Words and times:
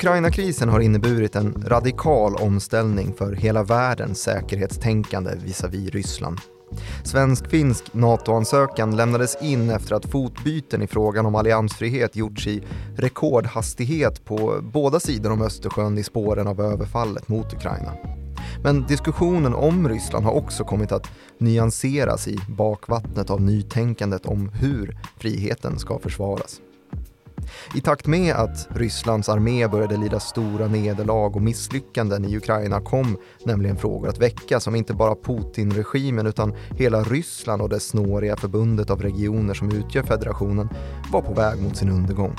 Ukraina-krisen 0.00 0.68
har 0.68 0.80
inneburit 0.80 1.36
en 1.36 1.64
radikal 1.66 2.34
omställning 2.34 3.14
för 3.14 3.32
hela 3.32 3.62
världens 3.62 4.22
säkerhetstänkande 4.22 5.30
visavi 5.44 5.90
Ryssland. 5.90 6.38
Svensk-finsk 7.04 7.94
NATO-ansökan 7.94 8.96
lämnades 8.96 9.42
in 9.42 9.70
efter 9.70 9.94
att 9.94 10.06
fotbyten 10.06 10.82
i 10.82 10.86
frågan 10.86 11.26
om 11.26 11.34
alliansfrihet 11.34 12.16
gjorts 12.16 12.46
i 12.46 12.62
rekordhastighet 12.96 14.24
på 14.24 14.60
båda 14.62 15.00
sidor 15.00 15.32
om 15.32 15.42
Östersjön 15.42 15.98
i 15.98 16.02
spåren 16.02 16.46
av 16.46 16.60
överfallet 16.60 17.28
mot 17.28 17.52
Ukraina. 17.54 17.92
Men 18.62 18.86
diskussionen 18.86 19.54
om 19.54 19.88
Ryssland 19.88 20.24
har 20.24 20.32
också 20.32 20.64
kommit 20.64 20.92
att 20.92 21.10
nyanseras 21.38 22.28
i 22.28 22.38
bakvattnet 22.48 23.30
av 23.30 23.40
nytänkandet 23.40 24.26
om 24.26 24.48
hur 24.48 24.98
friheten 25.18 25.78
ska 25.78 25.98
försvaras. 25.98 26.60
I 27.74 27.80
takt 27.80 28.06
med 28.06 28.34
att 28.34 28.68
Rysslands 28.70 29.28
armé 29.28 29.68
började 29.68 29.96
lida 29.96 30.20
stora 30.20 30.66
nederlag 30.66 31.36
och 31.36 31.42
misslyckanden 31.42 32.24
i 32.24 32.36
Ukraina 32.36 32.80
kom 32.80 33.18
nämligen 33.44 33.76
frågor 33.76 34.08
att 34.08 34.18
väcka 34.18 34.60
som 34.60 34.74
inte 34.74 34.94
bara 34.94 35.14
Putin-regimen 35.14 36.26
utan 36.26 36.54
hela 36.78 37.02
Ryssland 37.02 37.62
och 37.62 37.68
det 37.68 37.80
snåriga 37.80 38.36
förbundet 38.36 38.90
av 38.90 39.02
regioner 39.02 39.54
som 39.54 39.70
utgör 39.72 40.02
federationen 40.02 40.68
var 41.12 41.22
på 41.22 41.34
väg 41.34 41.62
mot 41.62 41.76
sin 41.76 41.90
undergång. 41.90 42.36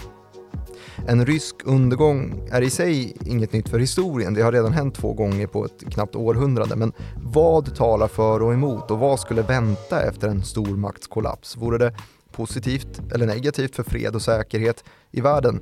En 1.08 1.25
rysk 1.25 1.55
undergång 1.66 2.49
är 2.52 2.61
i 2.61 2.69
sig 2.69 3.17
inget 3.25 3.53
nytt 3.53 3.69
för 3.69 3.80
historien, 3.80 4.33
det 4.33 4.41
har 4.41 4.52
redan 4.52 4.73
hänt 4.73 4.95
två 4.95 5.14
gånger 5.14 5.47
på 5.47 5.66
ett 5.66 5.93
knappt 5.93 6.16
århundrade, 6.16 6.75
men 6.75 6.93
vad 7.16 7.75
talar 7.75 8.08
för 8.08 8.41
och 8.43 8.53
emot 8.53 8.91
och 8.91 8.99
vad 8.99 9.19
skulle 9.19 9.41
vänta 9.41 10.02
efter 10.02 10.27
en 10.27 10.43
stormaktskollaps? 10.43 11.58
Vore 11.58 11.77
det 11.77 11.93
positivt 12.42 13.02
eller 13.14 13.25
negativt 13.25 13.75
för 13.75 13.84
fred 13.84 14.16
och 14.16 14.22
säkerhet 14.22 14.84
i 15.11 15.22
världen. 15.22 15.61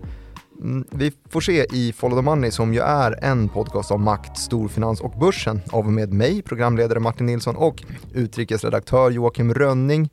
Mm, 0.62 0.88
vi 0.92 1.12
får 1.30 1.42
se 1.42 1.66
i 1.72 1.94
Follow 1.94 2.18
the 2.18 2.22
Money 2.22 2.52
som 2.52 2.74
ju 2.74 2.80
är 2.80 3.24
en 3.24 3.50
podcast 3.50 3.92
om 3.92 4.04
makt, 4.04 4.38
storfinans 4.38 5.02
och 5.02 5.20
börsen 5.20 5.62
av 5.72 5.86
och 5.86 5.92
med 5.92 6.14
mig, 6.14 6.42
programledare 6.42 7.00
Martin 7.00 7.26
Nilsson 7.26 7.56
och 7.56 7.84
utrikesredaktör 8.14 9.12
Joakim 9.12 9.54
Rönning. 9.54 10.10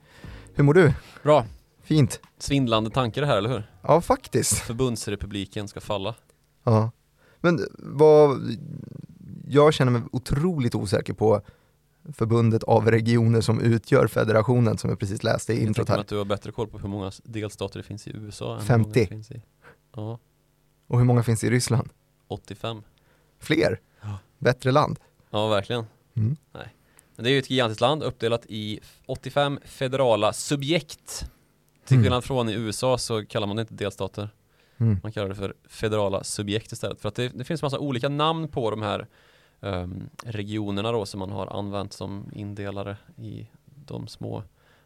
Hur 0.55 0.64
mår 0.64 0.75
du? 0.75 0.92
Bra. 1.23 1.45
Fint. 1.83 2.20
Svindlande 2.39 2.91
tanke 2.91 3.20
det 3.20 3.27
här, 3.27 3.36
eller 3.36 3.51
hur? 3.51 3.70
Ja, 3.83 4.01
faktiskt. 4.01 4.58
Förbundsrepubliken 4.58 5.69
ska 5.69 5.80
falla. 5.80 6.14
Ja. 6.64 6.91
Men 7.41 7.61
vad, 7.78 8.41
jag 9.48 9.75
känner 9.75 9.92
mig 9.92 10.03
otroligt 10.12 10.75
osäker 10.75 11.12
på 11.12 11.41
förbundet 12.12 12.62
av 12.62 12.90
regioner 12.90 13.40
som 13.40 13.60
utgör 13.60 14.06
federationen 14.06 14.78
som 14.78 14.90
jag 14.90 14.98
precis 14.98 15.22
läste 15.22 15.52
i 15.52 15.62
introt 15.62 15.88
här. 15.88 15.98
att 15.98 16.08
du 16.08 16.16
har 16.16 16.24
bättre 16.24 16.52
koll 16.52 16.68
på 16.68 16.78
hur 16.78 16.88
många 16.88 17.12
delstater 17.24 17.78
det 17.78 17.82
finns 17.82 18.06
i 18.06 18.10
USA 18.10 18.60
50 18.60 19.06
finns 19.06 19.30
i... 19.30 19.42
Ja. 19.94 20.18
Och 20.86 20.98
hur 20.98 21.04
många 21.04 21.22
finns 21.22 21.44
i 21.44 21.50
Ryssland? 21.50 21.88
85 22.28 22.82
Fler? 23.38 23.80
Ja. 24.00 24.18
Bättre 24.38 24.72
land? 24.72 24.98
Ja, 25.30 25.48
verkligen 25.48 25.86
mm. 26.14 26.36
Nej. 26.52 26.74
Men 27.16 27.24
det 27.24 27.30
är 27.30 27.33
ju 27.33 27.39
ett 27.39 27.50
gigantiskt 27.50 27.80
land 27.80 28.02
uppdelat 28.02 28.46
i 28.48 28.80
85 29.06 29.58
federala 29.64 30.33
subjekt 30.33 31.30
Till 31.84 31.96
mm. 31.96 32.05
skillnad 32.05 32.16
mm. 32.16 32.22
från 32.22 32.48
i 32.48 32.52
USA 32.52 32.98
så 32.98 33.27
kallar 33.27 33.46
man 33.46 33.56
det 33.56 33.61
inte 33.61 33.74
delstater 33.74 34.28
mm. 34.77 35.00
Man 35.02 35.12
kallar 35.12 35.28
det 35.28 35.34
för 35.34 35.55
federala 35.68 36.24
subjekt 36.24 36.72
istället 36.72 37.00
för 37.00 37.08
att 37.08 37.14
det, 37.14 37.28
det 37.28 37.45
finns 37.45 37.62
massa 37.62 37.78
olika 37.78 38.08
namn 38.08 38.48
på 38.48 38.70
de 38.70 38.83
här 38.83 39.06
um, 39.61 40.11
regionerna 40.24 40.92
då 40.92 41.06
som 41.06 41.20
man 41.20 41.30
har 41.30 41.46
använt 41.46 41.92
som 41.92 42.30
indelare 42.33 42.96
i 43.17 43.46
de 43.64 44.08
små 44.08 44.42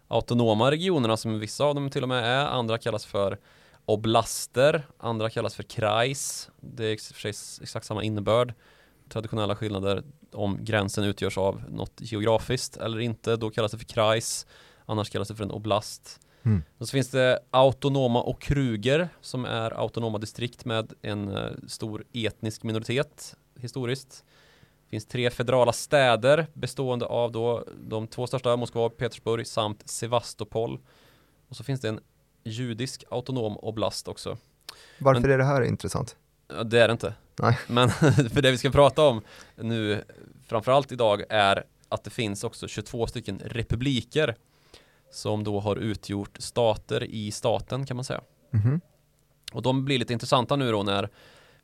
autonoma 0.09 0.71
regionerna 0.71 1.17
som 1.17 1.39
vissa 1.39 1.65
av 1.65 1.75
dem 1.75 1.91
till 1.91 2.03
och 2.03 2.09
med 2.09 2.25
är, 2.25 2.47
andra 2.47 2.79
kallas 2.79 3.07
för 3.07 3.39
oblaster, 3.85 4.87
andra 4.99 5.31
kallas 5.31 5.55
för 5.55 5.63
kreis. 5.63 6.51
Det 6.61 6.85
är 6.85 7.13
för 7.13 7.21
sig 7.21 7.63
exakt 7.63 7.87
samma 7.87 8.03
innebörd. 8.03 8.55
Traditionella 9.09 9.57
skillnader 9.57 10.03
om 10.33 10.59
gränsen 10.61 11.05
utgörs 11.05 11.39
av 11.39 11.63
något 11.69 11.93
geografiskt 11.97 12.77
eller 12.77 12.99
inte, 12.99 13.37
då 13.37 13.51
kallas 13.51 13.73
det 13.73 13.79
för 13.79 13.85
kreis. 13.85 14.47
Annars 14.87 15.11
kallas 15.11 15.29
det 15.29 15.35
för 15.35 15.45
en 15.45 15.51
oblast. 15.51 16.21
Mm. 16.43 16.63
Och 16.79 16.89
så 16.89 16.93
finns 16.93 17.09
det 17.09 17.39
autonoma 17.51 18.23
och 18.23 18.43
kruger 18.43 19.09
som 19.21 19.45
är 19.45 19.71
autonoma 19.71 20.19
distrikt 20.19 20.65
med 20.65 20.93
en 21.03 21.29
uh, 21.29 21.51
stor 21.67 22.05
etnisk 22.13 22.63
minoritet 22.63 23.37
historiskt 23.57 24.25
finns 24.91 25.07
tre 25.07 25.31
federala 25.31 25.73
städer 25.73 26.47
bestående 26.55 27.07
av 27.07 27.33
då 27.33 27.65
de 27.89 28.07
två 28.07 28.27
största 28.27 28.57
Moskva 28.57 28.85
och 28.85 28.97
Petersburg 28.97 29.47
samt 29.47 29.89
Sevastopol. 29.89 30.81
Och 31.49 31.57
så 31.57 31.65
finns 31.65 31.81
det 31.81 31.89
en 31.89 32.01
judisk 32.45 33.05
autonom 33.11 33.57
oblast 33.57 34.09
också. 34.09 34.39
Varför 34.99 35.21
Men, 35.21 35.31
är 35.31 35.39
det 35.39 35.45
här 35.45 35.63
intressant? 35.63 36.17
Det 36.65 36.81
är 36.81 36.89
det 36.89 36.93
inte. 36.93 37.15
Nej. 37.41 37.59
Men 37.67 37.91
för 38.31 38.43
det 38.43 38.51
vi 38.51 38.59
ska 38.59 38.71
prata 38.71 39.03
om 39.03 39.23
nu 39.57 40.05
framförallt 40.47 40.93
idag 40.93 41.23
är 41.29 41.65
att 41.89 42.05
det 42.05 42.11
finns 42.11 42.45
också 42.45 42.69
22 42.69 43.07
stycken 43.07 43.41
republiker 43.45 44.37
som 45.13 45.45
då 45.45 45.61
har 45.61 45.77
utgjort 45.77 46.37
stater 46.39 47.05
i 47.05 47.33
staten 47.33 47.87
kan 47.87 47.97
man 47.97 48.05
säga. 48.05 48.21
Mm 48.53 48.67
-hmm. 48.67 48.81
Och 49.53 49.63
de 49.63 49.85
blir 49.85 49.99
lite 49.99 50.13
intressanta 50.13 50.57
nu 50.57 50.73
då 50.73 50.83
när 50.83 51.09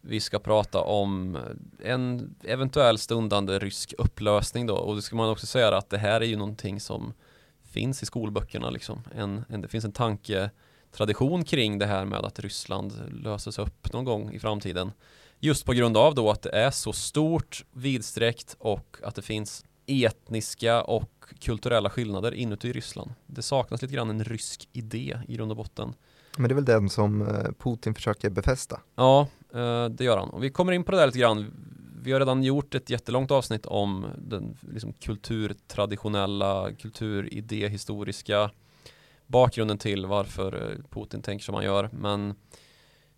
vi 0.09 0.21
ska 0.21 0.39
prata 0.39 0.81
om 0.81 1.39
en 1.85 2.35
eventuell 2.45 2.99
stundande 2.99 3.59
rysk 3.59 3.95
upplösning 3.99 4.67
då 4.67 4.75
och 4.75 4.97
det 4.97 5.03
ska 5.03 5.17
man 5.17 5.31
också 5.31 5.47
säga 5.47 5.77
att 5.77 5.91
det 5.91 5.99
här 5.99 6.21
är 6.21 6.25
ju 6.27 6.37
någonting 6.37 6.81
som 6.81 7.13
finns 7.65 8.03
i 8.03 8.07
skolböckerna 8.07 8.71
liksom. 8.71 9.03
En, 9.15 9.45
en, 9.49 9.61
det 9.61 9.69
finns 9.69 9.85
en 9.85 9.93
tanketradition 9.93 11.45
kring 11.45 11.79
det 11.79 11.87
här 11.87 12.05
med 12.05 12.19
att 12.19 12.41
Ryssland 12.41 12.93
löses 13.23 13.59
upp 13.59 13.93
någon 13.93 14.05
gång 14.05 14.33
i 14.33 14.39
framtiden. 14.39 14.93
Just 15.41 15.65
på 15.65 15.73
grund 15.73 15.97
av 15.97 16.15
då 16.15 16.31
att 16.31 16.43
det 16.43 16.51
är 16.51 16.71
så 16.71 16.93
stort, 16.93 17.65
vidsträckt 17.73 18.57
och 18.59 18.97
att 19.03 19.15
det 19.15 19.23
finns 19.23 19.65
etniska 19.87 20.83
och 20.83 21.25
kulturella 21.41 21.91
skillnader 21.91 22.35
inuti 22.35 22.73
Ryssland. 22.73 23.15
Det 23.27 23.43
saknas 23.43 23.83
lite 23.83 23.95
grann 23.95 24.11
en 24.11 24.25
rysk 24.25 24.69
idé 24.73 25.19
i 25.29 25.37
grund 25.37 25.51
och 25.51 25.57
botten. 25.57 25.95
Men 26.39 26.49
det 26.49 26.53
är 26.53 26.55
väl 26.55 26.65
den 26.65 26.89
som 26.89 27.23
eh, 27.23 27.53
Putin 27.59 27.95
försöker 27.95 28.31
befästa? 28.31 28.81
Ja, 28.95 29.29
Eh, 29.55 29.85
det 29.85 30.05
gör 30.05 30.17
han. 30.17 30.29
Och 30.29 30.45
vi 30.45 30.51
kommer 30.51 30.73
in 30.73 30.85
på 30.85 30.93
det 30.93 30.99
där 30.99 31.07
lite 31.07 31.19
grann. 31.19 31.53
Vi 32.03 32.13
har 32.13 32.21
redan 32.21 32.43
gjort 32.43 32.75
ett 32.75 32.91
jättelångt 32.91 33.31
avsnitt 33.31 33.67
om 33.67 34.07
den 34.19 34.57
liksom, 34.73 34.93
kulturtraditionella, 34.93 36.73
kulturidéhistoriska 36.73 38.51
bakgrunden 39.27 39.79
till 39.79 40.07
varför 40.07 40.71
eh, 40.71 40.85
Putin 40.91 41.23
tänker 41.23 41.45
som 41.45 41.55
han 41.55 41.65
gör. 41.65 41.89
Men 41.93 42.35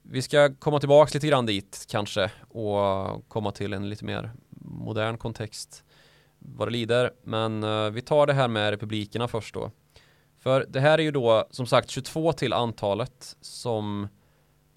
vi 0.03 0.23
ska 0.23 0.55
komma 0.55 0.81
tillbaka 0.81 1.11
lite 1.15 1.27
grann 1.27 1.47
dit 1.47 1.87
kanske 1.89 2.31
och 2.49 3.29
komma 3.29 3.53
till 3.53 3.73
en 3.73 3.89
lite 3.89 4.05
mer 4.05 4.31
modern 4.61 5.19
kontext 5.19 5.85
vad 6.39 6.69
det 6.69 6.73
lider. 6.73 7.13
Men 7.23 7.63
eh, 7.65 7.91
vi 7.91 8.03
tar 8.03 8.27
det 8.27 8.33
här 8.33 8.49
med 8.49 8.71
republikerna 8.71 9.29
först 9.29 9.55
då. 9.55 9.71
För 10.39 10.67
det 10.69 10.81
här 10.81 10.99
är 10.99 11.03
ju 11.03 11.11
då 11.11 11.49
som 11.51 11.67
sagt 11.67 11.91
22 11.91 12.33
till 12.33 12.53
antalet 12.53 13.37
som 13.41 14.09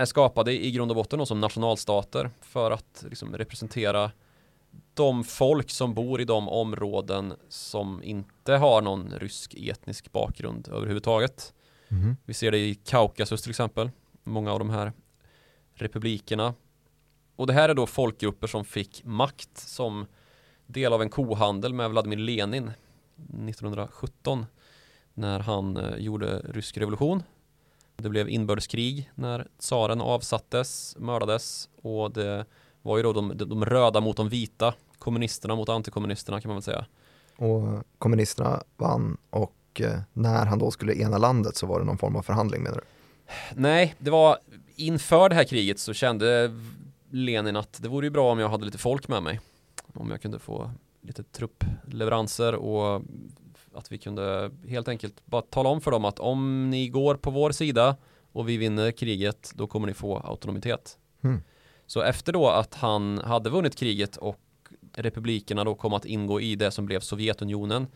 är 0.02 0.06
skapade 0.06 0.66
i 0.66 0.72
grund 0.72 0.92
och 0.92 0.96
botten 0.96 1.26
som 1.26 1.42
nationalstater 1.42 2.30
för 2.42 2.72
att 2.72 3.06
liksom 3.10 3.38
representera 3.38 4.12
de 4.94 5.24
folk 5.24 5.70
som 5.70 5.94
bor 5.94 6.22
i 6.22 6.26
de 6.26 6.50
områden 6.50 7.34
som 7.50 8.04
inte 8.04 8.54
har 8.54 8.82
någon 8.82 9.14
rysk 9.20 9.54
etnisk 9.54 10.12
bakgrund 10.12 10.68
överhuvudtaget. 10.68 11.54
Mm. 11.92 12.18
Vi 12.26 12.34
ser 12.34 12.52
det 12.52 12.58
i 12.58 12.76
Kaukasus 12.76 13.42
till 13.42 13.50
exempel, 13.50 13.90
många 14.24 14.54
av 14.54 14.60
de 14.60 14.70
här 14.70 14.94
republikerna. 15.74 16.54
Och 17.36 17.48
det 17.48 17.54
här 17.54 17.70
är 17.70 17.74
då 17.74 17.88
folkgrupper 17.88 18.48
som 18.48 18.66
fick 18.66 19.02
makt 19.06 19.58
som 19.58 20.06
del 20.68 20.94
av 20.94 21.02
en 21.02 21.10
kohandel 21.10 21.74
med 21.74 21.90
Vladimir 21.90 22.18
Lenin 22.18 22.72
1917 23.18 24.46
när 25.14 25.40
han 25.40 25.78
eh, 25.78 25.98
gjorde 25.98 26.40
rysk 26.40 26.78
revolution. 26.78 27.24
Det 28.02 28.10
blev 28.10 28.30
inbördeskrig 28.30 29.12
när 29.16 29.48
tsaren 29.58 30.02
avsattes, 30.02 30.96
mördades 31.00 31.70
och 31.82 32.12
det 32.12 32.46
var 32.82 32.98
ju 32.98 33.04
då 33.04 33.14
de, 33.14 33.34
de 33.38 33.66
röda 33.66 34.02
mot 34.02 34.18
de 34.18 34.30
vita, 34.30 34.74
kommunisterna 35.00 35.56
mot 35.56 35.70
antikommunisterna 35.70 36.42
kan 36.42 36.50
man 36.50 36.56
väl 36.56 36.64
säga. 36.64 36.86
Och 37.38 37.84
kommunisterna 37.98 38.64
vann 38.78 39.18
och 39.30 39.56
eh, 39.80 40.00
när 40.14 40.46
han 40.46 40.60
då 40.60 40.72
skulle 40.72 40.94
ena 40.94 41.18
landet 41.18 41.56
så 41.56 41.68
var 41.68 41.80
det 41.80 41.86
någon 41.86 41.98
form 41.98 42.16
av 42.16 42.22
förhandling 42.22 42.64
menar 42.64 42.78
du? 42.78 42.84
Nej, 43.56 43.96
det 43.98 44.12
var 44.12 44.38
inför 44.76 45.30
det 45.30 45.36
här 45.36 45.44
kriget 45.44 45.80
så 45.80 45.94
kände 45.94 46.52
Lenin 47.10 47.56
att 47.56 47.82
det 47.82 47.90
vore 47.90 48.06
ju 48.06 48.10
bra 48.10 48.32
om 48.32 48.40
jag 48.40 48.50
hade 48.50 48.66
lite 48.66 48.78
folk 48.78 49.08
med 49.08 49.24
mig. 49.24 49.40
Om 49.94 50.12
jag 50.12 50.22
kunde 50.22 50.40
få 50.40 50.72
lite 51.02 51.24
truppleveranser 51.24 52.56
och 52.56 53.02
att 53.74 53.92
vi 53.92 53.98
kunde 53.98 54.52
helt 54.68 54.88
enkelt 54.88 55.26
bara 55.26 55.42
tala 55.42 55.70
om 55.70 55.82
för 55.82 55.92
dem 55.92 56.06
att 56.06 56.20
om 56.20 56.70
ni 56.70 56.88
går 56.88 57.16
på 57.16 57.32
vår 57.32 57.52
sida 57.52 57.96
och 58.32 58.50
vi 58.50 58.58
vinner 58.58 58.92
kriget 58.92 59.52
då 59.56 59.68
kommer 59.68 59.88
ni 59.88 59.94
få 59.94 60.18
autonomitet. 60.18 60.98
Mm. 61.24 61.42
Så 61.86 62.02
efter 62.02 62.34
då 62.34 62.50
att 62.50 62.76
han 62.76 63.18
hade 63.18 63.50
vunnit 63.50 63.76
kriget 63.76 64.18
och 64.18 64.40
republikerna 64.94 65.64
då 65.64 65.76
kom 65.76 65.94
att 65.94 66.06
ingå 66.06 66.42
i 66.42 66.56
det 66.56 66.72
som 66.72 66.86
blev 66.86 67.00
Sovjetunionen 67.00 67.88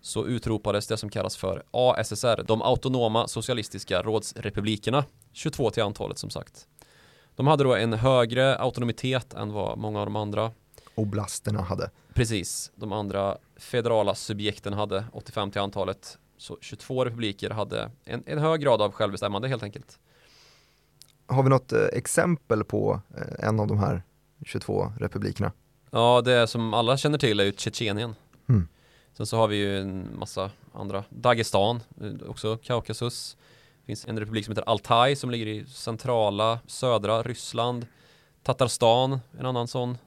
så 0.00 0.26
utropades 0.26 0.86
det 0.86 0.96
som 0.96 1.10
kallas 1.10 1.36
för 1.36 1.62
ASSR, 1.70 2.42
de 2.46 2.62
autonoma 2.62 3.28
socialistiska 3.28 4.02
rådsrepublikerna, 4.02 5.04
22 5.32 5.70
till 5.70 5.82
antalet 5.82 6.18
som 6.18 6.30
sagt. 6.30 6.68
De 7.36 7.46
hade 7.46 7.64
då 7.64 7.74
en 7.74 7.92
högre 7.92 8.58
autonomitet 8.58 9.34
än 9.34 9.52
vad 9.52 9.78
många 9.78 10.00
av 10.00 10.06
de 10.06 10.16
andra 10.16 10.52
Oblasterna 10.94 11.62
hade. 11.62 11.90
Precis, 12.14 12.72
de 12.76 12.92
andra 12.92 13.38
federala 13.56 14.14
subjekten 14.14 14.72
hade 14.72 15.04
85 15.12 15.50
till 15.50 15.60
antalet. 15.60 16.18
Så 16.36 16.58
22 16.60 17.04
republiker 17.04 17.50
hade 17.50 17.90
en, 18.04 18.22
en 18.26 18.38
hög 18.38 18.60
grad 18.60 18.82
av 18.82 18.92
självbestämmande 18.92 19.48
helt 19.48 19.62
enkelt. 19.62 19.98
Har 21.26 21.42
vi 21.42 21.48
något 21.48 21.72
eh, 21.72 21.84
exempel 21.92 22.64
på 22.64 23.00
eh, 23.16 23.48
en 23.48 23.60
av 23.60 23.66
de 23.66 23.78
här 23.78 24.02
22 24.44 24.92
republikerna? 24.98 25.52
Ja, 25.90 26.22
det 26.24 26.46
som 26.46 26.74
alla 26.74 26.96
känner 26.96 27.18
till 27.18 27.40
är 27.40 27.44
ju 27.44 27.52
Tjetjenien. 27.52 28.14
Mm. 28.48 28.68
Sen 29.16 29.26
så 29.26 29.36
har 29.36 29.48
vi 29.48 29.56
ju 29.56 29.78
en 29.80 30.18
massa 30.18 30.50
andra. 30.72 31.04
Dagestan, 31.08 31.80
eh, 32.00 32.30
också 32.30 32.56
Kaukasus. 32.56 33.36
Det 33.80 33.86
finns 33.86 34.06
en 34.08 34.18
republik 34.18 34.44
som 34.44 34.52
heter 34.52 34.68
Altaj 34.68 35.16
som 35.16 35.30
ligger 35.30 35.46
i 35.46 35.66
centrala, 35.66 36.58
södra 36.66 37.22
Ryssland. 37.22 37.86
Tatarstan, 38.42 39.20
en 39.38 39.46
annan 39.46 39.68
sån. 39.68 39.98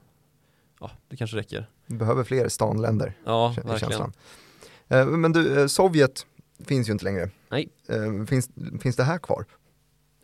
Ja, 0.80 0.90
det 1.08 1.16
kanske 1.16 1.36
räcker. 1.36 1.66
Vi 1.86 1.96
behöver 1.96 2.24
fler 2.24 2.48
stanländer. 2.48 3.12
Ja, 3.24 3.48
verkligen. 3.48 3.78
känslan. 3.78 4.12
Eh, 4.88 5.06
Men 5.06 5.32
du, 5.32 5.60
eh, 5.60 5.66
Sovjet 5.66 6.26
finns 6.64 6.88
ju 6.88 6.92
inte 6.92 7.04
längre. 7.04 7.30
Nej. 7.48 7.68
Eh, 7.88 8.24
Finns, 8.26 8.50
finns 8.82 8.96
det 8.96 9.04
här 9.04 9.18
kvar? 9.18 9.44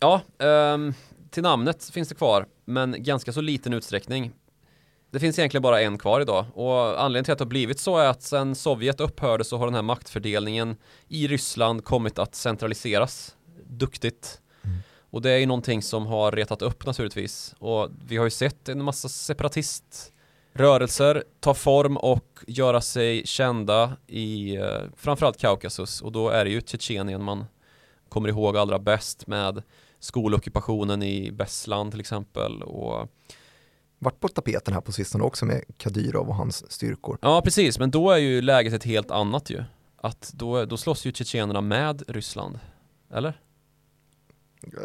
Ja, 0.00 0.20
ehm, 0.38 0.94
till 1.30 1.42
namnet 1.42 1.84
finns 1.84 2.08
det 2.08 2.14
kvar, 2.14 2.46
men 2.64 3.02
ganska 3.02 3.32
så 3.32 3.40
liten 3.40 3.72
utsträckning. 3.72 4.32
Det 5.10 5.20
finns 5.20 5.38
egentligen 5.38 5.62
bara 5.62 5.80
en 5.82 5.98
kvar 5.98 6.20
idag 6.20 6.46
och 6.54 7.02
anledningen 7.02 7.24
till 7.24 7.32
att 7.32 7.38
det 7.38 7.44
har 7.44 7.48
blivit 7.48 7.78
så 7.80 7.98
är 7.98 8.08
att 8.08 8.22
sedan 8.22 8.54
Sovjet 8.54 9.00
upphörde 9.00 9.44
så 9.44 9.56
har 9.58 9.66
den 9.66 9.74
här 9.74 9.82
maktfördelningen 9.82 10.76
i 11.08 11.28
Ryssland 11.28 11.84
kommit 11.84 12.18
att 12.18 12.34
centraliseras 12.34 13.36
duktigt. 13.66 14.40
Mm. 14.64 14.76
Och 15.10 15.22
det 15.22 15.30
är 15.30 15.38
ju 15.38 15.46
någonting 15.46 15.82
som 15.82 16.06
har 16.06 16.32
retat 16.32 16.62
upp 16.62 16.86
naturligtvis. 16.86 17.54
Och 17.58 17.88
vi 18.06 18.16
har 18.16 18.24
ju 18.24 18.30
sett 18.30 18.68
en 18.68 18.84
massa 18.84 19.08
separatiströrelser 20.54 21.24
ta 21.40 21.54
form 21.54 21.96
och 21.96 22.44
göra 22.46 22.80
sig 22.80 23.26
kända 23.26 23.96
i 24.06 24.56
eh, 24.56 24.82
framförallt 24.96 25.38
Kaukasus 25.38 26.02
och 26.02 26.12
då 26.12 26.28
är 26.28 26.44
det 26.44 26.50
ju 26.50 26.60
Tjetjenien 26.60 27.22
man 27.22 27.44
kommer 28.08 28.28
ihåg 28.28 28.56
allra 28.56 28.78
bäst 28.78 29.26
med 29.26 29.62
skolockupationen 30.00 31.02
i 31.02 31.30
Bessland 31.32 31.90
till 31.90 32.00
exempel 32.00 32.62
och 32.62 33.08
Vart 33.98 34.20
på 34.20 34.28
tapeten 34.28 34.74
här 34.74 34.80
på 34.80 34.92
sistone 34.92 35.24
också 35.24 35.44
med 35.44 35.64
Kadyrov 35.76 36.28
och 36.28 36.34
hans 36.34 36.72
styrkor. 36.72 37.18
ja 37.22 37.40
precis 37.44 37.78
men 37.78 37.90
då 37.90 38.10
är 38.10 38.18
ju 38.18 38.42
läget 38.42 38.72
ett 38.72 38.84
helt 38.84 39.10
annat 39.10 39.50
ju 39.50 39.64
att 39.96 40.32
då, 40.34 40.64
då 40.64 40.76
slåss 40.76 41.06
ju 41.06 41.12
tjetjenerna 41.12 41.60
med 41.60 42.02
Ryssland 42.08 42.58
eller? 43.10 43.40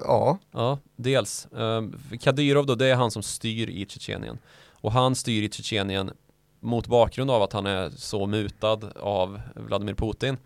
Ja, 0.06 0.38
Ja, 0.52 0.80
dels. 0.96 1.48
Um, 1.52 2.00
Kadyrov 2.20 2.66
då, 2.66 2.76
det 2.76 2.88
är 2.88 2.96
han 2.96 3.12
som 3.12 3.24
styr 3.24 3.70
i 3.70 3.86
Tjetjenien. 3.90 4.38
Och 4.82 4.92
han 4.92 5.16
styr 5.16 5.44
i 5.44 5.50
Tjetjenien 5.50 6.12
mot 6.60 6.88
bakgrund 6.88 7.32
av 7.32 7.42
att 7.42 7.54
han 7.54 7.66
är 7.66 7.90
så 7.90 8.26
mutad 8.26 8.80
av 9.00 9.42
Vladimir 9.56 9.94
Putin. 9.94 10.38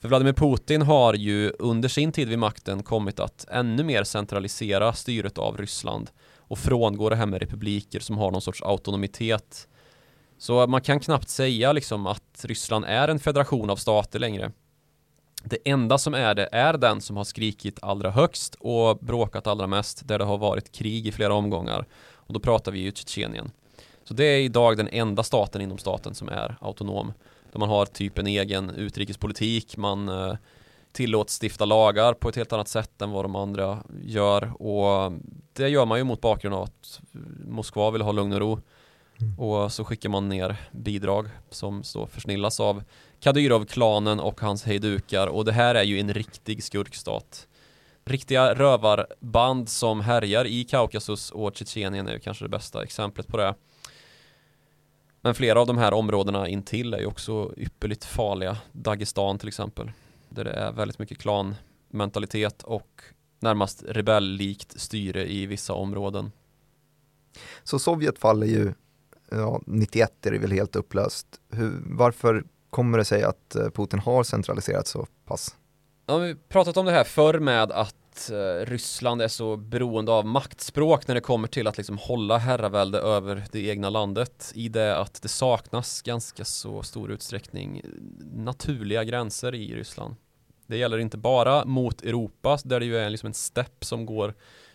För 0.00 0.08
Vladimir 0.08 0.32
Putin 0.32 0.82
har 0.82 1.14
ju 1.14 1.52
under 1.58 1.88
sin 1.88 2.12
tid 2.12 2.28
vid 2.28 2.38
makten 2.38 2.82
kommit 2.82 3.20
att 3.20 3.46
ännu 3.50 3.84
mer 3.84 4.04
centralisera 4.04 4.92
styret 4.92 5.38
av 5.38 5.56
Ryssland 5.56 6.10
och 6.38 6.58
frångå 6.58 7.08
det 7.08 7.16
här 7.16 7.26
med 7.26 7.40
republiker 7.40 8.00
som 8.00 8.18
har 8.18 8.30
någon 8.30 8.42
sorts 8.42 8.62
autonomitet. 8.62 9.68
Så 10.38 10.66
man 10.66 10.80
kan 10.80 11.00
knappt 11.00 11.28
säga 11.28 11.72
liksom 11.72 12.06
att 12.06 12.44
Ryssland 12.44 12.84
är 12.84 13.08
en 13.08 13.18
federation 13.18 13.70
av 13.70 13.76
stater 13.76 14.18
längre. 14.18 14.52
Det 15.44 15.58
enda 15.70 15.98
som 15.98 16.14
är 16.14 16.34
det 16.34 16.48
är 16.52 16.72
den 16.78 17.00
som 17.00 17.16
har 17.16 17.24
skrikit 17.24 17.78
allra 17.82 18.10
högst 18.10 18.54
och 18.54 18.98
bråkat 18.98 19.46
allra 19.46 19.66
mest 19.66 20.08
där 20.08 20.18
det 20.18 20.24
har 20.24 20.38
varit 20.38 20.72
krig 20.72 21.06
i 21.06 21.12
flera 21.12 21.34
omgångar. 21.34 21.86
Och 22.14 22.34
då 22.34 22.40
pratar 22.40 22.72
vi 22.72 22.78
ju 22.78 22.92
Tjetjenien. 22.92 23.50
Så 24.04 24.14
det 24.14 24.24
är 24.24 24.40
idag 24.40 24.76
den 24.76 24.88
enda 24.88 25.22
staten 25.22 25.60
inom 25.60 25.78
staten 25.78 26.14
som 26.14 26.28
är 26.28 26.56
autonom. 26.60 27.12
Där 27.52 27.58
man 27.58 27.68
har 27.68 27.86
typ 27.86 28.18
en 28.18 28.26
egen 28.26 28.70
utrikespolitik, 28.70 29.76
man 29.76 30.08
eh, 30.08 30.34
tillåts 30.92 31.40
stifta 31.42 31.64
lagar 31.64 32.14
på 32.14 32.28
ett 32.28 32.36
helt 32.36 32.52
annat 32.52 32.68
sätt 32.68 33.02
än 33.02 33.10
vad 33.10 33.24
de 33.24 33.36
andra 33.36 33.82
gör 34.02 34.62
och 34.62 35.12
det 35.52 35.68
gör 35.68 35.86
man 35.86 35.98
ju 35.98 36.04
mot 36.04 36.20
bakgrund 36.20 36.54
av 36.54 36.62
att 36.62 37.00
Moskva 37.46 37.90
vill 37.90 38.02
ha 38.02 38.12
lugn 38.12 38.32
och 38.32 38.40
ro 38.40 38.60
och 39.38 39.72
så 39.72 39.84
skickar 39.84 40.08
man 40.08 40.28
ner 40.28 40.56
bidrag 40.72 41.28
som 41.50 41.82
så 41.82 42.06
försnillas 42.06 42.60
av 42.60 42.82
Kadyrov-klanen 43.20 44.20
och 44.20 44.40
hans 44.40 44.64
hejdukar 44.64 45.26
och 45.26 45.44
det 45.44 45.52
här 45.52 45.74
är 45.74 45.82
ju 45.82 46.00
en 46.00 46.14
riktig 46.14 46.64
skurkstat. 46.64 47.46
Riktiga 48.04 48.54
rövarband 48.54 49.68
som 49.68 50.00
härjar 50.00 50.44
i 50.44 50.64
Kaukasus 50.64 51.30
och 51.30 51.56
Tjetjenien 51.56 52.08
är 52.08 52.12
ju 52.12 52.18
kanske 52.18 52.44
det 52.44 52.48
bästa 52.48 52.82
exemplet 52.82 53.26
på 53.26 53.36
det. 53.36 53.54
Men 55.24 55.34
flera 55.34 55.60
av 55.60 55.66
de 55.66 55.78
här 55.78 55.94
områdena 55.94 56.48
intill 56.48 56.94
är 56.94 56.98
ju 56.98 57.06
också 57.06 57.52
ypperligt 57.56 58.04
farliga. 58.04 58.56
Dagestan 58.72 59.38
till 59.38 59.48
exempel. 59.48 59.92
Där 60.28 60.44
det 60.44 60.50
är 60.50 60.72
väldigt 60.72 60.98
mycket 60.98 61.18
klanmentalitet 61.18 62.62
och 62.62 63.02
närmast 63.40 63.84
rebelllikt 63.88 64.80
styre 64.80 65.32
i 65.32 65.46
vissa 65.46 65.72
områden. 65.72 66.32
så 67.62 67.78
Sovjet 67.78 68.18
faller 68.18 68.46
ju, 68.46 68.72
ja, 69.30 69.60
91 69.66 70.26
är 70.26 70.30
det 70.30 70.38
väl 70.38 70.52
helt 70.52 70.76
upplöst. 70.76 71.26
Hur, 71.50 71.82
varför 71.86 72.44
kommer 72.70 72.98
det 72.98 73.04
sig 73.04 73.22
att 73.22 73.54
eh, 73.54 73.70
Putin 73.70 73.98
har 73.98 74.22
centraliserat 74.22 74.86
så 74.86 75.06
pass? 75.26 75.56
Ja, 76.06 76.18
vi 76.18 76.28
har 76.28 76.34
pratat 76.34 76.76
om 76.76 76.86
det 76.86 76.92
här 76.92 77.04
förr 77.04 77.38
med 77.38 77.72
att 77.72 77.96
Eh, 78.30 78.66
Ryssland 78.66 79.22
är 79.22 79.28
så 79.28 79.56
beroende 79.56 80.12
av 80.12 80.26
maktspråk 80.26 81.08
när 81.08 81.14
det 81.14 81.20
kommer 81.20 81.48
till 81.48 81.66
att 81.66 81.76
liksom 81.76 81.98
hålla 81.98 82.38
herravälde 82.38 82.98
över 82.98 83.44
det 83.52 83.60
egna 83.60 83.90
landet 83.90 84.52
i 84.54 84.68
det 84.68 84.96
att 84.96 85.22
det 85.22 85.28
saknas 85.28 86.02
ganska 86.02 86.44
så 86.44 86.82
stor 86.82 87.12
utsträckning 87.12 87.82
naturliga 88.34 89.04
gränser 89.04 89.54
i 89.54 89.74
Ryssland. 89.74 90.16
Det 90.66 90.76
gäller 90.76 90.98
inte 90.98 91.16
bara 91.16 91.64
mot 91.64 92.02
Europa 92.02 92.58
där 92.64 92.80
det 92.80 92.86
ju 92.86 92.96
är 92.96 93.10
liksom 93.10 93.26
en 93.26 93.34
stepp 93.34 93.84
som 93.84 94.06
går 94.06 94.34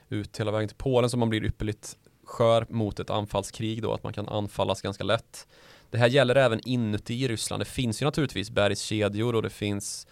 ut 0.10 0.39
hela 0.39 0.51
vägen 0.51 0.67
till 0.67 0.77
Polen 0.77 1.10
som 1.10 1.19
man 1.19 1.29
blir 1.29 1.46
ypperligt 1.46 1.98
skör 2.24 2.65
mot 2.69 3.00
ett 3.00 3.10
anfallskrig 3.10 3.81
då 3.81 3.93
att 3.93 4.03
man 4.03 4.13
kan 4.13 4.29
anfallas 4.29 4.81
ganska 4.81 5.03
lätt. 5.03 5.48
Det 5.89 5.98
här 5.98 6.08
gäller 6.08 6.36
även 6.36 6.60
inuti 6.67 7.27
Ryssland. 7.27 7.62
Det 7.62 7.65
finns 7.65 8.01
ju 8.01 8.05
naturligtvis 8.05 8.51
bergskedjor 8.51 9.36
och 9.36 9.41
det 9.41 9.50
finns 9.50 10.08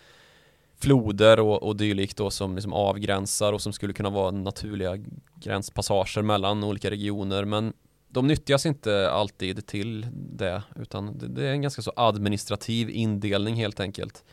floder 0.79 1.39
och, 1.39 1.63
och 1.63 1.75
dylikt 1.75 2.17
då 2.17 2.29
som 2.29 2.55
liksom 2.55 2.73
avgränsar 2.73 3.53
och 3.53 3.61
som 3.61 3.73
skulle 3.73 3.93
kunna 3.93 4.09
vara 4.09 4.31
naturliga 4.31 4.97
gränspassager 5.35 6.21
mellan 6.21 6.63
olika 6.63 6.91
regioner 6.91 7.45
men 7.45 7.73
de 8.09 8.27
nyttjas 8.27 8.65
inte 8.65 9.11
alltid 9.11 9.67
till 9.67 10.07
det 10.13 10.63
utan 10.75 11.17
det, 11.17 11.27
det 11.27 11.47
är 11.47 11.51
en 11.51 11.61
ganska 11.61 11.81
så 11.81 11.91
administrativ 11.95 12.89
indelning 12.89 13.55
helt 13.55 13.79
enkelt. 13.79 14.23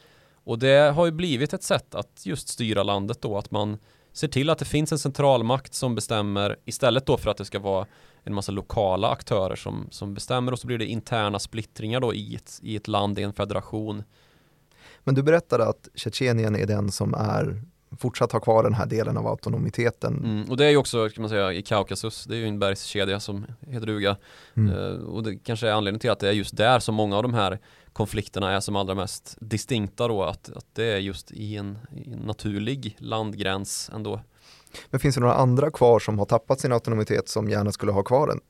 Och 0.45 0.59
det 0.59 0.93
har 0.93 1.07
ju 1.07 1.13
blivit 1.13 1.53
ett 1.53 1.63
sätt 1.63 1.95
att 1.95 2.27
just 2.27 2.49
styra 2.49 2.83
landet 2.83 3.21
då 3.21 3.39
att 3.39 3.51
man 3.51 3.79
ser 4.13 4.29
till 4.29 4.51
att 4.51 4.59
det 4.59 4.65
finns 4.65 4.93
en 4.93 4.99
centralmakt 4.99 5.75
som 5.75 5.95
bestämmer 5.95 6.57
istället 6.65 7.07
då 7.07 7.17
för 7.17 7.31
att 7.31 7.37
det 7.37 7.45
ska 7.45 7.59
vara 7.59 7.87
en 8.25 8.35
massa 8.35 8.53
lokala 8.53 9.09
aktörer 9.09 9.57
som, 9.57 9.89
som 9.91 10.15
bestämmer 10.15 10.53
och 10.53 10.59
så 10.59 10.67
blir 10.67 10.79
det 10.79 10.87
interna 10.87 11.39
splittringar 11.39 12.01
då 12.01 12.15
i 12.15 12.35
ett, 12.35 12.61
i 12.63 12.77
ett 12.77 12.89
land, 12.89 13.19
i 13.19 13.23
en 13.23 13.33
federation. 13.33 14.03
Men 15.05 15.15
du 15.15 15.23
berättade 15.23 15.67
att 15.67 15.89
Tjetjenien 15.95 16.57
är 16.57 16.67
den 16.67 16.91
som 16.91 17.15
är 17.15 17.63
fortsatt 17.99 18.33
har 18.33 18.41
kvar 18.41 18.63
den 18.63 18.75
här 18.75 18.87
delen 18.87 19.17
av 19.17 19.27
autonomiteten. 19.27 20.25
Mm, 20.25 20.51
och 20.51 20.57
det 20.57 20.65
är 20.65 20.71
ju 20.71 20.77
också, 20.77 21.09
kan 21.09 21.23
man 21.23 21.29
säga, 21.29 21.53
i 21.53 21.63
Kaukasus, 21.63 22.25
det 22.25 22.35
är 22.35 22.39
ju 22.39 22.49
en 22.49 22.59
bergskedja 22.59 23.21
som 23.21 23.47
heter 23.61 23.87
duga. 23.87 24.17
Mm. 24.55 24.77
Eh, 24.77 25.05
och 25.05 25.23
det 25.23 25.37
kanske 25.37 25.69
är 25.69 25.73
anledningen 25.73 26.01
till 26.01 26.11
att 26.11 26.21
det 26.21 26.29
är 26.29 26.33
just 26.33 26.57
där 26.57 26.79
som 26.79 26.95
många 26.95 27.17
av 27.17 27.23
de 27.23 27.35
här 27.35 27.59
konflikterna 27.93 28.53
är 28.53 28.61
som 28.61 28.77
allra 28.77 28.95
mest 28.95 29.37
distinkta 29.41 30.09
då, 30.09 30.23
att, 30.23 30.51
att 30.57 30.67
det 30.73 30.85
är 30.85 30.99
just 30.99 31.31
i 31.31 31.57
en, 31.57 31.79
i 31.97 32.13
en 32.13 32.19
naturlig 32.19 32.97
landgräns 32.99 33.91
ändå. 33.95 34.21
Men 34.91 35.01
finns 35.01 35.15
det 35.15 35.21
några 35.21 35.35
andra 35.35 35.71
kvar 35.71 35.99
som 35.99 36.19
har 36.19 36.27
tappat 36.27 36.61
sin 36.61 36.73
autonomitet 36.73 37.29
som 37.29 37.49
gärna 37.49 37.73
skulle 37.73 37.93
ha 37.93 38.03
kvar 38.03 38.27
den? 38.27 38.41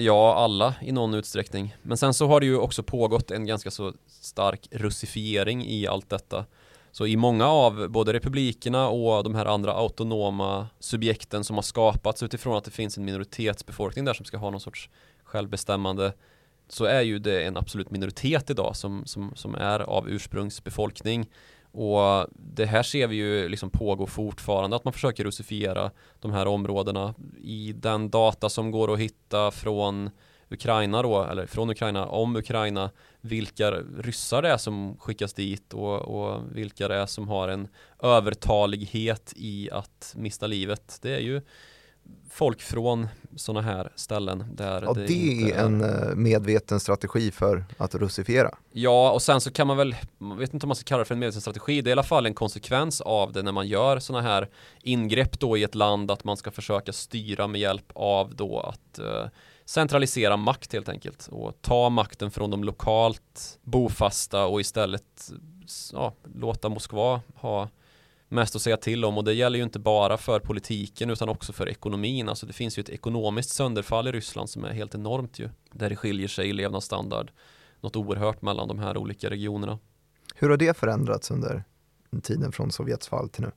Ja, 0.00 0.34
alla 0.34 0.74
i 0.82 0.92
någon 0.92 1.14
utsträckning. 1.14 1.76
Men 1.82 1.96
sen 1.96 2.14
så 2.14 2.26
har 2.26 2.40
det 2.40 2.46
ju 2.46 2.56
också 2.56 2.82
pågått 2.82 3.30
en 3.30 3.46
ganska 3.46 3.70
så 3.70 3.92
stark 4.06 4.68
russifiering 4.70 5.66
i 5.66 5.86
allt 5.86 6.10
detta. 6.10 6.44
Så 6.92 7.06
i 7.06 7.16
många 7.16 7.46
av 7.46 7.88
både 7.88 8.12
republikerna 8.12 8.88
och 8.88 9.24
de 9.24 9.34
här 9.34 9.46
andra 9.46 9.72
autonoma 9.72 10.66
subjekten 10.78 11.44
som 11.44 11.56
har 11.56 11.62
skapats 11.62 12.22
utifrån 12.22 12.56
att 12.56 12.64
det 12.64 12.70
finns 12.70 12.98
en 12.98 13.04
minoritetsbefolkning 13.04 14.04
där 14.04 14.14
som 14.14 14.24
ska 14.24 14.36
ha 14.36 14.50
någon 14.50 14.60
sorts 14.60 14.90
självbestämmande 15.24 16.12
så 16.68 16.84
är 16.84 17.02
ju 17.02 17.18
det 17.18 17.44
en 17.44 17.56
absolut 17.56 17.90
minoritet 17.90 18.50
idag 18.50 18.76
som, 18.76 19.06
som, 19.06 19.32
som 19.34 19.54
är 19.54 19.80
av 19.80 20.08
ursprungsbefolkning 20.08 21.30
och 21.72 22.26
det 22.32 22.66
här 22.66 22.82
ser 22.82 23.06
vi 23.06 23.16
ju 23.16 23.48
liksom 23.48 23.70
pågå 23.70 24.06
fortfarande 24.06 24.76
att 24.76 24.84
man 24.84 24.92
försöker 24.92 25.24
russifiera 25.24 25.90
de 26.20 26.32
här 26.32 26.46
områdena 26.46 27.14
i 27.42 27.72
den 27.72 28.10
data 28.10 28.48
som 28.48 28.70
går 28.70 28.92
att 28.92 28.98
hitta 28.98 29.50
från 29.50 30.10
Ukraina 30.50 31.02
då, 31.02 31.24
eller 31.24 31.46
från 31.46 31.70
Ukraina 31.70 32.06
om 32.06 32.36
Ukraina, 32.36 32.90
vilka 33.20 33.70
ryssar 33.98 34.42
det 34.42 34.48
är 34.48 34.56
som 34.56 34.96
skickas 34.98 35.34
dit 35.34 35.74
och, 35.74 36.00
och 36.00 36.42
vilka 36.52 36.88
det 36.88 36.94
är 36.94 37.06
som 37.06 37.28
har 37.28 37.48
en 37.48 37.68
övertalighet 38.02 39.32
i 39.36 39.70
att 39.72 40.14
mista 40.16 40.46
livet. 40.46 40.98
Det 41.02 41.14
är 41.14 41.20
ju 41.20 41.42
folk 42.30 42.62
från 42.62 43.08
sådana 43.36 43.62
här 43.62 43.92
ställen 43.94 44.44
där 44.52 44.82
ja, 44.82 44.92
det, 44.92 45.06
det 45.06 45.52
är 45.52 45.64
en 45.64 45.80
eh, 45.80 46.14
medveten 46.14 46.80
strategi 46.80 47.30
för 47.30 47.64
att 47.78 47.94
russifiera. 47.94 48.50
Ja, 48.72 49.10
och 49.12 49.22
sen 49.22 49.40
så 49.40 49.50
kan 49.50 49.66
man 49.66 49.76
väl, 49.76 49.96
man 50.18 50.38
vet 50.38 50.54
inte 50.54 50.66
om 50.66 50.68
man 50.68 50.76
ska 50.76 50.84
kalla 50.84 50.98
det 50.98 51.04
för 51.04 51.14
en 51.14 51.18
medveten 51.18 51.40
strategi, 51.40 51.80
det 51.80 51.88
är 51.88 51.90
i 51.90 51.92
alla 51.92 52.02
fall 52.02 52.26
en 52.26 52.34
konsekvens 52.34 53.00
av 53.00 53.32
det 53.32 53.42
när 53.42 53.52
man 53.52 53.68
gör 53.68 53.98
sådana 53.98 54.28
här 54.28 54.48
ingrepp 54.82 55.40
då 55.40 55.56
i 55.56 55.62
ett 55.62 55.74
land 55.74 56.10
att 56.10 56.24
man 56.24 56.36
ska 56.36 56.50
försöka 56.50 56.92
styra 56.92 57.46
med 57.46 57.60
hjälp 57.60 57.92
av 57.94 58.34
då 58.34 58.60
att 58.60 59.00
uh, 59.00 59.28
centralisera 59.64 60.36
makt 60.36 60.72
helt 60.72 60.88
enkelt 60.88 61.28
och 61.30 61.58
ta 61.60 61.90
makten 61.90 62.30
från 62.30 62.50
de 62.50 62.64
lokalt 62.64 63.58
bofasta 63.62 64.46
och 64.46 64.60
istället 64.60 65.30
ja, 65.92 66.14
låta 66.34 66.68
Moskva 66.68 67.20
ha 67.34 67.68
mest 68.28 68.56
att 68.56 68.62
säga 68.62 68.76
till 68.76 69.04
om 69.04 69.18
och 69.18 69.24
det 69.24 69.32
gäller 69.32 69.58
ju 69.58 69.64
inte 69.64 69.78
bara 69.78 70.16
för 70.16 70.40
politiken 70.40 71.10
utan 71.10 71.28
också 71.28 71.52
för 71.52 71.68
ekonomin. 71.68 72.28
Alltså 72.28 72.46
det 72.46 72.52
finns 72.52 72.78
ju 72.78 72.80
ett 72.80 72.88
ekonomiskt 72.88 73.50
sönderfall 73.50 74.08
i 74.08 74.12
Ryssland 74.12 74.50
som 74.50 74.64
är 74.64 74.72
helt 74.72 74.94
enormt 74.94 75.38
ju. 75.38 75.50
Där 75.72 75.88
det 75.90 75.96
skiljer 75.96 76.28
sig 76.28 76.48
i 76.48 76.52
levnadsstandard 76.52 77.30
något 77.80 77.96
oerhört 77.96 78.42
mellan 78.42 78.68
de 78.68 78.78
här 78.78 78.96
olika 78.96 79.30
regionerna. 79.30 79.78
Hur 80.34 80.50
har 80.50 80.56
det 80.56 80.76
förändrats 80.76 81.30
under 81.30 81.64
tiden 82.22 82.52
från 82.52 82.72
Sovjets 82.72 83.08
fall 83.08 83.28
till 83.28 83.42
nu? 83.42 83.50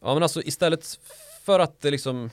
Ja 0.00 0.14
men 0.14 0.22
alltså 0.22 0.42
istället 0.42 1.00
för 1.44 1.60
att 1.60 1.80
det 1.80 1.90
liksom 1.90 2.30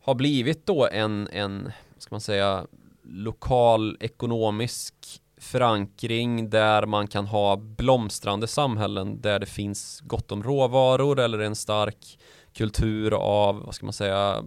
har 0.00 0.14
blivit 0.14 0.66
då 0.66 0.88
en, 0.88 1.28
en 1.28 1.72
ska 1.98 2.14
man 2.14 2.20
säga, 2.20 2.66
lokal 3.02 3.96
ekonomisk 4.00 5.21
förankring 5.42 6.50
där 6.50 6.86
man 6.86 7.06
kan 7.06 7.26
ha 7.26 7.56
blomstrande 7.56 8.46
samhällen 8.46 9.20
där 9.20 9.38
det 9.38 9.46
finns 9.46 10.00
gott 10.04 10.32
om 10.32 10.42
råvaror 10.42 11.20
eller 11.20 11.38
en 11.38 11.56
stark 11.56 12.18
kultur 12.54 13.14
av, 13.14 13.62
vad 13.64 13.74
ska 13.74 13.86
man 13.86 13.92
säga, 13.92 14.44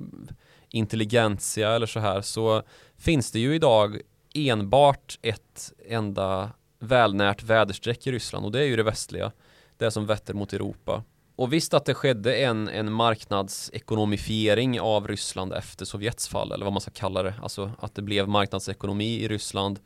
intelligentia 0.70 1.75
eller 1.75 1.88
så 1.88 2.00
här 2.00 2.22
så 2.22 2.64
finns 2.98 3.32
det 3.32 3.40
ju 3.40 3.56
idag 3.56 4.00
enbart 4.34 5.20
ett 5.22 5.74
enda 5.88 6.52
välnärt 6.80 7.44
väderstreck 7.44 8.08
i 8.08 8.12
Ryssland 8.12 8.46
och 8.46 8.52
det 8.52 8.60
är 8.60 8.66
ju 8.66 8.75
det 8.75 8.84
västliga, 8.84 9.32
det 9.78 9.92
som 9.92 10.06
vetter 10.06 10.34
mot 10.34 10.54
Europa. 10.54 11.04
Och 11.36 11.54
visst 11.54 11.74
att 11.74 11.86
det 11.86 11.94
skedde 11.94 12.36
en, 12.36 12.68
en 12.68 12.92
marknadsekonomifiering 12.92 14.80
av 14.80 15.08
Ryssland 15.08 15.54
efter 15.54 15.86
Sovjets 15.86 16.28
fall, 16.28 16.52
eller 16.52 16.66
vad 16.66 16.74
man 16.74 16.82
ska 16.82 16.92
kalla 16.92 17.24
det, 17.24 17.34
alltså 17.42 17.72
att 17.80 17.96
det 17.96 18.02
blev 18.02 18.28
marknadsekonomi 18.28 19.24
i 19.24 19.28
Ryssland 19.28 19.80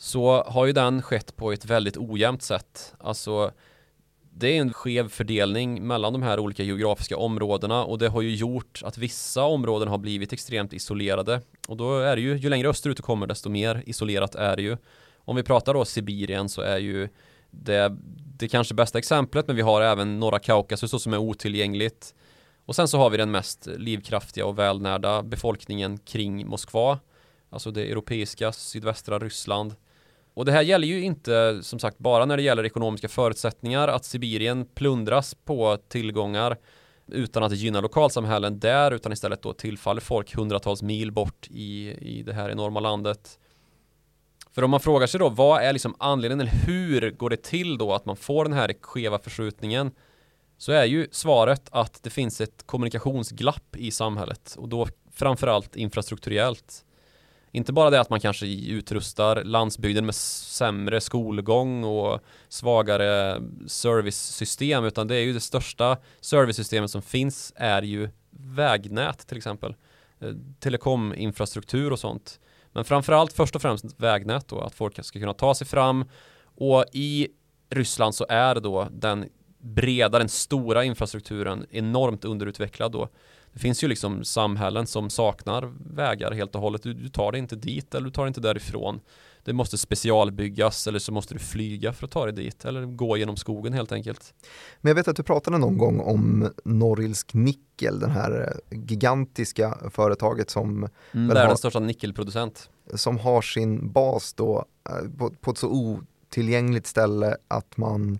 så 0.00 0.42
har 0.42 0.66
ju 0.66 0.72
den 0.72 1.02
skett 1.02 1.36
på 1.36 1.52
ett 1.52 1.64
väldigt 1.64 1.96
ojämnt 1.96 2.42
sätt. 2.42 2.94
Alltså 2.98 3.52
det 4.32 4.56
är 4.56 4.60
en 4.60 4.72
skev 4.72 5.08
fördelning 5.08 5.86
mellan 5.86 6.12
de 6.12 6.22
här 6.22 6.38
olika 6.38 6.62
geografiska 6.62 7.16
områdena 7.16 7.84
och 7.84 7.98
det 7.98 8.08
har 8.08 8.22
ju 8.22 8.34
gjort 8.34 8.82
att 8.84 8.98
vissa 8.98 9.44
områden 9.44 9.88
har 9.88 9.98
blivit 9.98 10.32
extremt 10.32 10.72
isolerade 10.72 11.40
och 11.68 11.76
då 11.76 11.98
är 11.98 12.16
det 12.16 12.22
ju, 12.22 12.36
ju 12.36 12.48
längre 12.48 12.68
österut 12.68 12.96
du 12.96 13.02
kommer 13.02 13.26
desto 13.26 13.50
mer 13.50 13.82
isolerat 13.86 14.34
är 14.34 14.56
det 14.56 14.62
ju. 14.62 14.76
Om 15.16 15.36
vi 15.36 15.42
pratar 15.42 15.74
då 15.74 15.84
Sibirien 15.84 16.48
så 16.48 16.62
är 16.62 16.78
ju 16.78 17.08
det, 17.50 17.96
det 18.38 18.48
kanske 18.48 18.74
bästa 18.74 18.98
exemplet 18.98 19.46
men 19.46 19.56
vi 19.56 19.62
har 19.62 19.82
även 19.82 20.20
norra 20.20 20.38
Kaukasus 20.38 21.02
som 21.02 21.12
är 21.12 21.18
otillgängligt 21.18 22.14
och 22.66 22.76
sen 22.76 22.88
så 22.88 22.98
har 22.98 23.10
vi 23.10 23.16
den 23.16 23.30
mest 23.30 23.68
livskraftiga 23.76 24.46
och 24.46 24.58
välnärda 24.58 25.22
befolkningen 25.22 25.98
kring 25.98 26.46
Moskva 26.46 26.98
alltså 27.50 27.70
det 27.70 27.90
europeiska 27.90 28.52
sydvästra 28.52 29.18
Ryssland 29.18 29.74
och 30.34 30.44
det 30.44 30.52
här 30.52 30.62
gäller 30.62 30.86
ju 30.86 31.02
inte 31.02 31.62
som 31.62 31.78
sagt 31.78 31.98
bara 31.98 32.24
när 32.24 32.36
det 32.36 32.42
gäller 32.42 32.66
ekonomiska 32.66 33.08
förutsättningar 33.08 33.88
att 33.88 34.04
Sibirien 34.04 34.66
plundras 34.74 35.34
på 35.34 35.76
tillgångar 35.88 36.56
utan 37.06 37.42
att 37.42 37.56
gynna 37.56 37.80
lokalsamhällen 37.80 38.60
där 38.60 38.90
utan 38.90 39.12
istället 39.12 39.42
då 39.42 39.52
tillfaller 39.52 40.00
folk 40.00 40.34
hundratals 40.34 40.82
mil 40.82 41.12
bort 41.12 41.48
i, 41.50 41.90
i 41.90 42.22
det 42.22 42.32
här 42.32 42.50
enorma 42.50 42.80
landet. 42.80 43.38
För 44.52 44.64
om 44.64 44.70
man 44.70 44.80
frågar 44.80 45.06
sig 45.06 45.20
då 45.20 45.28
vad 45.28 45.62
är 45.62 45.72
liksom 45.72 45.94
anledningen 45.98 46.40
eller 46.48 46.66
hur 46.66 47.10
går 47.10 47.30
det 47.30 47.42
till 47.42 47.78
då 47.78 47.92
att 47.92 48.04
man 48.04 48.16
får 48.16 48.44
den 48.44 48.52
här 48.52 48.74
skeva 48.80 49.18
förskjutningen 49.18 49.90
så 50.58 50.72
är 50.72 50.84
ju 50.84 51.08
svaret 51.10 51.68
att 51.72 52.02
det 52.02 52.10
finns 52.10 52.40
ett 52.40 52.66
kommunikationsglapp 52.66 53.76
i 53.76 53.90
samhället 53.90 54.54
och 54.58 54.68
då 54.68 54.88
framförallt 55.12 55.76
infrastrukturellt. 55.76 56.84
Inte 57.52 57.72
bara 57.72 57.90
det 57.90 58.00
att 58.00 58.10
man 58.10 58.20
kanske 58.20 58.46
utrustar 58.46 59.44
landsbygden 59.44 60.06
med 60.06 60.14
sämre 60.14 61.00
skolgång 61.00 61.84
och 61.84 62.20
svagare 62.48 63.42
servicesystem 63.66 64.84
utan 64.84 65.08
det 65.08 65.14
är 65.14 65.20
ju 65.20 65.32
det 65.32 65.40
största 65.40 65.96
servicesystemet 66.20 66.90
som 66.90 67.02
finns 67.02 67.52
är 67.56 67.82
ju 67.82 68.08
vägnät 68.30 69.26
till 69.26 69.36
exempel. 69.36 69.74
Eh, 70.20 70.32
telekominfrastruktur 70.60 71.92
och 71.92 71.98
sånt. 71.98 72.40
Men 72.72 72.84
framförallt 72.84 73.32
först 73.32 73.56
och 73.56 73.62
främst 73.62 74.00
vägnät 74.00 74.48
då, 74.48 74.60
att 74.60 74.74
folk 74.74 75.04
ska 75.04 75.20
kunna 75.20 75.34
ta 75.34 75.54
sig 75.54 75.66
fram 75.66 76.04
och 76.44 76.84
i 76.92 77.28
Ryssland 77.70 78.14
så 78.14 78.26
är 78.28 78.54
då 78.54 78.88
den 78.90 79.28
breda, 79.58 80.18
den 80.18 80.28
stora 80.28 80.84
infrastrukturen 80.84 81.66
enormt 81.70 82.24
underutvecklad 82.24 82.92
då. 82.92 83.08
Det 83.52 83.58
finns 83.58 83.84
ju 83.84 83.88
liksom 83.88 84.24
samhällen 84.24 84.86
som 84.86 85.10
saknar 85.10 85.72
vägar 85.94 86.32
helt 86.32 86.54
och 86.54 86.60
hållet. 86.60 86.82
Du, 86.82 86.94
du 86.94 87.08
tar 87.08 87.32
dig 87.32 87.38
inte 87.38 87.56
dit 87.56 87.94
eller 87.94 88.04
du 88.04 88.10
tar 88.10 88.22
dig 88.22 88.28
inte 88.28 88.40
därifrån. 88.40 89.00
Det 89.44 89.52
måste 89.52 89.78
specialbyggas 89.78 90.86
eller 90.86 90.98
så 90.98 91.12
måste 91.12 91.34
du 91.34 91.38
flyga 91.38 91.92
för 91.92 92.06
att 92.06 92.10
ta 92.10 92.24
dig 92.24 92.34
dit 92.34 92.64
eller 92.64 92.84
gå 92.84 93.16
genom 93.16 93.36
skogen 93.36 93.72
helt 93.72 93.92
enkelt. 93.92 94.34
Men 94.80 94.90
jag 94.90 94.94
vet 94.94 95.08
att 95.08 95.16
du 95.16 95.22
pratade 95.22 95.58
någon 95.58 95.78
gång 95.78 96.00
om 96.00 96.50
Norilsk 96.64 97.34
Nickel, 97.34 98.00
den 98.00 98.10
här 98.10 98.60
gigantiska 98.70 99.78
företaget 99.90 100.50
som 100.50 100.88
mm, 101.12 101.28
världens 101.28 101.48
har, 101.48 101.56
största 101.56 101.80
nickelproducent. 101.80 102.70
Som 102.94 103.18
har 103.18 103.42
sin 103.42 103.92
bas 103.92 104.32
då 104.32 104.64
eh, 104.88 105.18
på, 105.18 105.30
på 105.30 105.50
ett 105.50 105.58
så 105.58 105.68
otillgängligt 105.68 106.86
ställe 106.86 107.36
att 107.48 107.76
man 107.76 108.18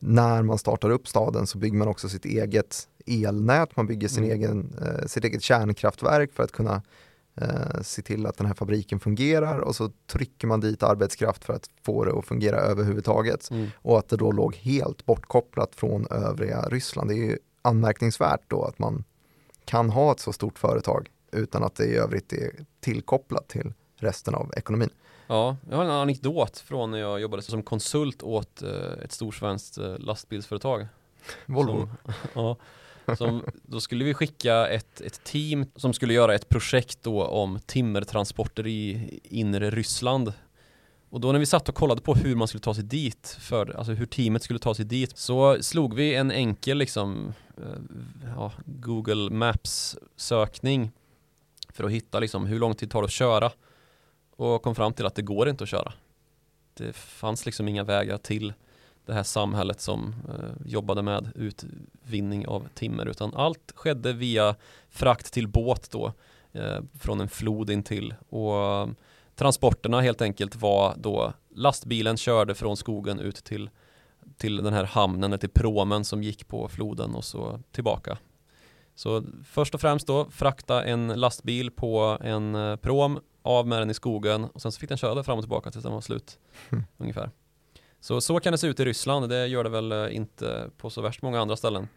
när 0.00 0.42
man 0.42 0.58
startar 0.58 0.90
upp 0.90 1.08
staden 1.08 1.46
så 1.46 1.58
bygger 1.58 1.76
man 1.76 1.88
också 1.88 2.08
sitt 2.08 2.24
eget 2.24 2.88
elnät, 3.06 3.76
man 3.76 3.86
bygger 3.86 4.08
sin 4.08 4.24
mm. 4.24 4.36
egen, 4.36 4.76
eh, 4.82 5.06
sitt 5.06 5.24
eget 5.24 5.42
kärnkraftverk 5.42 6.32
för 6.32 6.42
att 6.42 6.52
kunna 6.52 6.82
eh, 7.34 7.80
se 7.82 8.02
till 8.02 8.26
att 8.26 8.36
den 8.36 8.46
här 8.46 8.54
fabriken 8.54 9.00
fungerar 9.00 9.58
och 9.58 9.76
så 9.76 9.90
trycker 10.06 10.46
man 10.46 10.60
dit 10.60 10.82
arbetskraft 10.82 11.44
för 11.44 11.54
att 11.54 11.70
få 11.84 12.04
det 12.04 12.18
att 12.18 12.24
fungera 12.24 12.56
överhuvudtaget. 12.56 13.50
Mm. 13.50 13.68
Och 13.76 13.98
att 13.98 14.08
det 14.08 14.16
då 14.16 14.32
låg 14.32 14.54
helt 14.54 15.06
bortkopplat 15.06 15.74
från 15.74 16.06
övriga 16.10 16.62
Ryssland. 16.62 17.10
Det 17.10 17.14
är 17.14 17.24
ju 17.30 17.38
anmärkningsvärt 17.62 18.42
då 18.48 18.64
att 18.64 18.78
man 18.78 19.04
kan 19.64 19.90
ha 19.90 20.12
ett 20.12 20.20
så 20.20 20.32
stort 20.32 20.58
företag 20.58 21.08
utan 21.32 21.64
att 21.64 21.74
det 21.74 21.84
i 21.84 21.96
övrigt 21.96 22.32
är 22.32 22.50
tillkopplat 22.80 23.48
till 23.48 23.72
resten 23.96 24.34
av 24.34 24.52
ekonomin. 24.56 24.90
Ja, 25.32 25.56
jag 25.70 25.76
har 25.76 25.84
en 25.84 25.90
anekdot 25.90 26.58
från 26.58 26.90
när 26.90 26.98
jag 26.98 27.20
jobbade 27.20 27.42
som 27.42 27.62
konsult 27.62 28.22
åt 28.22 28.62
eh, 28.62 29.04
ett 29.04 29.12
stort 29.12 29.34
svenskt 29.34 29.78
eh, 29.78 29.98
lastbilsföretag. 29.98 30.86
Volvo? 31.46 31.88
Som, 32.02 32.16
ja, 33.06 33.16
som, 33.16 33.44
då 33.62 33.80
skulle 33.80 34.04
vi 34.04 34.14
skicka 34.14 34.68
ett, 34.68 35.00
ett 35.00 35.24
team 35.24 35.66
som 35.76 35.92
skulle 35.92 36.14
göra 36.14 36.34
ett 36.34 36.48
projekt 36.48 36.98
då 37.02 37.24
om 37.24 37.58
timmertransporter 37.66 38.66
i 38.66 39.10
inre 39.22 39.70
Ryssland. 39.70 40.32
Och 41.10 41.20
då 41.20 41.32
när 41.32 41.38
vi 41.38 41.46
satt 41.46 41.68
och 41.68 41.74
kollade 41.74 42.00
på 42.00 42.14
hur 42.14 42.36
man 42.36 42.48
skulle 42.48 42.62
ta 42.62 42.74
sig 42.74 42.84
dit, 42.84 43.36
för, 43.40 43.76
alltså 43.76 43.92
hur 43.92 44.06
teamet 44.06 44.42
skulle 44.42 44.58
ta 44.58 44.74
sig 44.74 44.84
dit, 44.84 45.18
så 45.18 45.62
slog 45.62 45.94
vi 45.94 46.14
en 46.14 46.30
enkel 46.30 46.78
liksom, 46.78 47.32
eh, 47.56 47.80
ja, 48.36 48.52
Google 48.64 49.30
Maps 49.30 49.96
sökning 50.16 50.90
för 51.68 51.84
att 51.84 51.90
hitta 51.90 52.20
liksom 52.20 52.46
hur 52.46 52.58
lång 52.58 52.74
tid 52.74 52.90
tar 52.90 53.02
det 53.02 53.06
att 53.06 53.12
köra 53.12 53.50
och 54.36 54.62
kom 54.62 54.74
fram 54.74 54.92
till 54.92 55.06
att 55.06 55.14
det 55.14 55.22
går 55.22 55.48
inte 55.48 55.64
att 55.64 55.70
köra. 55.70 55.92
Det 56.74 56.92
fanns 56.92 57.46
liksom 57.46 57.68
inga 57.68 57.84
vägar 57.84 58.18
till 58.18 58.52
det 59.06 59.12
här 59.12 59.22
samhället 59.22 59.80
som 59.80 60.14
eh, 60.28 60.66
jobbade 60.66 61.02
med 61.02 61.32
utvinning 61.34 62.46
av 62.46 62.68
timmer 62.74 63.06
utan 63.06 63.34
allt 63.34 63.72
skedde 63.74 64.12
via 64.12 64.54
frakt 64.90 65.32
till 65.32 65.48
båt 65.48 65.90
då 65.90 66.12
eh, 66.52 66.78
från 66.98 67.20
en 67.20 67.28
flod 67.28 67.70
in 67.70 67.82
till 67.82 68.14
och 68.28 68.56
eh, 68.56 68.88
transporterna 69.34 70.00
helt 70.00 70.22
enkelt 70.22 70.56
var 70.56 70.94
då 70.96 71.32
lastbilen 71.54 72.16
körde 72.16 72.54
från 72.54 72.76
skogen 72.76 73.20
ut 73.20 73.44
till 73.44 73.70
till 74.36 74.56
den 74.56 74.72
här 74.72 74.84
hamnen, 74.84 75.24
eller 75.24 75.38
till 75.38 75.50
promen 75.50 76.04
som 76.04 76.22
gick 76.22 76.48
på 76.48 76.68
floden 76.68 77.14
och 77.14 77.24
så 77.24 77.60
tillbaka. 77.70 78.18
Så 78.94 79.24
först 79.44 79.74
och 79.74 79.80
främst 79.80 80.06
då 80.06 80.30
frakta 80.30 80.84
en 80.84 81.08
lastbil 81.08 81.70
på 81.70 82.18
en 82.20 82.54
eh, 82.54 82.76
prom, 82.76 83.20
av 83.42 83.66
med 83.66 83.80
den 83.80 83.90
i 83.90 83.94
skogen 83.94 84.44
och 84.44 84.62
sen 84.62 84.72
så 84.72 84.80
fick 84.80 84.88
den 84.88 84.98
köra 84.98 85.22
fram 85.22 85.38
och 85.38 85.44
tillbaka 85.44 85.70
tills 85.70 85.82
den 85.82 85.92
var 85.92 86.00
slut. 86.00 86.38
Mm. 86.70 86.84
Ungefär. 86.98 87.30
Så 88.00 88.20
så 88.20 88.40
kan 88.40 88.52
det 88.52 88.58
se 88.58 88.66
ut 88.66 88.80
i 88.80 88.84
Ryssland, 88.84 89.28
det 89.28 89.46
gör 89.46 89.64
det 89.64 89.70
väl 89.70 89.92
eh, 89.92 90.16
inte 90.16 90.70
på 90.76 90.90
så 90.90 91.02
värst 91.02 91.22
många 91.22 91.40
andra 91.40 91.56
ställen. 91.56 91.88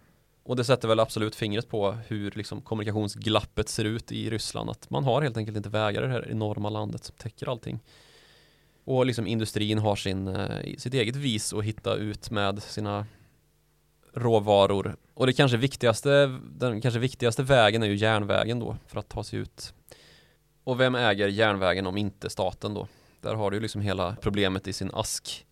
Och 0.43 0.55
det 0.55 0.63
sätter 0.63 0.87
väl 0.87 0.99
absolut 0.99 1.35
fingret 1.35 1.69
på 1.69 1.91
hur 1.91 2.31
liksom 2.31 2.61
kommunikationsglappet 2.61 3.69
ser 3.69 3.85
ut 3.85 4.11
i 4.11 4.29
Ryssland. 4.29 4.69
Att 4.69 4.89
man 4.89 5.03
har 5.03 5.21
helt 5.21 5.37
enkelt 5.37 5.57
inte 5.57 5.69
vägar 5.69 6.03
i 6.03 6.07
det 6.07 6.13
här 6.13 6.31
enorma 6.31 6.69
landet 6.69 7.03
som 7.03 7.15
täcker 7.15 7.49
allting. 7.49 7.79
Och 8.83 9.05
liksom 9.05 9.27
industrin 9.27 9.77
har 9.77 9.95
sin, 9.95 10.27
eh, 10.27 10.75
sitt 10.77 10.93
eget 10.93 11.15
vis 11.15 11.53
att 11.53 11.63
hitta 11.63 11.95
ut 11.95 12.31
med 12.31 12.63
sina 12.63 13.05
råvaror. 14.13 14.95
Och 15.13 15.25
det 15.27 15.33
kanske 15.33 15.57
viktigaste, 15.57 16.39
den 16.43 16.81
kanske 16.81 16.99
viktigaste 16.99 17.43
vägen 17.43 17.83
är 17.83 17.87
ju 17.87 17.95
järnvägen 17.95 18.59
då 18.59 18.77
för 18.87 18.99
att 18.99 19.09
ta 19.09 19.23
sig 19.23 19.39
ut. 19.39 19.73
Och 20.65 20.79
vem 20.79 20.95
äger 20.95 21.27
järnvägen 21.27 21.87
om 21.87 21.97
inte 21.97 22.29
staten 22.29 22.73
då? 22.73 22.87
Där 23.21 23.35
har 23.35 23.51
du 23.51 23.57
ju 23.57 23.61
liksom 23.61 23.81
hela 23.81 24.15
problemet 24.21 24.67
i 24.67 24.73
sin 24.73 24.91
ask. 24.93 25.45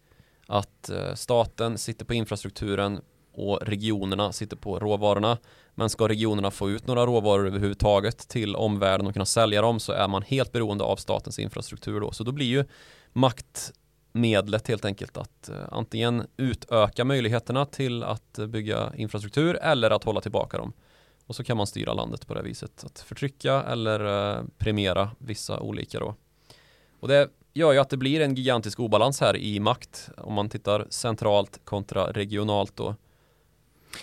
Att 0.48 0.89
eh, 0.89 1.13
staten 1.13 1.77
sitter 1.77 2.05
på 2.05 2.13
infrastrukturen 2.13 3.01
och 3.34 3.60
regionerna 3.62 4.32
sitter 4.32 4.58
på 4.58 4.79
råvarorna. 4.79 5.38
Men 5.75 5.89
ska 5.89 6.08
regionerna 6.08 6.51
få 6.51 6.70
ut 6.70 6.88
några 6.88 7.05
råvaror 7.05 7.48
överhuvudtaget 7.48 8.27
till 8.27 8.55
omvärlden 8.55 9.08
och 9.08 9.13
kunna 9.13 9.25
sälja 9.25 9.62
dem 9.62 9.79
så 9.79 9.91
är 9.91 10.08
man 10.08 10.22
helt 10.22 10.51
beroende 10.51 10.84
av 10.84 10.96
statens 10.96 11.39
infrastruktur 11.39 12.00
då. 12.00 12.12
Så 12.12 12.24
då 12.24 12.32
blir 12.32 12.46
ju 12.46 12.65
maktmedlet 13.12 14.67
helt 14.67 14.86
enkelt 14.86 15.17
att 15.17 15.50
eh, 15.50 15.55
antingen 15.72 16.27
utöka 16.38 17.05
möjligheterna 17.05 17.65
till 17.65 18.03
att 18.03 18.39
eh, 18.39 18.48
bygga 18.48 18.93
infrastruktur 18.96 19.55
eller 19.55 19.91
att 19.91 20.03
hålla 20.03 20.22
tillbaka 20.22 20.58
dem. 20.58 20.74
Och 21.27 21.36
så 21.36 21.44
kan 21.44 21.58
man 21.58 21.68
styra 21.68 21.94
landet 21.94 22.27
på 22.27 22.34
det 22.34 22.42
viset. 22.42 22.84
Att 22.84 23.00
förtrycka 23.00 23.63
eller 23.63 24.36
eh, 24.38 24.44
premiera 24.58 25.12
vissa 25.18 25.60
olika 25.60 26.00
då. 26.00 26.15
Och 27.00 27.08
det 27.08 27.30
gör 27.53 27.74
ju 27.74 27.80
att 27.80 27.89
det 27.89 27.98
blir 27.98 28.22
en 28.22 28.36
gigantisk 28.36 28.80
obalans 28.80 29.22
här 29.22 29.38
i 29.38 29.60
makt 29.60 30.10
om 30.18 30.34
man 30.34 30.50
tittar 30.50 30.88
centralt 30.89 31.60
kontra 31.63 32.12
regionalt 32.12 32.75
då. 32.75 32.96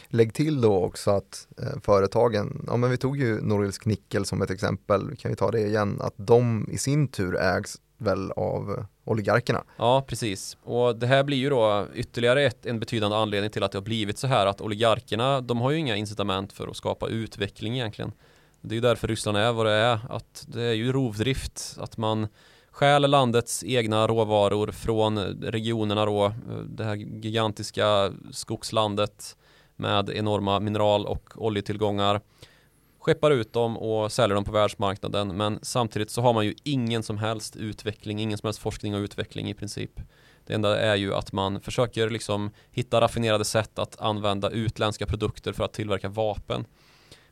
Lägg 0.09 0.35
till 0.35 0.61
då 0.61 0.85
också 0.85 1.11
att 1.11 1.49
eh, 1.59 1.81
företagen, 1.83 2.65
ja 2.67 2.77
men 2.77 2.91
vi 2.91 2.97
tog 2.97 3.17
ju 3.17 3.41
Norilsk 3.41 3.85
Nickel 3.87 4.27
som 4.27 4.43
ett 4.43 4.51
exempel, 4.51 5.17
kan 5.17 5.31
vi 5.31 5.37
ta 5.37 5.51
det 5.51 5.61
igen, 5.61 6.01
att 6.01 6.15
de 6.17 6.69
i 6.71 6.79
sin 6.79 7.09
tur 7.09 7.37
ägs 7.37 7.81
väl 8.01 8.33
av 8.33 8.71
eh, 8.79 8.85
oligarkerna. 9.05 9.65
Ja, 9.77 10.05
precis. 10.07 10.57
Och 10.63 10.97
det 10.97 11.07
här 11.07 11.25
blir 11.25 11.37
ju 11.37 11.51
då 11.51 11.87
ytterligare 11.95 12.43
ett, 12.43 12.67
en 12.67 12.81
betydande 12.81 13.17
anledning 13.17 13.51
till 13.51 13.63
att 13.63 13.73
det 13.73 13.79
har 13.79 13.85
blivit 13.85 14.19
så 14.19 14.27
här 14.27 14.47
att 14.47 14.61
oligarkerna, 14.61 15.41
de 15.41 15.61
har 15.61 15.71
ju 15.71 15.79
inga 15.79 15.97
incitament 15.97 16.53
för 16.53 16.69
att 16.69 16.77
skapa 16.77 17.09
utveckling 17.09 17.75
egentligen. 17.75 18.13
Det 18.61 18.73
är 18.73 18.75
ju 18.75 18.81
därför 18.81 19.09
Ryssland 19.09 19.39
är 19.39 19.53
vad 19.53 19.67
det 19.67 19.73
är, 19.73 19.99
att 20.09 20.45
det 20.49 20.63
är 20.63 20.73
ju 20.73 20.93
rovdrift, 20.93 21.77
att 21.79 21.97
man 21.97 22.29
stjäl 22.71 23.11
landets 23.11 23.65
egna 23.65 24.07
råvaror 24.07 24.71
från 24.73 25.19
regionerna 25.43 26.07
då, 26.07 26.25
eh, 26.25 26.33
det 26.69 26.85
här 26.85 26.95
gigantiska 26.97 28.13
skogslandet 28.31 29.37
med 29.77 30.11
enorma 30.11 30.61
mineral 30.61 31.07
och 31.07 31.33
oljetillgångar 31.37 32.21
skeppar 33.01 33.31
ut 33.31 33.53
dem 33.53 33.77
och 33.77 34.13
säljer 34.13 34.35
dem 34.35 34.45
på 34.45 34.53
världsmarknaden 34.53 35.37
men 35.37 35.59
samtidigt 35.63 36.11
så 36.11 36.23
har 36.23 36.33
man 36.33 36.47
ju 36.47 36.55
ingen 36.63 37.03
som 37.03 37.19
helst 37.19 37.57
utveckling, 37.57 38.21
ingen 38.21 38.39
som 38.39 38.47
helst 38.47 38.61
forskning 38.61 38.95
och 38.95 39.01
utveckling 39.01 39.51
i 39.51 39.55
princip. 39.55 40.01
Det 40.47 40.55
enda 40.55 40.81
är 40.81 40.97
ju 40.97 41.15
att 41.15 41.33
man 41.33 41.61
försöker 41.61 42.11
liksom 42.11 42.51
hitta 42.71 43.01
raffinerade 43.01 43.45
sätt 43.45 43.79
att 43.79 44.01
använda 44.01 44.51
utländska 44.51 45.07
produkter 45.07 45.53
för 45.53 45.65
att 45.65 45.73
tillverka 45.73 46.09
vapen. 46.09 46.65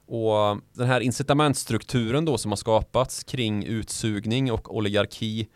Och 0.06 0.60
den 0.72 0.86
här 0.86 1.00
incitamentstrukturen 1.00 2.24
då 2.24 2.38
som 2.38 2.50
har 2.50 2.56
skapats 2.56 3.24
kring 3.24 3.64
utsugning 3.64 4.52
och 4.52 4.76
oligarki 4.76 5.48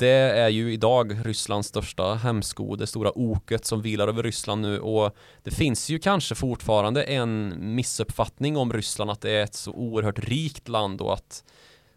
det 0.00 0.08
är 0.08 0.48
ju 0.48 0.72
idag 0.72 1.16
Rysslands 1.24 1.68
största 1.68 2.14
hämsko, 2.14 2.76
det 2.76 2.86
stora 2.86 3.18
oket 3.18 3.64
som 3.64 3.82
vilar 3.82 4.08
över 4.08 4.22
Ryssland 4.22 4.62
nu 4.62 4.80
och 4.80 5.16
det 5.42 5.50
finns 5.50 5.88
ju 5.88 5.98
kanske 5.98 6.34
fortfarande 6.34 7.02
en 7.02 7.54
missuppfattning 7.74 8.56
om 8.56 8.72
Ryssland 8.72 9.10
att 9.10 9.20
det 9.20 9.30
är 9.30 9.44
ett 9.44 9.54
så 9.54 9.72
oerhört 9.72 10.18
rikt 10.18 10.68
land 10.68 11.00
och 11.00 11.14
att, 11.14 11.44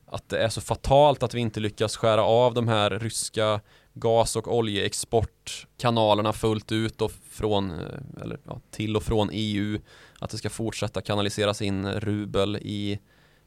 att 0.06 0.30
det 0.30 0.44
är 0.44 0.50
så 0.50 0.62
fatalt 0.62 1.24
att 1.24 1.34
vi 1.34 1.40
inte 1.40 1.60
lyckas 1.60 1.98
skära 1.98 2.24
av 2.24 2.54
de 2.54 2.68
här 2.68 2.90
ryska 2.90 3.62
gas 3.94 4.36
och 4.36 4.58
oljeexportkanalerna 4.58 6.34
fullt 6.34 6.72
ut 6.72 7.02
och 7.02 7.12
från, 7.32 7.72
eh, 7.72 8.22
eller 8.22 8.40
ja, 8.48 8.62
till 8.72 8.96
och 8.96 9.04
från 9.04 9.30
EU 9.32 9.80
att 10.20 10.30
det 10.30 10.38
ska 10.38 10.50
fortsätta 10.50 11.02
kanaliseras 11.02 11.62
in 11.62 11.92
rubel 11.92 12.56
i 12.56 13.00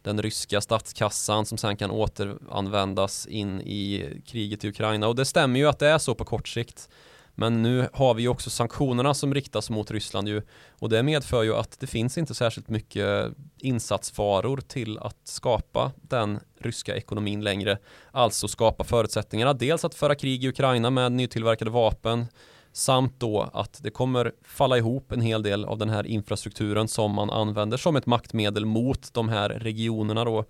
den 0.06 0.22
ryska 0.22 0.60
statskassan 0.60 1.46
som 1.46 1.58
sen 1.58 1.76
kan 1.76 1.90
återanvändas 1.90 3.26
in 3.26 3.60
i 3.60 4.04
kriget 4.26 4.64
i 4.64 4.68
Ukraina 4.68 5.08
och 5.08 5.16
det 5.16 5.24
stämmer 5.24 5.60
ju 5.60 5.68
att 5.68 5.78
det 5.78 5.88
är 5.88 5.98
så 5.98 6.14
på 6.14 6.24
kort 6.24 6.48
sikt. 6.48 6.88
Men 7.34 7.62
nu 7.62 7.88
har 7.92 8.14
vi 8.14 8.22
ju 8.22 8.28
också 8.28 8.50
sanktionerna 8.50 9.14
som 9.14 9.34
riktas 9.34 9.70
mot 9.70 9.90
Ryssland 9.90 10.28
ju 10.28 10.42
och 10.70 10.88
det 10.88 11.02
medför 11.02 11.42
ju 11.42 11.54
att 11.54 11.80
det 11.80 11.86
finns 11.86 12.18
inte 12.18 12.34
särskilt 12.34 12.68
mycket 12.68 13.32
insatsvaror 13.58 14.56
till 14.56 14.98
att 14.98 15.16
skapa 15.24 15.92
den 16.02 16.40
ryska 16.60 16.96
ekonomin 16.96 17.44
längre. 17.44 17.78
Alltså 18.10 18.48
skapa 18.48 18.84
förutsättningarna 18.84 19.52
dels 19.52 19.84
att 19.84 19.94
föra 19.94 20.14
krig 20.14 20.44
i 20.44 20.48
Ukraina 20.48 20.90
med 20.90 21.12
nytillverkade 21.12 21.70
vapen 21.70 22.26
Samt 22.76 23.20
då 23.20 23.50
att 23.52 23.82
det 23.82 23.90
kommer 23.90 24.32
falla 24.42 24.78
ihop 24.78 25.12
en 25.12 25.20
hel 25.20 25.42
del 25.42 25.64
av 25.64 25.78
den 25.78 25.88
här 25.88 26.06
infrastrukturen 26.06 26.88
som 26.88 27.14
man 27.14 27.30
använder 27.30 27.76
som 27.76 27.96
ett 27.96 28.06
maktmedel 28.06 28.64
mot 28.64 29.14
de 29.14 29.28
här 29.28 29.48
regionerna 29.48 30.24
då. 30.24 30.44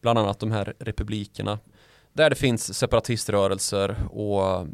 Bland 0.00 0.18
annat 0.18 0.38
de 0.38 0.52
här 0.52 0.74
republikerna. 0.78 1.58
Där 2.12 2.30
det 2.30 2.36
finns 2.36 2.78
separatiströrelser 2.78 3.96
och 4.10 4.66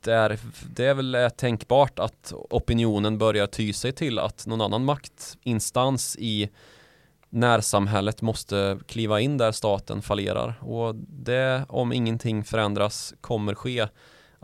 där 0.00 0.38
det 0.74 0.84
är 0.84 0.94
väl 0.94 1.30
tänkbart 1.36 1.98
att 1.98 2.32
opinionen 2.50 3.18
börjar 3.18 3.46
ty 3.46 3.72
sig 3.72 3.92
till 3.92 4.18
att 4.18 4.46
någon 4.46 4.60
annan 4.60 4.84
maktinstans 4.84 6.16
i 6.18 6.48
närsamhället 7.30 8.22
måste 8.22 8.78
kliva 8.86 9.20
in 9.20 9.38
där 9.38 9.52
staten 9.52 10.02
fallerar 10.02 10.54
och 10.60 10.94
det 11.08 11.64
om 11.68 11.92
ingenting 11.92 12.44
förändras 12.44 13.14
kommer 13.20 13.54
ske 13.54 13.88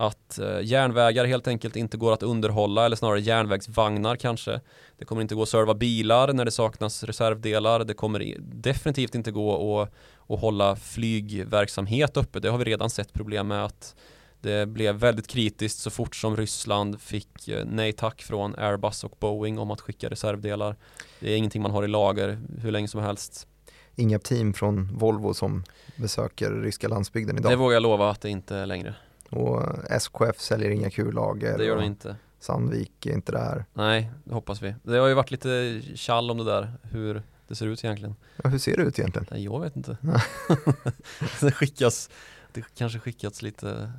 att 0.01 0.39
eh, 0.39 0.61
järnvägar 0.63 1.25
helt 1.25 1.49
enkelt 1.49 1.77
inte 1.77 1.97
går 1.97 2.13
att 2.13 2.23
underhålla 2.23 2.87
eller 2.87 2.97
snarare 2.97 3.21
järnvägsvagnar 3.21 4.17
kanske. 4.17 4.61
Det 4.99 5.05
kommer 5.05 5.23
inte 5.23 5.35
gå 5.35 5.43
att 5.43 5.49
serva 5.49 5.75
bilar 5.75 6.33
när 6.33 6.45
det 6.45 6.51
saknas 6.51 7.05
reservdelar. 7.05 7.85
Det 7.85 7.95
kommer 7.95 8.37
definitivt 8.39 9.15
inte 9.15 9.31
gå 9.31 9.83
att, 9.83 9.93
att 10.29 10.41
hålla 10.41 10.77
flygverksamhet 10.77 12.17
uppe. 12.17 12.41
Det 12.41 12.49
har 12.49 12.59
vi 12.59 12.65
redan 12.65 12.91
sett 12.91 13.13
problem 13.13 13.49
med 13.49 13.65
att 13.65 13.95
det 14.41 14.69
blev 14.69 14.95
väldigt 14.95 15.27
kritiskt 15.27 15.79
så 15.79 15.91
fort 15.91 16.17
som 16.17 16.37
Ryssland 16.37 17.01
fick 17.01 17.49
eh, 17.49 17.65
nej 17.67 17.93
tack 17.93 18.23
från 18.23 18.55
Airbus 18.59 19.05
och 19.05 19.17
Boeing 19.21 19.59
om 19.59 19.71
att 19.71 19.81
skicka 19.81 20.09
reservdelar. 20.09 20.77
Det 21.21 21.33
är 21.33 21.37
ingenting 21.37 21.63
man 21.63 21.71
har 21.71 21.85
i 21.85 21.89
lager 21.89 22.39
hur 22.63 22.71
länge 22.71 22.89
som 22.89 23.01
helst. 23.01 23.47
Inga 23.95 24.19
team 24.19 24.55
från 24.55 24.99
Volvo 24.99 25.35
som 25.35 25.65
besöker 25.97 26.51
ryska 26.51 26.89
landsbygden 26.89 27.39
idag. 27.39 27.53
Det 27.53 27.57
vågar 27.57 27.75
jag 27.75 27.83
lova 27.83 28.11
att 28.11 28.21
det 28.21 28.31
inte 28.31 28.57
är 28.57 28.67
längre. 28.67 28.95
Och 29.31 29.63
SKF 29.91 30.41
säljer 30.41 30.71
inga 30.71 30.91
kullager. 30.91 31.59
Det 31.59 31.65
gör 31.65 31.77
de 31.77 31.85
inte. 31.85 32.17
Sandvik 32.41 33.07
är 33.07 33.13
inte 33.13 33.33
där. 33.33 33.65
Nej, 33.73 34.11
det 34.25 34.35
hoppas 34.35 34.63
vi. 34.63 34.75
Det 34.83 34.99
har 34.99 35.09
ju 35.09 35.15
varit 35.15 35.31
lite 35.31 35.83
kall 35.97 36.31
om 36.31 36.39
det 36.39 36.45
där, 36.45 36.73
hur 36.83 37.23
det 37.49 37.55
ser 37.55 37.67
ut 37.67 37.85
egentligen. 37.85 38.15
Ja, 38.43 38.51
hur 38.51 38.59
ser 38.59 38.77
det 38.77 38.83
ut 38.83 38.99
egentligen? 38.99 39.27
Nej, 39.31 39.45
jag 39.45 39.61
vet 39.61 39.77
inte. 39.77 39.99
det 41.41 41.53
skickas, 41.53 42.11
det 42.53 42.65
kanske 42.75 42.99
skickats 42.99 43.43
lite 43.43 43.93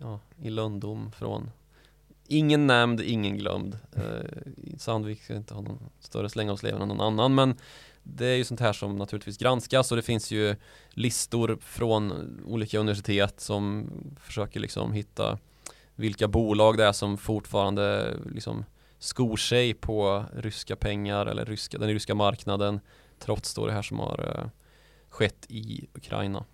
ja, 0.00 0.20
i 0.42 0.50
lönndom 0.50 1.12
från 1.12 1.50
Ingen 2.32 2.66
nämnd, 2.66 3.00
ingen 3.00 3.38
glömd. 3.38 3.78
Eh, 3.92 4.42
Sandvik 4.78 5.22
ska 5.22 5.34
inte 5.34 5.54
ha 5.54 5.60
någon 5.60 5.90
större 6.00 6.28
släng 6.28 6.50
av 6.50 6.56
sleven 6.56 6.82
än 6.82 6.88
någon 6.88 7.00
annan 7.00 7.34
men 7.34 7.54
det 8.16 8.26
är 8.26 8.36
ju 8.36 8.44
sånt 8.44 8.60
här 8.60 8.72
som 8.72 8.96
naturligtvis 8.96 9.38
granskas 9.38 9.90
och 9.90 9.96
det 9.96 10.02
finns 10.02 10.30
ju 10.30 10.56
listor 10.90 11.58
från 11.60 12.12
olika 12.46 12.78
universitet 12.78 13.40
som 13.40 13.90
försöker 14.20 14.60
liksom 14.60 14.92
hitta 14.92 15.38
vilka 15.94 16.28
bolag 16.28 16.76
det 16.76 16.84
är 16.84 16.92
som 16.92 17.18
fortfarande 17.18 18.16
liksom 18.34 18.64
skor 18.98 19.36
sig 19.36 19.74
på 19.74 20.24
ryska 20.36 20.76
pengar 20.76 21.26
eller 21.26 21.44
ryska, 21.44 21.78
den 21.78 21.88
ryska 21.88 22.14
marknaden 22.14 22.80
trots 23.18 23.54
då 23.54 23.66
det 23.66 23.72
här 23.72 23.82
som 23.82 23.98
har 23.98 24.20
uh, 24.20 24.50
skett 25.08 25.46
i 25.48 25.88
Ukraina. 25.94 26.44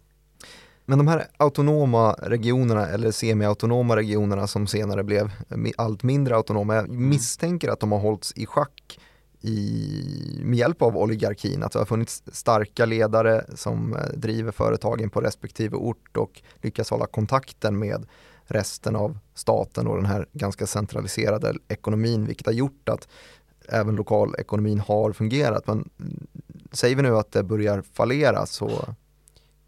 Men 0.84 0.98
de 0.98 1.08
här 1.08 1.26
autonoma 1.36 2.12
regionerna 2.12 2.86
eller 2.86 3.10
semi-autonoma 3.10 3.96
regionerna 3.96 4.46
som 4.46 4.66
senare 4.66 5.04
blev 5.04 5.30
allt 5.76 6.02
mindre 6.02 6.36
autonoma, 6.36 6.74
jag 6.74 6.84
mm. 6.84 7.08
misstänker 7.08 7.68
att 7.68 7.80
de 7.80 7.92
har 7.92 7.98
hållits 7.98 8.32
i 8.36 8.46
schack 8.46 8.98
i, 9.46 10.40
med 10.42 10.58
hjälp 10.58 10.82
av 10.82 10.96
oligarkin, 10.96 11.62
att 11.62 11.72
det 11.72 11.78
har 11.78 11.86
funnits 11.86 12.22
starka 12.32 12.86
ledare 12.86 13.44
som 13.54 13.96
eh, 13.96 14.02
driver 14.14 14.52
företagen 14.52 15.10
på 15.10 15.20
respektive 15.20 15.76
ort 15.76 16.16
och 16.16 16.42
lyckas 16.62 16.90
hålla 16.90 17.06
kontakten 17.06 17.78
med 17.78 18.06
resten 18.44 18.96
av 18.96 19.18
staten 19.34 19.86
och 19.86 19.96
den 19.96 20.06
här 20.06 20.26
ganska 20.32 20.66
centraliserade 20.66 21.54
ekonomin 21.68 22.26
vilket 22.26 22.46
har 22.46 22.52
gjort 22.52 22.88
att 22.88 23.08
även 23.68 23.96
lokalekonomin 23.96 24.80
har 24.80 25.12
fungerat. 25.12 25.66
Men 25.66 25.90
mm, 26.00 26.26
säger 26.72 26.96
vi 26.96 27.02
nu 27.02 27.16
att 27.16 27.32
det 27.32 27.42
börjar 27.42 27.82
fallera 27.92 28.46
så 28.46 28.94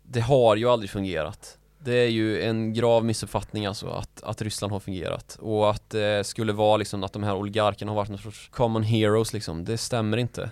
Det 0.03 0.21
har 0.21 0.57
ju 0.57 0.69
aldrig 0.69 0.91
fungerat 0.91 1.58
det 1.79 1.95
är 1.95 2.09
ju 2.09 2.43
en 2.43 2.73
grav 2.73 3.05
missuppfattning 3.05 3.67
alltså 3.67 3.89
att, 3.89 4.23
att 4.23 4.43
Ryssland 4.43 4.73
har 4.73 4.81
fungerat. 4.81 5.37
Och 5.41 5.71
att 5.71 5.91
det 5.91 6.27
skulle 6.27 6.53
vara 6.53 6.77
liksom 6.77 7.05
att 7.05 7.13
de 7.13 7.23
här 7.23 7.37
oligarkerna 7.37 7.91
har 7.91 7.97
varit 7.97 8.09
någon 8.09 8.19
sorts 8.19 8.49
common 8.49 8.83
heroes 8.83 9.33
liksom, 9.33 9.65
det 9.65 9.79
stämmer 9.79 10.17
inte. 10.17 10.51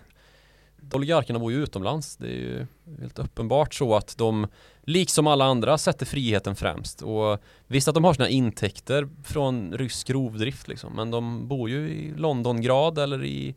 Oligarkerna 0.92 1.38
bor 1.38 1.52
ju 1.52 1.62
utomlands, 1.62 2.16
det 2.16 2.26
är 2.26 2.30
ju 2.30 2.66
helt 3.00 3.18
uppenbart 3.18 3.74
så 3.74 3.94
att 3.94 4.18
de 4.18 4.46
liksom 4.82 5.26
alla 5.26 5.44
andra 5.44 5.78
sätter 5.78 6.06
friheten 6.06 6.56
främst. 6.56 7.02
Och 7.02 7.38
visst 7.66 7.88
att 7.88 7.94
de 7.94 8.04
har 8.04 8.14
sina 8.14 8.28
intäkter 8.28 9.08
från 9.24 9.72
rysk 9.72 10.10
rovdrift 10.10 10.68
liksom, 10.68 10.92
men 10.96 11.10
de 11.10 11.48
bor 11.48 11.70
ju 11.70 11.88
i 11.88 12.14
Londongrad 12.16 12.98
eller 12.98 13.24
i 13.24 13.54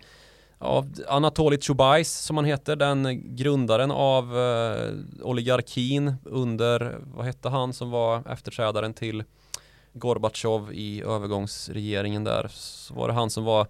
av 0.60 0.94
Anatolij 1.08 1.62
Chubais 1.62 2.14
som 2.14 2.38
han 2.38 2.46
heter, 2.46 2.76
den 2.76 3.36
grundaren 3.36 3.92
av 3.92 4.38
eh, 4.38 4.94
oligarkin 5.24 6.16
under, 6.24 7.00
vad 7.14 7.26
hette 7.26 7.50
han 7.50 7.74
som 7.74 7.92
var 7.92 8.32
efterträdaren 8.32 8.94
till 8.94 9.24
Gorbatjov 9.94 10.74
i 10.74 11.02
övergångsregeringen 11.02 12.24
där, 12.24 12.48
så 12.52 12.94
var 12.94 13.08
det 13.08 13.14
han 13.14 13.30
som 13.30 13.44
var 13.44 13.68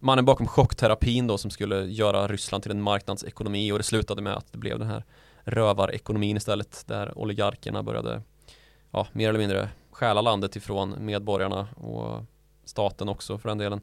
mannen 0.00 0.24
bakom 0.24 0.46
chockterapin 0.46 1.26
då 1.26 1.38
som 1.38 1.50
skulle 1.50 1.84
göra 1.84 2.26
Ryssland 2.26 2.62
till 2.62 2.72
en 2.72 2.82
marknadsekonomi 2.82 3.72
och 3.72 3.78
det 3.78 3.84
slutade 3.84 4.22
med 4.22 4.36
att 4.36 4.52
det 4.52 4.58
blev 4.58 4.78
den 4.78 4.88
här 4.88 5.04
rövarekonomin 5.44 6.36
istället 6.36 6.82
där 6.86 7.18
oligarkerna 7.18 7.82
började 7.82 8.22
ja, 8.90 9.06
mer 9.12 9.28
eller 9.28 9.38
mindre 9.38 9.68
stjäla 9.90 10.20
landet 10.20 10.56
ifrån 10.56 10.94
medborgarna 10.98 11.68
och 11.76 12.24
staten 12.64 13.08
också 13.08 13.38
för 13.38 13.48
den 13.48 13.58
delen. 13.58 13.80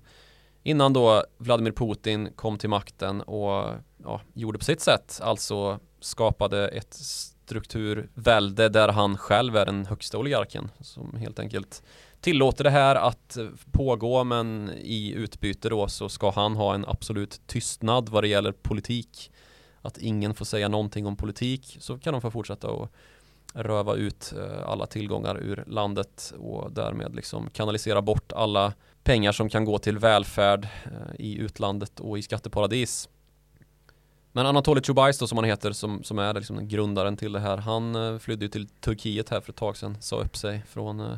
Innan 0.63 0.93
då 0.93 1.23
Vladimir 1.37 1.71
Putin 1.71 2.29
kom 2.35 2.57
till 2.57 2.69
makten 2.69 3.21
och 3.21 3.73
ja, 4.03 4.21
gjorde 4.33 4.59
på 4.59 4.65
sitt 4.65 4.81
sätt, 4.81 5.19
alltså 5.23 5.79
skapade 5.99 6.67
ett 6.67 6.93
strukturvälde 6.93 8.69
där 8.69 8.89
han 8.89 9.17
själv 9.17 9.55
är 9.55 9.65
den 9.65 9.85
högsta 9.85 10.17
oligarken 10.17 10.71
som 10.81 11.15
helt 11.15 11.39
enkelt 11.39 11.83
tillåter 12.21 12.63
det 12.63 12.69
här 12.69 12.95
att 12.95 13.37
pågå 13.71 14.23
men 14.23 14.71
i 14.77 15.11
utbyte 15.11 15.69
då 15.69 15.87
så 15.87 16.09
ska 16.09 16.31
han 16.31 16.55
ha 16.55 16.75
en 16.75 16.85
absolut 16.85 17.41
tystnad 17.47 18.09
vad 18.09 18.23
det 18.23 18.27
gäller 18.27 18.51
politik. 18.51 19.31
Att 19.81 19.97
ingen 19.97 20.33
får 20.33 20.45
säga 20.45 20.67
någonting 20.67 21.05
om 21.05 21.15
politik 21.15 21.77
så 21.79 21.97
kan 21.97 22.13
de 22.13 22.21
få 22.21 22.31
fortsätta 22.31 22.71
att 22.71 22.89
röva 23.53 23.95
ut 23.95 24.33
eh, 24.37 24.69
alla 24.69 24.85
tillgångar 24.85 25.37
ur 25.37 25.63
landet 25.67 26.33
och 26.39 26.71
därmed 26.71 27.15
liksom 27.15 27.49
kanalisera 27.49 28.01
bort 28.01 28.31
alla 28.31 28.73
pengar 29.03 29.31
som 29.31 29.49
kan 29.49 29.65
gå 29.65 29.77
till 29.77 29.97
välfärd 29.97 30.67
eh, 30.85 31.15
i 31.19 31.37
utlandet 31.37 31.99
och 31.99 32.17
i 32.17 32.21
skatteparadis. 32.21 33.09
Men 34.31 34.45
Anatoly 34.45 34.81
Chubais 34.81 35.19
då 35.19 35.27
som 35.27 35.37
han 35.37 35.45
heter 35.45 35.71
som, 35.71 36.03
som 36.03 36.19
är 36.19 36.33
liksom 36.33 36.67
grundaren 36.67 37.17
till 37.17 37.31
det 37.31 37.39
här 37.39 37.57
han 37.57 37.95
eh, 37.95 38.17
flydde 38.17 38.49
till 38.49 38.67
Turkiet 38.67 39.29
här 39.29 39.41
för 39.41 39.51
ett 39.51 39.57
tag 39.57 39.77
sedan 39.77 39.97
sa 40.01 40.21
upp 40.21 40.37
sig 40.37 40.63
från 40.69 41.17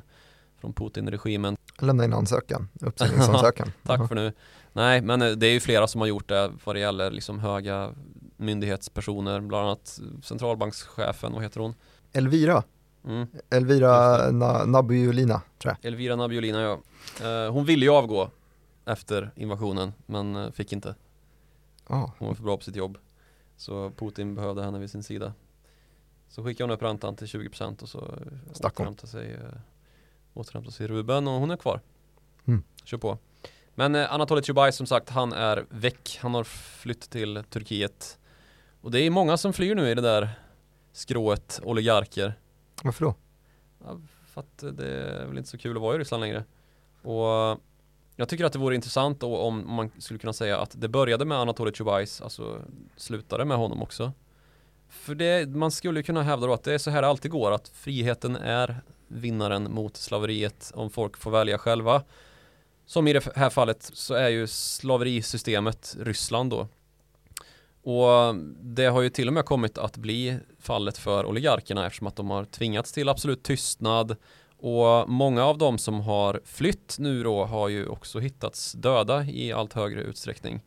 från 0.65 0.73
Putin-regimen. 0.73 1.57
Lämna 1.79 2.05
in 2.05 2.13
ansökan, 2.13 2.69
uppsägningsansökan. 2.81 3.71
Tack 3.83 4.07
för 4.07 4.15
nu. 4.15 4.33
Nej, 4.73 5.01
men 5.01 5.21
eh, 5.21 5.31
det 5.31 5.47
är 5.47 5.51
ju 5.51 5.59
flera 5.59 5.87
som 5.87 6.01
har 6.01 6.07
gjort 6.07 6.29
det 6.29 6.51
vad 6.63 6.75
det 6.75 6.79
gäller 6.79 7.11
liksom 7.11 7.39
höga 7.39 7.91
myndighetspersoner, 8.37 9.41
bland 9.41 9.65
annat 9.65 9.99
centralbankschefen, 10.23 11.33
vad 11.33 11.43
heter 11.43 11.59
hon? 11.59 11.75
Elvira. 12.13 12.63
Mm. 13.05 13.27
Elvira 13.49 14.31
Na 14.31 14.65
Nabiulina, 14.65 15.41
tror 15.59 15.73
jag. 15.81 15.85
Elvira 15.85 16.15
Nabiulina, 16.15 16.61
ja. 16.61 16.79
Eh, 17.23 17.51
hon 17.51 17.65
ville 17.65 17.85
ju 17.85 17.91
avgå 17.91 18.29
efter 18.85 19.31
invasionen, 19.35 19.93
men 20.05 20.35
eh, 20.35 20.51
fick 20.51 20.73
inte. 20.73 20.95
Oh. 21.87 22.09
Hon 22.17 22.27
var 22.27 22.35
för 22.35 22.43
bra 22.43 22.57
på 22.57 22.63
sitt 22.63 22.75
jobb. 22.75 22.97
Så 23.57 23.89
Putin 23.89 24.35
behövde 24.35 24.63
henne 24.63 24.79
vid 24.79 24.91
sin 24.91 25.03
sida. 25.03 25.33
Så 26.29 26.43
skickade 26.43 26.63
hon 26.63 26.71
upp 26.75 26.81
räntan 26.81 27.15
till 27.15 27.27
20% 27.27 27.81
och 27.81 27.89
så 27.89 28.15
Stack 28.53 28.77
hon. 28.77 28.97
sig 28.97 29.39
återhämta 30.33 30.71
sig 30.71 30.87
Ruben 30.87 31.27
och 31.27 31.39
hon 31.39 31.51
är 31.51 31.57
kvar. 31.57 31.81
Mm. 32.45 32.63
Kör 32.83 32.97
på. 32.97 33.17
Men 33.75 33.95
eh, 33.95 34.13
Anatoly 34.13 34.41
Chubay 34.41 34.71
som 34.71 34.85
sagt, 34.85 35.09
han 35.09 35.33
är 35.33 35.65
väck. 35.69 36.19
Han 36.21 36.33
har 36.33 36.43
flytt 36.43 37.09
till 37.09 37.43
Turkiet. 37.49 38.19
Och 38.81 38.91
det 38.91 38.99
är 38.99 39.09
många 39.09 39.37
som 39.37 39.53
flyr 39.53 39.75
nu 39.75 39.89
i 39.89 39.95
det 39.95 40.01
där 40.01 40.29
skrået 40.91 41.59
oligarker. 41.63 42.33
Varför 42.83 43.05
då? 43.05 43.15
Ja, 43.83 43.99
för 44.25 44.41
att 44.41 44.77
det 44.77 44.87
är 44.87 45.25
väl 45.25 45.37
inte 45.37 45.49
så 45.49 45.57
kul 45.57 45.75
att 45.75 45.81
vara 45.81 45.95
i 45.95 45.99
Ryssland 45.99 46.21
längre. 46.21 46.43
Och 47.01 47.59
jag 48.15 48.29
tycker 48.29 48.45
att 48.45 48.53
det 48.53 48.59
vore 48.59 48.75
intressant 48.75 49.19
då 49.19 49.37
om 49.37 49.75
man 49.75 49.91
skulle 49.97 50.19
kunna 50.19 50.33
säga 50.33 50.59
att 50.59 50.81
det 50.81 50.87
började 50.87 51.25
med 51.25 51.37
Anatoly 51.37 51.71
Chubais, 51.71 52.21
alltså 52.21 52.61
slutade 52.95 53.45
med 53.45 53.57
honom 53.57 53.81
också. 53.81 54.11
För 54.89 55.15
det, 55.15 55.49
man 55.49 55.71
skulle 55.71 56.03
kunna 56.03 56.23
hävda 56.23 56.47
då 56.47 56.53
att 56.53 56.63
det 56.63 56.73
är 56.73 56.77
så 56.77 56.89
här 56.89 57.01
det 57.01 57.07
alltid 57.07 57.31
går, 57.31 57.51
att 57.51 57.67
friheten 57.69 58.35
är 58.35 58.81
vinnaren 59.07 59.71
mot 59.71 59.97
slaveriet 59.97 60.71
om 60.75 60.89
folk 60.89 61.17
får 61.17 61.31
välja 61.31 61.57
själva. 61.57 62.03
Som 62.85 63.07
i 63.07 63.13
det 63.13 63.35
här 63.35 63.49
fallet 63.49 63.91
så 63.93 64.13
är 64.13 64.29
ju 64.29 64.47
slaverisystemet 64.47 65.95
Ryssland 65.99 66.49
då. 66.49 66.67
Och 67.85 68.35
det 68.61 68.85
har 68.85 69.01
ju 69.01 69.09
till 69.09 69.27
och 69.27 69.33
med 69.33 69.45
kommit 69.45 69.77
att 69.77 69.97
bli 69.97 70.39
fallet 70.59 70.97
för 70.97 71.25
oligarkerna 71.25 71.85
eftersom 71.85 72.07
att 72.07 72.15
de 72.15 72.29
har 72.29 72.45
tvingats 72.45 72.91
till 72.91 73.09
absolut 73.09 73.43
tystnad 73.43 74.15
och 74.57 75.09
många 75.09 75.45
av 75.45 75.57
dem 75.57 75.77
som 75.77 76.01
har 76.01 76.41
flytt 76.45 76.95
nu 76.99 77.23
då 77.23 77.45
har 77.45 77.69
ju 77.69 77.87
också 77.87 78.19
hittats 78.19 78.71
döda 78.71 79.25
i 79.25 79.51
allt 79.51 79.73
högre 79.73 80.01
utsträckning. 80.01 80.61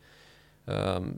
Ehm, 0.66 1.14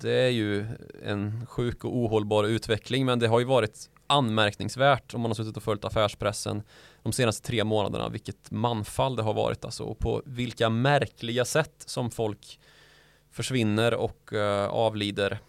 det 0.00 0.22
är 0.22 0.30
ju 0.30 0.66
en 1.04 1.46
sjuk 1.46 1.84
och 1.84 1.96
ohållbar 1.96 2.44
utveckling 2.44 3.06
men 3.06 3.18
det 3.18 3.28
har 3.28 3.38
ju 3.38 3.44
varit 3.44 3.90
anmärkningsvärt 4.06 5.14
om 5.14 5.20
man 5.20 5.30
har 5.30 5.34
suttit 5.34 5.56
och 5.56 5.62
följt 5.62 5.84
affärspressen 5.84 6.62
de 7.02 7.12
senaste 7.12 7.46
tre 7.46 7.64
månaderna 7.64 8.08
vilket 8.08 8.50
manfall 8.50 9.16
det 9.16 9.22
har 9.22 9.34
varit 9.34 9.64
alltså 9.64 9.84
och 9.84 9.98
på 9.98 10.22
vilka 10.24 10.70
märkliga 10.70 11.44
sätt 11.44 11.84
som 11.86 12.10
folk 12.10 12.58
försvinner 13.34 13.94
och 13.94 14.32
uh, 14.32 14.64
avlider 14.64 15.40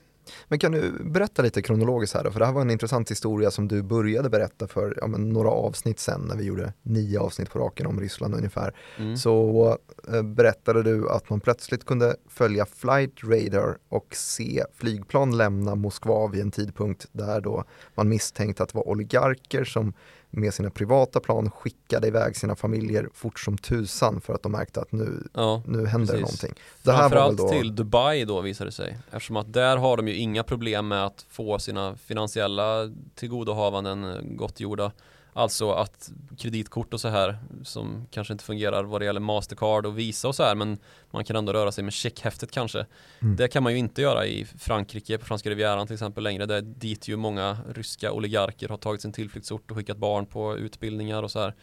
men 0.48 0.60
kan 0.60 0.72
du 0.72 0.92
berätta 1.04 1.42
lite 1.42 1.62
kronologiskt 1.62 2.16
här 2.16 2.24
då? 2.24 2.32
För 2.32 2.40
det 2.40 2.46
här 2.46 2.54
var 2.54 2.62
en 2.62 2.72
intressant 2.72 3.12
historia 3.12 3.52
som 3.52 3.68
du 3.68 3.84
började 3.84 4.30
berätta 4.30 4.68
för 4.68 4.98
ja, 5.02 5.08
några 5.08 5.50
avsnitt 5.50 6.00
sen 6.00 6.22
när 6.22 6.36
vi 6.36 6.44
gjorde 6.44 6.74
nio 6.82 7.20
avsnitt 7.20 7.50
på 7.50 7.60
raken 7.60 7.88
om 7.88 8.00
Ryssland 8.00 8.36
ungefär. 8.36 8.76
Mm. 8.98 9.18
Så 9.18 9.78
eh, 10.14 10.22
berättade 10.22 10.84
du 10.84 11.10
att 11.10 11.30
man 11.30 11.40
plötsligt 11.40 11.86
kunde 11.86 12.16
följa 12.30 12.66
flight 12.66 13.24
radar 13.24 13.78
och 13.90 14.08
se 14.16 14.64
flygplan 14.74 15.38
lämna 15.38 15.76
Moskva 15.76 16.28
vid 16.28 16.42
en 16.42 16.52
tidpunkt 16.52 17.08
där 17.12 17.42
då 17.42 17.64
man 17.96 18.10
misstänkte 18.10 18.64
att 18.64 18.70
det 18.70 18.78
var 18.78 18.88
oligarker 18.88 19.64
som 19.64 19.94
med 20.36 20.54
sina 20.54 20.70
privata 20.70 21.20
plan 21.20 21.52
skickade 21.52 22.08
iväg 22.08 22.36
sina 22.36 22.56
familjer 22.56 23.10
fort 23.14 23.40
som 23.40 23.58
tusan 23.58 24.22
för 24.22 24.34
att 24.34 24.44
de 24.44 24.52
märkte 24.52 24.82
att 24.82 24.92
nu, 24.92 25.28
ja, 25.34 25.62
nu 25.66 25.86
händer 25.86 26.14
precis. 26.14 26.22
någonting. 26.22 26.64
Det 26.84 26.92
här 26.92 27.00
Framförallt 27.00 27.38
då... 27.38 27.50
till 27.50 27.76
Dubai 27.76 28.26
då 28.26 28.42
visade 28.42 28.68
det 28.68 28.72
sig 28.74 28.98
eftersom 29.12 29.36
att 29.36 29.54
där 29.54 29.78
har 29.78 29.98
de 29.98 30.08
ju 30.08 30.16
inga 30.16 30.44
problem 30.44 30.88
med 30.88 31.06
att 31.06 31.26
få 31.30 31.60
sina 31.60 31.96
finansiella 31.96 32.92
tillgodohavanden 33.16 34.18
gottgjorda 34.38 34.92
Alltså 35.38 35.72
att 35.72 36.12
kreditkort 36.38 36.94
och 36.94 37.02
så 37.02 37.08
här 37.08 37.38
som 37.64 38.06
kanske 38.12 38.34
inte 38.34 38.44
fungerar 38.44 38.84
vad 38.84 39.02
det 39.02 39.06
gäller 39.06 39.20
Mastercard 39.20 39.86
och 39.86 40.00
Visa 40.00 40.28
och 40.28 40.36
så 40.36 40.44
här 40.44 40.56
men 40.56 40.78
man 41.12 41.26
kan 41.26 41.36
ändå 41.36 41.54
röra 41.54 41.72
sig 41.72 41.84
med 41.84 41.94
checkhäftet 41.94 42.52
kanske. 42.52 42.86
Mm. 43.20 43.36
Det 43.36 43.48
kan 43.48 43.64
man 43.64 43.72
ju 43.72 43.80
inte 43.80 44.02
göra 44.02 44.26
i 44.26 44.46
Frankrike, 44.46 45.18
på 45.18 45.26
franska 45.26 45.50
rivieran 45.50 45.88
till 45.88 45.94
exempel 45.94 46.24
längre. 46.24 46.46
Det 46.46 46.56
är 46.56 46.62
dit 46.62 47.08
ju 47.08 47.16
många 47.16 47.58
ryska 47.70 48.12
oligarker 48.12 48.70
har 48.70 48.78
tagit 48.78 49.02
sin 49.02 49.14
tillflyktsort 49.14 49.72
och 49.72 49.78
skickat 49.78 49.98
barn 49.98 50.26
på 50.26 50.58
utbildningar 50.58 51.24
och 51.24 51.32
så 51.32 51.40
här. 51.40 51.54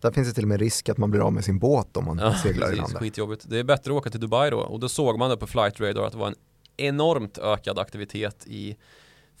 Där 0.00 0.10
finns 0.12 0.28
det 0.28 0.34
till 0.34 0.44
och 0.44 0.48
med 0.48 0.60
risk 0.60 0.88
att 0.88 0.98
man 0.98 1.10
blir 1.10 1.20
av 1.20 1.32
med 1.32 1.44
sin 1.44 1.58
båt 1.58 1.96
om 1.96 2.04
man 2.04 2.18
ja, 2.18 2.34
seglar 2.34 2.66
precis, 2.66 2.78
i 2.78 2.82
landet. 2.82 2.98
Skitjobbigt. 2.98 3.46
Det 3.48 3.58
är 3.58 3.64
bättre 3.64 3.90
att 3.92 3.96
åka 3.98 4.10
till 4.10 4.20
Dubai 4.20 4.50
då 4.50 4.58
och 4.58 4.80
då 4.80 4.88
såg 4.88 5.18
man 5.18 5.30
det 5.30 5.36
på 5.36 5.46
Flight 5.46 5.80
Radar 5.80 6.02
att 6.02 6.12
det 6.12 6.18
var 6.18 6.28
en 6.28 6.34
enormt 6.76 7.38
ökad 7.38 7.78
aktivitet 7.78 8.46
i 8.46 8.76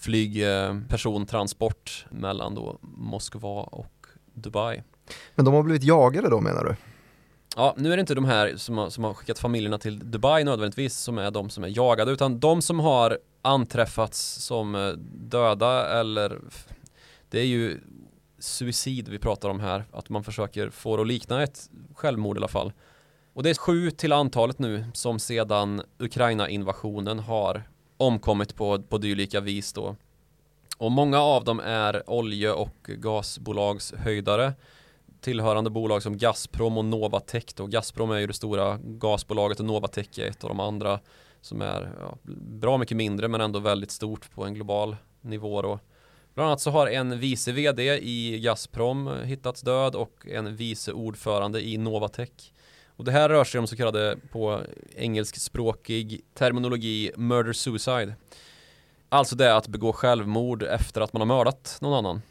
flygpersontransport 0.00 2.06
mellan 2.10 2.54
då 2.54 2.78
Moskva 2.82 3.62
och 3.62 4.06
Dubai. 4.34 4.82
Men 5.34 5.44
de 5.44 5.54
har 5.54 5.62
blivit 5.62 5.84
jagade 5.84 6.30
då 6.30 6.40
menar 6.40 6.64
du? 6.64 6.76
Ja, 7.56 7.74
nu 7.76 7.92
är 7.92 7.96
det 7.96 8.00
inte 8.00 8.14
de 8.14 8.24
här 8.24 8.56
som 8.56 8.78
har, 8.78 8.90
som 8.90 9.04
har 9.04 9.14
skickat 9.14 9.38
familjerna 9.38 9.78
till 9.78 10.10
Dubai 10.10 10.44
nödvändigtvis 10.44 10.96
som 10.96 11.18
är 11.18 11.30
de 11.30 11.50
som 11.50 11.64
är 11.64 11.76
jagade 11.76 12.12
utan 12.12 12.40
de 12.40 12.62
som 12.62 12.80
har 12.80 13.18
anträffats 13.42 14.20
som 14.20 14.74
eh, 14.74 14.92
döda 15.14 16.00
eller 16.00 16.38
det 17.30 17.40
är 17.40 17.46
ju 17.46 17.80
suicid 18.38 19.08
vi 19.08 19.18
pratar 19.18 19.48
om 19.48 19.60
här, 19.60 19.84
att 19.92 20.08
man 20.08 20.24
försöker 20.24 20.70
få 20.70 20.96
det 20.96 21.02
att 21.02 21.08
likna 21.08 21.42
ett 21.42 21.70
självmord 21.94 22.36
i 22.36 22.38
alla 22.38 22.48
fall. 22.48 22.72
Och 23.32 23.42
det 23.42 23.50
är 23.50 23.54
sju 23.54 23.90
till 23.90 24.12
antalet 24.12 24.58
nu 24.58 24.84
som 24.94 25.18
sedan 25.18 25.82
Ukraina-invasionen 25.98 27.18
har 27.18 27.62
omkommit 28.00 28.56
på, 28.56 28.82
på 28.82 28.98
dylika 28.98 29.40
vis 29.40 29.72
då. 29.72 29.96
Och 30.78 30.92
många 30.92 31.18
av 31.18 31.44
dem 31.44 31.60
är 31.60 32.10
olje 32.10 32.52
och 32.52 32.76
gasbolagshöjdare. 32.86 34.52
tillhörande 35.20 35.70
bolag 35.70 36.02
som 36.02 36.18
Gazprom 36.18 36.78
och 36.78 36.84
Novatech 36.84 37.44
då. 37.54 37.66
Gazprom 37.66 38.10
är 38.10 38.18
ju 38.18 38.26
det 38.26 38.32
stora 38.32 38.78
gasbolaget 38.82 39.60
och 39.60 39.66
Novatech 39.66 40.18
är 40.18 40.26
ett 40.26 40.44
av 40.44 40.50
de 40.50 40.60
andra 40.60 41.00
som 41.40 41.62
är 41.62 41.92
ja, 42.00 42.18
bra 42.48 42.78
mycket 42.78 42.96
mindre 42.96 43.28
men 43.28 43.40
ändå 43.40 43.58
väldigt 43.58 43.90
stort 43.90 44.30
på 44.30 44.44
en 44.44 44.54
global 44.54 44.96
nivå 45.20 45.62
då. 45.62 45.78
Bland 46.34 46.48
annat 46.48 46.60
så 46.60 46.70
har 46.70 46.86
en 46.86 47.18
vice 47.18 47.52
vd 47.52 47.98
i 48.02 48.40
Gazprom 48.40 49.10
hittats 49.24 49.60
död 49.60 49.94
och 49.94 50.26
en 50.26 50.56
vice 50.56 50.92
ordförande 50.92 51.66
i 51.66 51.78
Novatech. 51.78 52.52
Och 53.00 53.06
det 53.06 53.12
här 53.12 53.28
rör 53.28 53.44
sig 53.44 53.58
om 53.58 53.66
så 53.66 53.76
kallade 53.76 54.16
på 54.32 54.60
engelskspråkig 54.96 56.20
terminologi 56.34 57.10
murder 57.16 57.52
suicide. 57.52 58.14
Alltså 59.08 59.36
det 59.36 59.46
är 59.46 59.54
att 59.54 59.68
begå 59.68 59.92
självmord 59.92 60.62
efter 60.62 61.00
att 61.00 61.12
man 61.12 61.20
har 61.20 61.26
mördat 61.26 61.78
någon 61.80 61.98
annan. 61.98 62.22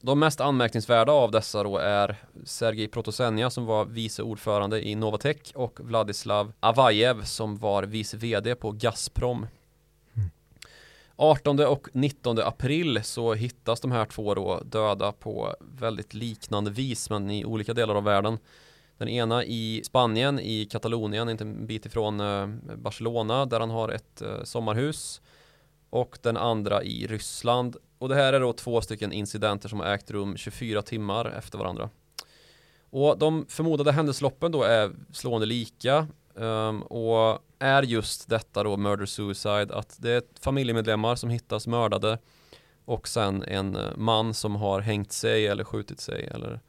De 0.00 0.18
mest 0.18 0.40
anmärkningsvärda 0.40 1.12
av 1.12 1.30
dessa 1.30 1.62
då 1.62 1.78
är 1.78 2.16
Sergej 2.44 2.88
Protosenja 2.88 3.50
som 3.50 3.66
var 3.66 3.84
vice 3.84 4.22
ordförande 4.22 4.88
i 4.88 4.94
Novatech 4.94 5.52
och 5.54 5.80
Vladislav 5.80 6.52
Avajev 6.60 7.24
som 7.24 7.56
var 7.56 7.82
vice 7.82 8.16
vd 8.16 8.54
på 8.54 8.70
Gazprom. 8.70 9.46
18 11.16 11.60
och 11.60 11.88
19 11.92 12.38
april 12.38 13.00
så 13.02 13.34
hittas 13.34 13.80
de 13.80 13.92
här 13.92 14.04
två 14.04 14.34
då 14.34 14.60
döda 14.64 15.12
på 15.12 15.54
väldigt 15.60 16.14
liknande 16.14 16.70
vis 16.70 17.10
men 17.10 17.30
i 17.30 17.44
olika 17.44 17.74
delar 17.74 17.94
av 17.94 18.04
världen. 18.04 18.38
Den 18.98 19.08
ena 19.08 19.44
i 19.44 19.82
Spanien, 19.84 20.40
i 20.40 20.64
Katalonien, 20.64 21.28
inte 21.28 21.44
en 21.44 21.66
bit 21.66 21.86
ifrån 21.86 22.20
eh, 22.20 22.46
Barcelona 22.76 23.46
där 23.46 23.60
han 23.60 23.70
har 23.70 23.88
ett 23.88 24.22
eh, 24.22 24.44
sommarhus. 24.44 25.20
Och 25.90 26.18
den 26.22 26.36
andra 26.36 26.82
i 26.82 27.06
Ryssland. 27.06 27.76
Och 27.98 28.08
det 28.08 28.14
här 28.14 28.32
är 28.32 28.40
då 28.40 28.52
två 28.52 28.80
stycken 28.80 29.12
incidenter 29.12 29.68
som 29.68 29.80
har 29.80 29.86
ägt 29.86 30.10
rum 30.10 30.36
24 30.36 30.82
timmar 30.82 31.34
efter 31.38 31.58
varandra. 31.58 31.90
Och 32.90 33.18
de 33.18 33.46
förmodade 33.48 33.92
händelseloppen 33.92 34.52
då 34.52 34.62
är 34.62 34.90
slående 35.12 35.46
lika. 35.46 36.06
Um, 36.34 36.82
och 36.82 37.42
är 37.58 37.82
just 37.82 38.28
detta 38.28 38.62
då 38.62 38.76
murder 38.76 39.06
suicide 39.06 39.74
att 39.74 39.96
det 39.98 40.10
är 40.10 40.22
familjemedlemmar 40.40 41.16
som 41.16 41.30
hittas 41.30 41.66
mördade 41.66 42.18
och 42.84 43.08
sen 43.08 43.42
en 43.42 43.76
eh, 43.76 43.96
man 43.96 44.34
som 44.34 44.56
har 44.56 44.80
hängt 44.80 45.12
sig 45.12 45.46
eller 45.46 45.64
skjutit 45.64 46.00
sig 46.00 46.28
eller 46.34 46.60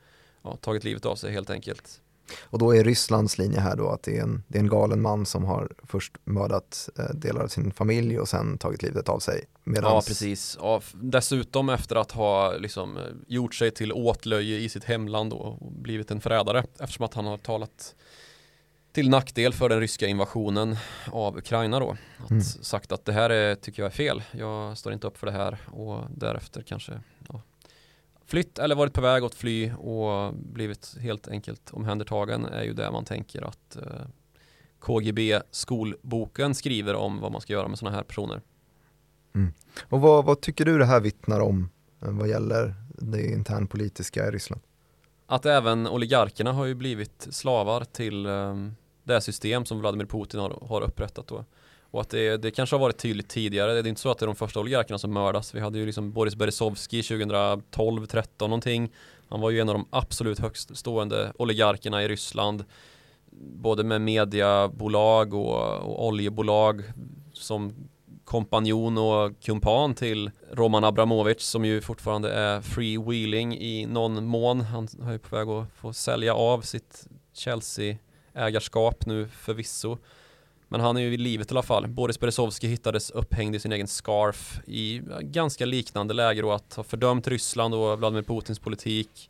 ja, 0.42 0.56
tagit 0.56 0.84
livet 0.84 1.06
av 1.06 1.16
sig 1.16 1.32
helt 1.32 1.50
enkelt. 1.50 2.02
Och 2.42 2.60
då 2.60 2.76
är 2.76 2.84
Rysslands 2.84 3.38
linje 3.38 3.60
här 3.60 3.76
då 3.76 3.90
att 3.90 4.04
det 4.04 4.18
är 4.18 4.22
en, 4.22 4.44
det 4.48 4.58
är 4.58 4.62
en 4.62 4.70
galen 4.70 5.02
man 5.02 5.26
som 5.26 5.44
har 5.44 5.72
först 5.84 6.18
mördat 6.24 6.90
eh, 7.00 7.16
delar 7.16 7.44
av 7.44 7.48
sin 7.48 7.72
familj 7.72 8.20
och 8.20 8.30
sen 8.30 8.58
tagit 8.58 8.84
livet 8.84 9.10
av 9.10 9.20
sig. 9.20 9.46
Medans... 9.64 9.92
Ja, 9.92 10.02
precis. 10.08 10.58
Ja, 10.62 10.82
dessutom 10.94 11.70
efter 11.70 11.96
att 11.96 12.12
ha 12.12 12.58
liksom, 12.58 12.98
eh, 12.98 13.04
gjort 13.28 13.56
sig 13.56 13.72
till 13.72 13.94
åtlöje 13.94 14.58
i 14.58 14.70
sitt 14.70 14.84
hemland 14.84 15.34
och 15.34 15.72
blivit 15.72 16.12
en 16.12 16.22
förrädare 16.22 16.64
eftersom 16.80 17.06
att 17.06 17.14
han 17.14 17.26
har 17.26 17.38
talat 17.38 17.96
till 18.92 19.10
nackdel 19.10 19.54
för 19.54 19.70
den 19.70 19.80
ryska 19.80 20.08
invasionen 20.08 20.78
av 21.12 21.38
Ukraina 21.38 21.80
då. 21.80 21.98
Att 22.24 22.30
mm. 22.30 22.44
sagt 22.44 22.92
att 22.92 23.06
det 23.06 23.14
här 23.14 23.30
är, 23.30 23.56
tycker 23.56 23.82
jag 23.82 23.92
är 23.92 23.96
fel. 23.96 24.24
Jag 24.32 24.78
står 24.78 24.94
inte 24.94 25.08
upp 25.08 25.18
för 25.18 25.28
det 25.28 25.34
här 25.34 25.58
och 25.72 26.04
därefter 26.18 26.62
kanske 26.62 27.02
ja, 27.30 27.42
flytt 28.30 28.60
eller 28.60 28.76
varit 28.76 28.94
på 28.94 29.02
väg 29.02 29.24
att 29.24 29.36
fly 29.36 29.72
och 29.72 30.34
blivit 30.34 30.96
helt 31.00 31.28
enkelt 31.28 31.72
omhändertagen 31.72 32.46
är 32.46 32.64
ju 32.64 32.74
det 32.74 32.92
man 32.92 33.06
tänker 33.06 33.42
att 33.42 33.76
eh, 33.76 34.08
KGB 34.80 35.42
skolboken 35.52 36.56
skriver 36.56 36.96
om 36.96 37.20
vad 37.20 37.32
man 37.32 37.42
ska 37.42 37.54
göra 37.54 37.68
med 37.68 37.78
sådana 37.80 37.96
här 37.96 38.04
personer. 38.04 38.42
Mm. 39.36 39.54
Och 39.84 40.02
vad, 40.02 40.26
vad, 40.26 40.42
tycker 40.42 40.66
du 40.66 40.78
det 40.78 40.86
här 40.86 41.00
vittnar 41.00 41.40
om 41.40 41.70
eh, 42.02 42.12
vad 42.12 42.30
gäller 42.30 42.76
det 42.90 43.32
internpolitiska 43.32 44.28
i 44.28 44.32
Ryssland? 44.32 44.62
Att 45.26 45.46
även 45.46 45.88
oligarkerna 45.88 46.54
har 46.54 46.66
ju 46.66 46.76
blivit 46.76 47.28
slavar 47.30 47.84
till 47.84 48.26
eh, 48.26 48.56
det 49.04 49.22
system 49.22 49.66
som 49.66 49.80
Vladimir 49.80 50.06
Putin 50.06 50.40
har, 50.40 50.60
har 50.62 50.82
upprättat 50.82 51.28
då. 51.28 51.46
Och 51.92 52.02
att 52.02 52.10
det, 52.10 52.38
det 52.38 52.52
kanske 52.52 52.76
har 52.76 52.82
varit 52.82 52.98
tydligt 52.98 53.30
tidigare. 53.30 53.74
Det 53.74 53.80
är 53.80 53.88
inte 53.88 54.02
så 54.02 54.12
att 54.12 54.18
det 54.18 54.24
är 54.24 54.28
de 54.28 54.36
första 54.36 54.60
oligarkerna 54.60 54.98
som 54.98 55.14
mördas. 55.14 55.56
Vi 55.56 55.60
hade 55.60 55.80
ju 55.80 55.86
liksom 55.86 56.12
Boris 56.12 56.36
Berezovski 56.36 57.04
2012, 57.04 58.06
13 58.06 58.50
någonting. 58.50 58.92
Han 59.30 59.42
var 59.42 59.50
ju 59.50 59.60
en 59.60 59.70
av 59.70 59.76
de 59.76 59.86
absolut 59.90 60.40
högst 60.40 60.78
stående 60.78 61.34
oligarkerna 61.36 62.04
i 62.04 62.08
Ryssland. 62.08 62.66
Både 63.42 63.84
med 63.84 64.02
mediebolag 64.02 65.34
och, 65.34 65.78
och 65.78 66.08
oljebolag 66.08 66.84
som 67.34 67.74
kompanjon 68.30 68.98
och 68.98 69.42
kumpan 69.42 69.96
till 69.96 70.32
Roman 70.52 70.84
Abramovic 70.84 71.42
som 71.42 71.66
ju 71.66 71.82
fortfarande 71.82 72.32
är 72.34 72.62
freewheeling 72.62 73.58
i 73.58 73.86
någon 73.86 74.26
mån. 74.26 74.62
Han 74.62 74.88
är 75.04 75.12
ju 75.12 75.20
på 75.20 75.36
väg 75.36 75.48
att 75.48 75.72
få 75.76 75.94
sälja 75.94 76.34
av 76.34 76.62
sitt 76.62 77.08
Chelsea-ägarskap 77.34 79.06
nu 79.06 79.28
förvisso. 79.28 79.98
Men 80.72 80.82
han 80.82 80.98
är 80.98 81.02
ju 81.02 81.14
i 81.14 81.18
livet 81.18 81.52
i 81.52 81.54
alla 81.54 81.62
fall. 81.62 81.88
Boris 81.88 82.20
Berezovski 82.20 82.68
hittades 82.68 83.12
upphängd 83.12 83.56
i 83.56 83.60
sin 83.60 83.72
egen 83.72 83.88
scarf 83.88 84.60
i 84.68 85.02
ganska 85.22 85.66
liknande 85.66 86.14
läge 86.14 86.42
då 86.42 86.52
att 86.52 86.74
ha 86.74 86.84
fördömt 86.84 87.28
Ryssland 87.28 87.74
och 87.74 88.00
Vladimir 88.00 88.24
Putins 88.24 88.60
politik 88.60 89.30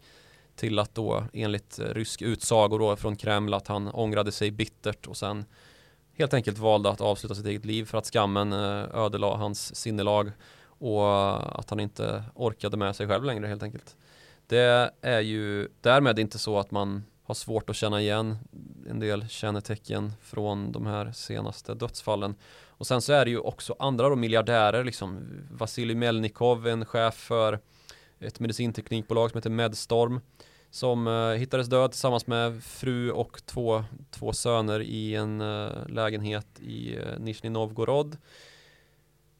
till 0.55 0.79
att 0.79 0.95
då 0.95 1.23
enligt 1.33 1.79
eh, 1.79 1.85
rysk 1.85 2.21
utsago 2.21 2.77
då 2.77 2.95
från 2.95 3.15
Kreml 3.15 3.53
att 3.53 3.67
han 3.67 3.87
ångrade 3.87 4.31
sig 4.31 4.51
bittert 4.51 5.07
och 5.07 5.17
sen 5.17 5.45
helt 6.17 6.33
enkelt 6.33 6.57
valde 6.57 6.89
att 6.89 7.01
avsluta 7.01 7.35
sitt 7.35 7.45
eget 7.45 7.65
liv 7.65 7.85
för 7.85 7.97
att 7.97 8.05
skammen 8.05 8.53
eh, 8.53 8.85
ödelade 8.93 9.35
hans 9.35 9.75
sinnelag 9.75 10.31
och 10.61 11.03
eh, 11.03 11.59
att 11.59 11.69
han 11.69 11.79
inte 11.79 12.23
orkade 12.35 12.77
med 12.77 12.95
sig 12.95 13.07
själv 13.07 13.23
längre 13.23 13.47
helt 13.47 13.63
enkelt. 13.63 13.95
Det 14.47 14.91
är 15.01 15.21
ju 15.21 15.67
därmed 15.81 16.19
inte 16.19 16.39
så 16.39 16.59
att 16.59 16.71
man 16.71 17.03
har 17.29 17.35
svårt 17.35 17.69
att 17.69 17.75
känna 17.75 18.01
igen 18.01 18.37
en 18.89 18.99
del 18.99 19.27
kännetecken 19.29 20.13
från 20.21 20.71
de 20.71 20.85
här 20.85 21.11
senaste 21.11 21.73
dödsfallen. 21.73 22.35
Och 22.67 22.87
sen 22.87 23.01
så 23.01 23.13
är 23.13 23.25
det 23.25 23.31
ju 23.31 23.39
också 23.39 23.75
andra 23.79 24.09
då 24.09 24.15
miljardärer 24.15 24.83
liksom. 24.83 25.19
Vasilij 25.51 25.95
Melnikov, 25.95 26.67
en 26.67 26.85
chef 26.85 27.15
för 27.15 27.59
ett 28.19 28.39
medicinteknikbolag 28.39 29.31
som 29.31 29.37
heter 29.37 29.49
Medstorm 29.49 30.21
som 30.71 31.07
eh, 31.07 31.31
hittades 31.31 31.67
död 31.67 31.91
tillsammans 31.91 32.27
med 32.27 32.63
fru 32.63 33.11
och 33.11 33.45
två, 33.45 33.83
två 34.11 34.33
söner 34.33 34.81
i 34.81 35.15
en 35.15 35.41
eh, 35.41 35.87
lägenhet 35.87 36.47
i 36.59 36.95
eh, 36.95 37.19
Nizjnij 37.19 37.49
Novgorod. 37.49 38.17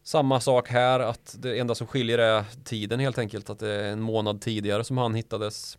Samma 0.03 0.39
sak 0.39 0.69
här 0.69 0.99
att 0.99 1.35
det 1.39 1.59
enda 1.59 1.75
som 1.75 1.87
skiljer 1.87 2.17
är 2.17 2.43
tiden 2.63 2.99
helt 2.99 3.17
enkelt 3.17 3.49
att 3.49 3.59
det 3.59 3.73
är 3.73 3.91
en 3.91 4.01
månad 4.01 4.41
tidigare 4.41 4.83
som 4.83 4.97
han 4.97 5.15
hittades 5.15 5.77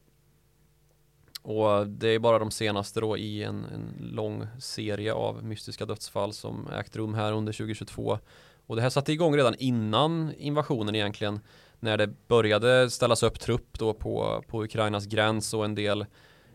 och 1.43 1.87
det 1.87 2.09
är 2.09 2.19
bara 2.19 2.39
de 2.39 2.51
senaste 2.51 3.01
då 3.01 3.17
i 3.17 3.43
en, 3.43 3.65
en 3.65 4.11
lång 4.15 4.47
serie 4.59 5.13
av 5.13 5.45
mystiska 5.45 5.87
dödsfall 5.87 6.33
som 6.33 6.69
ägt 6.69 6.97
rum 6.97 7.15
här 7.15 7.33
under 7.33 7.53
2022. 7.53 8.19
Och 8.67 8.77
det 8.77 8.83
här 8.83 8.91
satte 8.91 9.13
igång 9.13 9.37
redan 9.37 9.55
innan 9.59 10.33
invasionen 10.39 10.95
egentligen. 10.95 11.41
När 11.81 11.97
det 11.97 12.29
började 12.29 12.91
ställas 12.91 13.23
upp 13.23 13.41
trupp 13.41 13.79
då 13.79 13.95
på, 13.95 14.45
på 14.47 14.65
Ukrainas 14.65 15.07
gräns 15.07 15.55
och 15.55 15.65
en 15.65 15.75
del 15.75 16.07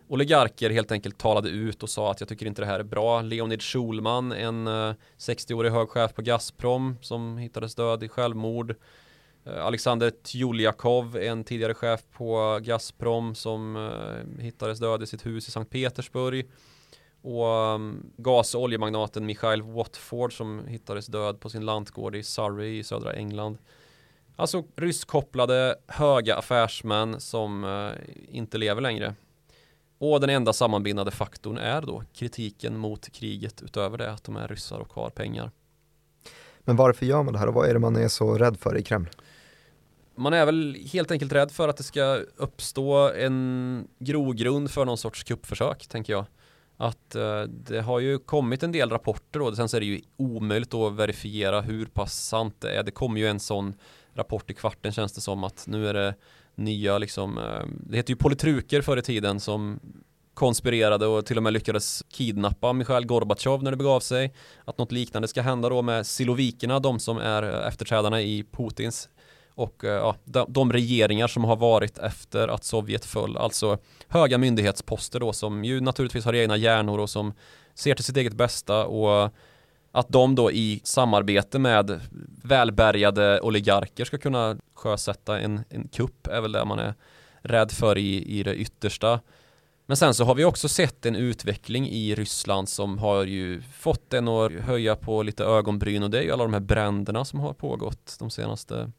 oligarker 0.08 0.70
helt 0.70 0.92
enkelt 0.92 1.18
talade 1.18 1.50
ut 1.50 1.84
och 1.84 1.90
sa 1.90 2.12
att 2.12 2.20
jag 2.20 2.30
tycker 2.30 2.46
inte 2.46 2.62
det 2.62 2.66
här 2.66 2.80
är 2.80 2.84
bra. 2.84 3.22
Leonid 3.22 3.62
Schulman, 3.62 4.32
en 4.32 4.68
eh, 4.68 4.94
60-årig 5.18 5.72
hög 5.72 5.90
chef 5.90 6.14
på 6.14 6.22
Gazprom 6.22 6.98
som 7.02 7.38
hittades 7.38 7.76
död 7.76 8.04
i 8.04 8.10
självmord. 8.10 8.76
Eh, 9.46 9.66
Alexander 9.66 10.12
Tjuljakov, 10.24 11.18
en 11.18 11.44
tidigare 11.44 11.74
chef 11.74 12.02
på 12.18 12.60
Gazprom 12.64 13.36
som 13.36 13.76
eh, 13.76 14.44
hittades 14.44 14.80
död 14.80 15.04
i 15.04 15.08
sitt 15.08 15.26
hus 15.26 15.48
i 15.48 15.52
Sankt 15.52 15.72
Petersburg. 15.72 16.50
Och 17.22 17.48
mm, 17.48 18.12
gas 18.18 18.56
och 18.56 18.62
oljemagnaten 18.62 19.26
Michael 19.26 19.62
Watford 19.62 20.38
som 20.38 20.66
hittades 20.68 21.06
död 21.06 21.40
på 21.40 21.50
sin 21.50 21.66
lantgård 21.66 22.16
i 22.16 22.24
Surrey 22.24 22.80
i 22.80 22.84
södra 22.84 23.14
England. 23.14 23.58
Alltså 24.36 24.64
rysskopplade 24.76 25.76
höga 25.88 26.36
affärsmän 26.36 27.20
som 27.20 27.64
eh, 27.64 27.92
inte 28.28 28.58
lever 28.58 28.82
längre. 28.82 29.16
Och 29.98 30.22
den 30.22 30.30
enda 30.30 30.54
sammanbindande 30.54 31.12
faktorn 31.12 31.58
är 31.58 31.82
då 31.82 32.04
kritiken 32.14 32.78
mot 32.78 33.12
kriget 33.12 33.62
utöver 33.62 33.98
det 33.98 34.12
att 34.12 34.24
de 34.24 34.36
är 34.36 34.48
ryssar 34.48 34.80
och 34.80 34.94
har 34.94 35.10
pengar. 35.10 35.52
Men 36.60 36.76
varför 36.76 37.06
gör 37.06 37.24
man 37.24 37.34
det 37.34 37.40
här 37.40 37.48
och 37.48 37.54
vad 37.54 37.70
är 37.70 37.74
det 37.74 37.80
man 37.80 37.96
är 37.96 38.08
så 38.08 38.38
rädd 38.38 38.58
för 38.58 38.78
i 38.78 38.84
Kreml? 38.84 39.10
Man 40.18 40.34
är 40.34 40.46
väl 40.46 40.78
helt 40.94 41.12
enkelt 41.12 41.34
rädd 41.34 41.52
för 41.52 41.70
att 41.70 41.78
det 41.78 41.84
ska 41.84 42.16
uppstå 42.36 43.12
en 43.14 43.88
grogrund 44.00 44.72
för 44.72 44.86
någon 44.86 44.98
sorts 44.98 45.24
kuppförsök, 45.24 45.88
tänker 45.88 46.14
jag. 46.14 46.26
Att 46.78 47.16
eh, 47.16 47.42
det 47.42 47.82
har 47.82 48.00
ju 48.00 48.18
kommit 48.18 48.64
en 48.64 48.72
del 48.72 48.90
rapporter 48.90 49.40
då, 49.40 49.56
sen 49.56 49.70
så 49.70 49.78
är 49.78 49.82
det 49.82 49.86
ju 49.86 50.02
omöjligt 50.18 50.74
att 50.74 50.94
verifiera 50.94 51.62
hur 51.62 51.86
pass 51.86 52.28
sant 52.28 52.56
det 52.60 52.72
är. 52.72 52.84
Det 52.84 52.92
kommer 52.92 53.20
ju 53.20 53.28
en 53.28 53.40
sån 53.40 53.74
rapport 54.14 54.52
i 54.52 54.54
kvarten 54.54 54.92
känns 54.92 55.14
det 55.14 55.22
som 55.22 55.44
att 55.44 55.68
nu 55.68 55.88
är 55.88 55.94
det 55.94 56.16
nya 56.56 56.98
liksom, 56.98 57.38
eh, 57.38 57.66
det 57.68 57.98
heter 57.98 58.12
ju 58.12 58.18
politruker 58.18 58.82
förr 58.82 58.98
i 58.98 59.02
tiden 59.02 59.40
som 59.40 59.80
konspirerade 60.34 61.08
och 61.08 61.26
till 61.26 61.38
och 61.38 61.44
med 61.44 61.54
lyckades 61.54 62.04
kidnappa 62.10 62.74
Mikhail 62.74 63.06
Gorbatjov 63.06 63.64
när 63.64 63.72
det 63.72 63.78
begav 63.78 64.00
sig. 64.00 64.34
Att 64.66 64.78
något 64.78 64.92
liknande 64.92 65.28
ska 65.28 65.42
hända 65.42 65.70
då 65.70 65.82
med 65.82 66.06
silovikerna, 66.06 66.80
de 66.80 67.00
som 67.00 67.18
är 67.18 67.44
eh, 67.44 67.68
efterträdarna 67.68 68.22
i 68.22 68.46
Putins 68.52 69.10
och 69.56 69.84
eh, 69.84 69.92
ja, 69.92 70.16
de, 70.24 70.46
de, 70.50 70.74
regeringar 70.74 71.28
som 71.28 71.44
har 71.44 71.56
varit 71.56 71.98
efter 71.98 72.48
att 72.48 72.64
Sovjet 72.64 73.06
föll, 73.06 73.38
alltså 73.38 73.78
höga 74.08 74.38
myndighetsposter 74.38 75.20
då 75.20 75.34
som 75.34 75.66
ju 75.66 75.82
naturligtvis 75.82 76.26
har 76.26 76.34
egna 76.34 76.58
hjärnor 76.58 77.00
och 77.00 77.10
som 77.10 77.34
ser 77.76 77.96
till 77.96 78.04
sitt 78.04 78.18
eget 78.18 78.34
bästa 78.34 78.86
och 78.86 79.32
att 79.92 80.10
de 80.10 80.36
då 80.36 80.52
i 80.52 80.82
samarbete 80.84 81.60
med 81.60 82.02
välbärgade 82.44 83.42
oligarker 83.42 84.06
ska 84.06 84.18
kunna 84.18 84.58
sjösätta 84.74 85.40
en, 85.40 85.64
en 85.70 85.88
kupp 85.88 86.28
är 86.28 86.42
väl 86.42 86.52
det 86.52 86.66
man 86.66 86.80
är 86.80 86.94
rädd 87.42 87.72
för 87.72 87.98
i, 87.98 88.40
i 88.40 88.44
det 88.44 88.56
yttersta. 88.56 89.20
Men 89.86 89.98
sen 89.98 90.14
så 90.14 90.24
har 90.24 90.36
vi 90.36 90.46
också 90.46 90.70
sett 90.70 91.06
en 91.06 91.16
utveckling 91.16 91.90
i 91.90 92.16
Ryssland 92.16 92.70
som 92.70 92.98
har 92.98 93.24
ju 93.24 93.62
fått 93.62 94.14
en 94.14 94.28
att 94.28 94.52
höja 94.52 94.96
på 94.96 95.24
lite 95.24 95.44
ögonbryn 95.44 96.04
och 96.04 96.10
det 96.10 96.20
är 96.20 96.24
ju 96.24 96.32
alla 96.32 96.44
de 96.44 96.54
här 96.54 96.60
bränderna 96.60 97.26
som 97.26 97.40
har 97.40 97.54
pågått 97.54 98.16
de 98.20 98.30
senaste 98.30 98.92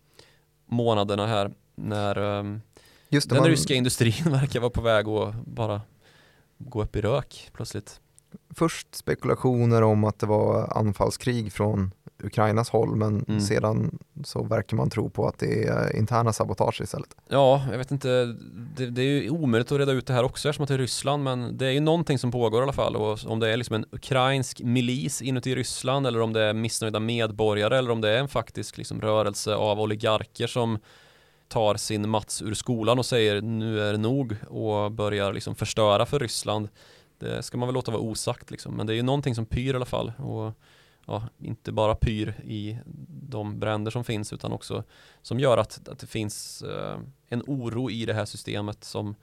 månaderna 0.67 1.27
här 1.27 1.51
när 1.75 2.19
um, 2.19 2.63
Just 3.09 3.29
det, 3.29 3.35
den 3.35 3.43
man... 3.43 3.51
ryska 3.51 3.75
industrin 3.75 4.25
verkar 4.25 4.61
vara 4.61 4.71
på 4.71 4.81
väg 4.81 5.09
att 5.09 5.35
bara 5.35 5.81
gå 6.59 6.83
upp 6.83 6.97
i 6.97 7.01
rök 7.01 7.51
plötsligt. 7.53 8.01
Först 8.55 8.95
spekulationer 8.95 9.83
om 9.83 10.05
att 10.05 10.19
det 10.19 10.27
var 10.27 10.79
anfallskrig 10.79 11.53
från 11.53 11.91
Ukrainas 12.23 12.71
håll 12.71 12.97
men 12.97 13.25
mm. 13.29 13.41
sedan 13.41 13.99
så 14.25 14.43
verkar 14.43 14.77
man 14.77 14.91
tro 14.91 15.11
på 15.11 15.29
att 15.29 15.39
det 15.39 15.65
är 15.65 15.97
interna 15.97 16.33
sabotage 16.33 16.81
istället. 16.81 17.17
Ja, 17.29 17.63
jag 17.71 17.79
vet 17.79 17.91
inte, 17.91 18.37
det, 18.77 18.91
det, 18.91 19.03
är 19.03 19.23
ju 19.23 19.31
omöjligt 19.31 19.73
att 19.73 19.79
reda 19.79 19.93
ut 19.93 20.07
det 20.07 20.13
här 20.13 20.25
också 20.25 20.49
eftersom 20.49 20.63
att 20.63 20.69
det 20.69 20.75
är 20.75 20.79
Ryssland 20.79 21.25
men 21.25 21.59
det 21.59 21.67
är 21.67 21.71
ju 21.71 21.81
någonting 21.81 22.19
som 22.19 22.31
pågår 22.31 22.61
i 22.61 22.63
alla 22.63 22.73
fall 22.73 22.97
och 22.97 23.19
om 23.27 23.41
det 23.41 23.49
är 23.49 23.57
liksom 23.57 23.75
en 23.77 23.85
ukrainsk 23.93 24.61
milis 24.63 25.23
inuti 25.23 25.55
Ryssland 25.55 26.07
eller 26.07 26.21
om 26.21 26.33
det 26.33 26.43
är 26.43 26.53
missnöjda 26.53 27.01
medborgare 27.01 27.79
eller 27.79 27.91
om 27.91 28.01
det 28.01 28.11
är 28.11 28.19
en 28.19 28.29
faktisk 28.29 28.79
liksom 28.79 29.01
rörelse 29.01 29.55
av 29.55 29.81
oligarker 29.81 30.47
som 30.47 30.79
tar 31.49 31.75
sin 31.75 32.09
Mats 32.09 32.43
ur 32.43 32.55
skolan 32.55 32.99
och 32.99 33.07
säger 33.07 33.41
nu 33.43 33.81
är 33.81 33.93
det 33.93 33.99
nog 33.99 34.37
och 34.49 34.93
börjar 34.93 35.33
liksom 35.33 35.55
förstöra 35.55 36.07
för 36.07 36.19
Ryssland. 36.19 36.69
Det 37.19 37.37
eh, 37.37 37.41
ska 37.41 37.59
man 37.59 37.69
väl 37.69 37.75
låta 37.75 37.91
vara 37.91 38.03
osagt 38.03 38.51
liksom. 38.51 38.75
men 38.75 38.87
det 38.87 38.93
är 38.93 38.95
ju 38.95 39.03
någonting 39.03 39.35
som 39.35 39.47
pyr 39.47 39.73
i 39.73 39.77
alla 39.77 39.85
fall. 39.85 40.13
Och 40.19 40.53
ja, 41.07 41.23
inte 41.39 41.73
bara 41.73 41.95
pyr 41.95 42.35
i 42.45 42.79
de 43.09 43.59
bränder 43.59 43.91
som 43.91 44.05
finns 44.05 44.33
utan 44.33 44.53
också 44.53 44.85
som 45.23 45.41
gör 45.41 45.59
att, 45.59 45.89
att 45.89 45.99
det 45.99 46.07
finns 46.07 46.63
eh, 46.63 46.99
en 47.29 47.43
oro 47.47 47.91
i 47.91 48.05
det 48.05 48.15
här 48.15 48.25
systemet 48.25 48.85
som, 48.85 49.15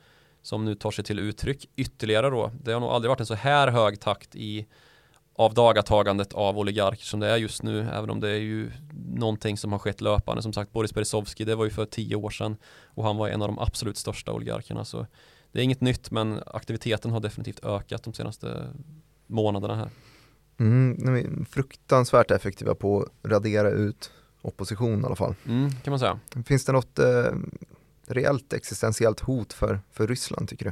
som 0.42 0.66
nu 0.66 0.76
tar 0.76 0.92
sig 0.92 1.04
till 1.04 1.20
uttryck 1.20 1.70
ytterligare 1.76 2.30
då. 2.30 2.52
Det 2.64 2.72
har 2.72 2.80
nog 2.80 2.90
aldrig 2.90 3.10
varit 3.10 3.20
en 3.20 3.26
så 3.26 3.34
här 3.34 3.68
hög 3.68 4.00
takt 4.00 4.36
i 4.36 4.68
avdagatagandet 5.36 6.34
av 6.34 6.60
oligarker 6.60 7.06
som 7.06 7.20
det 7.20 7.28
är 7.28 7.38
just 7.38 7.64
nu, 7.64 7.90
även 7.94 8.10
om 8.10 8.20
det 8.20 8.30
är 8.30 8.40
ju 8.40 8.72
någonting 9.14 9.58
som 9.58 9.72
har 9.72 9.80
skett 9.80 10.02
löpande. 10.02 10.42
Som 10.42 10.54
sagt, 10.54 10.72
Boris 10.72 10.94
Berezovski, 10.94 11.46
det 11.46 11.56
var 11.56 11.66
ju 11.66 11.72
för 11.72 11.86
tio 11.86 12.16
år 12.16 12.30
sedan 12.30 12.58
och 12.86 13.04
han 13.04 13.18
var 13.18 13.30
en 13.30 13.42
av 13.42 13.48
de 13.48 13.60
absolut 13.60 13.98
största 13.98 14.32
oligarkerna. 14.32 14.86
Så 14.86 15.08
det 15.54 15.60
är 15.60 15.64
inget 15.64 15.82
nytt, 15.82 16.12
men 16.12 16.44
aktiviteten 16.46 17.12
har 17.12 17.20
definitivt 17.20 17.66
ökat 17.66 18.04
de 18.04 18.14
senaste 18.14 18.68
månaderna 19.28 19.76
här. 19.76 19.90
Mm, 20.58 21.46
fruktansvärt 21.50 22.32
effektiva 22.32 22.76
på 22.76 23.02
att 23.02 23.32
radera 23.32 23.70
ut 23.70 24.12
opposition 24.42 25.02
i 25.02 25.06
alla 25.06 25.16
fall. 25.16 25.36
Mm, 25.48 25.72
kan 25.72 25.92
man 25.92 26.00
säga. 26.00 26.20
Finns 26.46 26.66
det 26.66 26.72
något 26.72 27.00
eh, 27.00 27.32
reellt 28.08 28.54
existentiellt 28.54 29.20
hot 29.20 29.54
för, 29.54 29.80
för 29.92 30.08
Ryssland 30.08 30.50
tycker 30.50 30.66
du? 30.66 30.72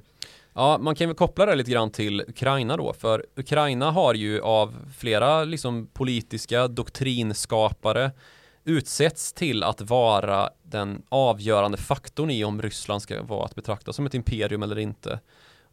Ja, 0.54 0.78
man 0.78 0.96
kan 0.96 1.08
väl 1.08 1.15
koppla 1.15 1.46
det 1.46 1.56
lite 1.56 1.72
grann 1.72 1.91
till 1.91 2.22
Ukraina 2.28 2.78
då, 2.78 2.94
för 2.94 3.26
Ukraina 3.36 3.91
har 3.91 4.13
ju 4.13 4.41
av 4.41 4.76
flera 4.98 5.44
liksom 5.44 5.88
politiska 5.94 6.67
doktrinskapare 6.67 8.12
utsetts 8.63 9.34
till 9.34 9.63
att 9.63 9.82
vara 9.82 10.50
den 10.63 11.04
avgörande 11.10 11.78
faktorn 11.78 12.30
i 12.30 12.43
om 12.43 12.62
Ryssland 12.62 13.02
ska 13.02 13.24
vara 13.24 13.45
att 13.45 13.56
betrakta 13.56 13.93
som 13.93 14.06
ett 14.06 14.13
imperium 14.13 14.63
eller 14.63 14.80
inte. 14.80 15.19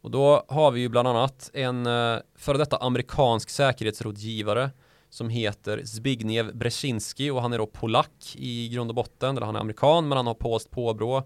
Och 0.01 0.11
då 0.11 0.43
har 0.47 0.71
vi 0.71 0.81
ju 0.81 0.89
bland 0.89 1.07
annat 1.07 1.49
en 1.53 1.85
eh, 1.85 2.17
före 2.35 2.57
detta 2.57 2.77
amerikansk 2.77 3.49
säkerhetsrådgivare 3.49 4.69
som 5.09 5.29
heter 5.29 5.81
Zbigniew 5.85 6.57
Brzezinski 6.57 7.29
och 7.29 7.41
han 7.41 7.53
är 7.53 7.57
då 7.57 7.65
polack 7.65 8.35
i 8.35 8.69
grund 8.69 8.91
och 8.91 8.95
botten, 8.95 9.37
eller 9.37 9.45
han 9.45 9.55
är 9.55 9.59
amerikan 9.59 10.07
men 10.07 10.17
han 10.17 10.27
har 10.27 10.33
polskt 10.33 10.71
påbrå 10.71 11.23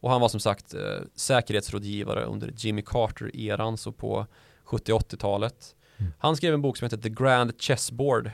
och 0.00 0.10
han 0.10 0.20
var 0.20 0.28
som 0.28 0.40
sagt 0.40 0.74
eh, 0.74 0.80
säkerhetsrådgivare 1.14 2.24
under 2.24 2.52
Jimmy 2.56 2.82
Carter-eran 2.82 3.76
så 3.76 3.92
på 3.92 4.26
70-80-talet. 4.64 5.74
Mm. 5.96 6.12
Han 6.18 6.36
skrev 6.36 6.54
en 6.54 6.62
bok 6.62 6.76
som 6.76 6.84
heter 6.84 6.96
The 6.96 7.08
Grand 7.08 7.52
Chessboard 7.60 8.30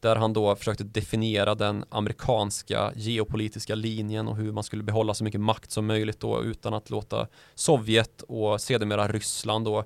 där 0.00 0.16
han 0.16 0.32
då 0.32 0.56
försökte 0.56 0.84
definiera 0.84 1.54
den 1.54 1.84
amerikanska 1.88 2.92
geopolitiska 2.96 3.74
linjen 3.74 4.28
och 4.28 4.36
hur 4.36 4.52
man 4.52 4.64
skulle 4.64 4.82
behålla 4.82 5.14
så 5.14 5.24
mycket 5.24 5.40
makt 5.40 5.70
som 5.70 5.86
möjligt 5.86 6.20
då 6.20 6.42
utan 6.42 6.74
att 6.74 6.90
låta 6.90 7.26
Sovjet 7.54 8.22
och 8.22 8.60
sedermera 8.60 9.08
Ryssland 9.08 9.64
då 9.64 9.84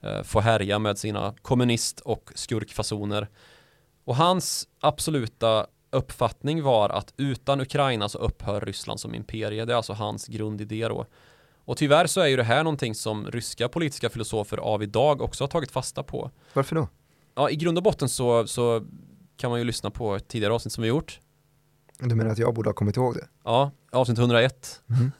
eh, 0.00 0.22
få 0.22 0.40
härja 0.40 0.78
med 0.78 0.98
sina 0.98 1.34
kommunist 1.42 2.00
och 2.00 2.30
skurkfasoner. 2.34 3.28
Och 4.04 4.16
hans 4.16 4.68
absoluta 4.80 5.66
uppfattning 5.90 6.62
var 6.62 6.88
att 6.88 7.14
utan 7.16 7.60
Ukraina 7.60 8.08
så 8.08 8.18
upphör 8.18 8.60
Ryssland 8.60 9.00
som 9.00 9.14
imperie. 9.14 9.64
Det 9.64 9.72
är 9.72 9.76
alltså 9.76 9.92
hans 9.92 10.26
grundidé 10.26 10.88
då. 10.88 11.06
Och 11.64 11.76
tyvärr 11.76 12.06
så 12.06 12.20
är 12.20 12.26
ju 12.26 12.36
det 12.36 12.42
här 12.42 12.64
någonting 12.64 12.94
som 12.94 13.30
ryska 13.30 13.68
politiska 13.68 14.10
filosofer 14.10 14.56
av 14.56 14.82
idag 14.82 15.22
också 15.22 15.44
har 15.44 15.48
tagit 15.48 15.70
fasta 15.70 16.02
på. 16.02 16.30
Varför 16.52 16.76
då? 16.76 16.88
Ja, 17.34 17.50
i 17.50 17.56
grund 17.56 17.78
och 17.78 17.84
botten 17.84 18.08
så, 18.08 18.46
så 18.46 18.86
kan 19.36 19.50
man 19.50 19.58
ju 19.58 19.64
lyssna 19.64 19.90
på 19.90 20.14
ett 20.14 20.28
tidigare 20.28 20.54
avsnitt 20.54 20.72
som 20.72 20.82
vi 20.82 20.88
gjort. 20.88 21.20
Du 21.98 22.14
menar 22.14 22.30
att 22.30 22.38
jag 22.38 22.54
borde 22.54 22.68
ha 22.68 22.74
kommit 22.74 22.96
ihåg 22.96 23.14
det? 23.14 23.28
Ja, 23.44 23.70
avsnitt 23.90 24.18
101. 24.18 24.82
Mm. 24.88 25.10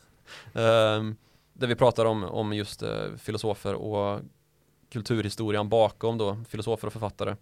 um, 1.00 1.16
där 1.52 1.66
vi 1.66 1.74
pratar 1.74 2.04
om, 2.04 2.24
om 2.24 2.52
just 2.52 2.82
uh, 2.82 2.88
filosofer 3.18 3.74
och 3.74 4.20
kulturhistorien 4.92 5.68
bakom 5.68 6.18
då, 6.18 6.44
filosofer 6.48 6.86
och 6.86 6.92
författare. 6.92 7.36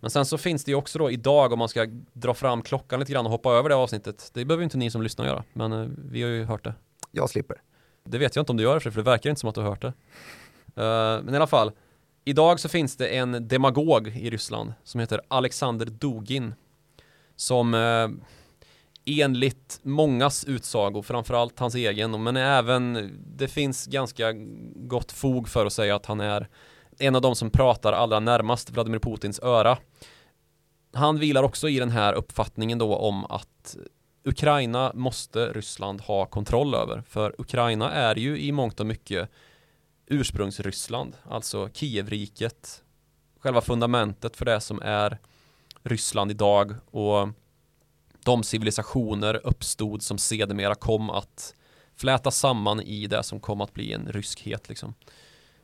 Men 0.00 0.10
sen 0.10 0.26
så 0.26 0.38
finns 0.38 0.64
det 0.64 0.70
ju 0.70 0.74
också 0.74 0.98
då 0.98 1.10
idag 1.10 1.52
om 1.52 1.58
man 1.58 1.68
ska 1.68 1.86
dra 2.12 2.34
fram 2.34 2.62
klockan 2.62 3.00
lite 3.00 3.12
grann 3.12 3.26
och 3.26 3.32
hoppa 3.32 3.52
över 3.52 3.68
det 3.68 3.74
avsnittet. 3.74 4.30
Det 4.34 4.44
behöver 4.44 4.64
inte 4.64 4.78
ni 4.78 4.90
som 4.90 5.02
lyssnar 5.02 5.26
göra, 5.26 5.44
men 5.52 5.72
uh, 5.72 5.88
vi 6.10 6.22
har 6.22 6.30
ju 6.30 6.44
hört 6.44 6.64
det. 6.64 6.74
Jag 7.10 7.30
slipper. 7.30 7.62
Det 8.04 8.18
vet 8.18 8.36
jag 8.36 8.42
inte 8.42 8.52
om 8.52 8.56
du 8.56 8.62
gör 8.62 8.80
för 8.80 8.90
det 8.90 9.02
verkar 9.02 9.30
inte 9.30 9.40
som 9.40 9.48
att 9.48 9.54
du 9.54 9.60
har 9.60 9.68
hört 9.68 9.82
det. 9.82 9.92
Uh, 10.82 11.24
men 11.24 11.34
i 11.34 11.36
alla 11.36 11.46
fall, 11.46 11.72
Idag 12.30 12.60
så 12.60 12.68
finns 12.68 12.96
det 12.96 13.08
en 13.08 13.48
demagog 13.48 14.08
i 14.08 14.30
Ryssland 14.30 14.72
som 14.84 15.00
heter 15.00 15.20
Alexander 15.28 15.86
Dugin 15.86 16.54
som 17.36 17.74
eh, 17.74 18.08
enligt 19.20 19.80
mångas 19.82 20.44
utsago, 20.44 21.02
framförallt 21.02 21.58
hans 21.58 21.74
egen, 21.74 22.22
men 22.22 22.36
även 22.36 23.12
det 23.36 23.48
finns 23.48 23.86
ganska 23.86 24.32
gott 24.74 25.12
fog 25.12 25.48
för 25.48 25.66
att 25.66 25.72
säga 25.72 25.96
att 25.96 26.06
han 26.06 26.20
är 26.20 26.48
en 26.98 27.16
av 27.16 27.22
de 27.22 27.36
som 27.36 27.50
pratar 27.50 27.92
allra 27.92 28.20
närmast 28.20 28.70
Vladimir 28.70 28.98
Putins 28.98 29.40
öra. 29.40 29.78
Han 30.92 31.18
vilar 31.18 31.42
också 31.42 31.68
i 31.68 31.78
den 31.78 31.90
här 31.90 32.12
uppfattningen 32.12 32.78
då 32.78 32.96
om 32.96 33.24
att 33.24 33.76
Ukraina 34.24 34.92
måste 34.94 35.46
Ryssland 35.46 36.00
ha 36.00 36.26
kontroll 36.26 36.74
över, 36.74 37.02
för 37.08 37.34
Ukraina 37.38 37.92
är 37.92 38.16
ju 38.16 38.40
i 38.40 38.52
mångt 38.52 38.80
och 38.80 38.86
mycket 38.86 39.30
ursprungsryssland, 40.10 41.16
alltså 41.28 41.68
Kievriket, 41.72 42.82
själva 43.38 43.60
fundamentet 43.60 44.36
för 44.36 44.44
det 44.44 44.60
som 44.60 44.82
är 44.82 45.18
Ryssland 45.82 46.30
idag 46.30 46.74
och 46.90 47.28
de 48.24 48.42
civilisationer 48.42 49.40
uppstod 49.46 50.02
som 50.02 50.18
sedermera 50.18 50.74
kom 50.74 51.10
att 51.10 51.54
fläta 51.96 52.30
samman 52.30 52.80
i 52.80 53.06
det 53.06 53.22
som 53.22 53.40
kom 53.40 53.60
att 53.60 53.74
bli 53.74 53.92
en 53.92 54.12
ryskhet 54.12 54.68
liksom. 54.68 54.94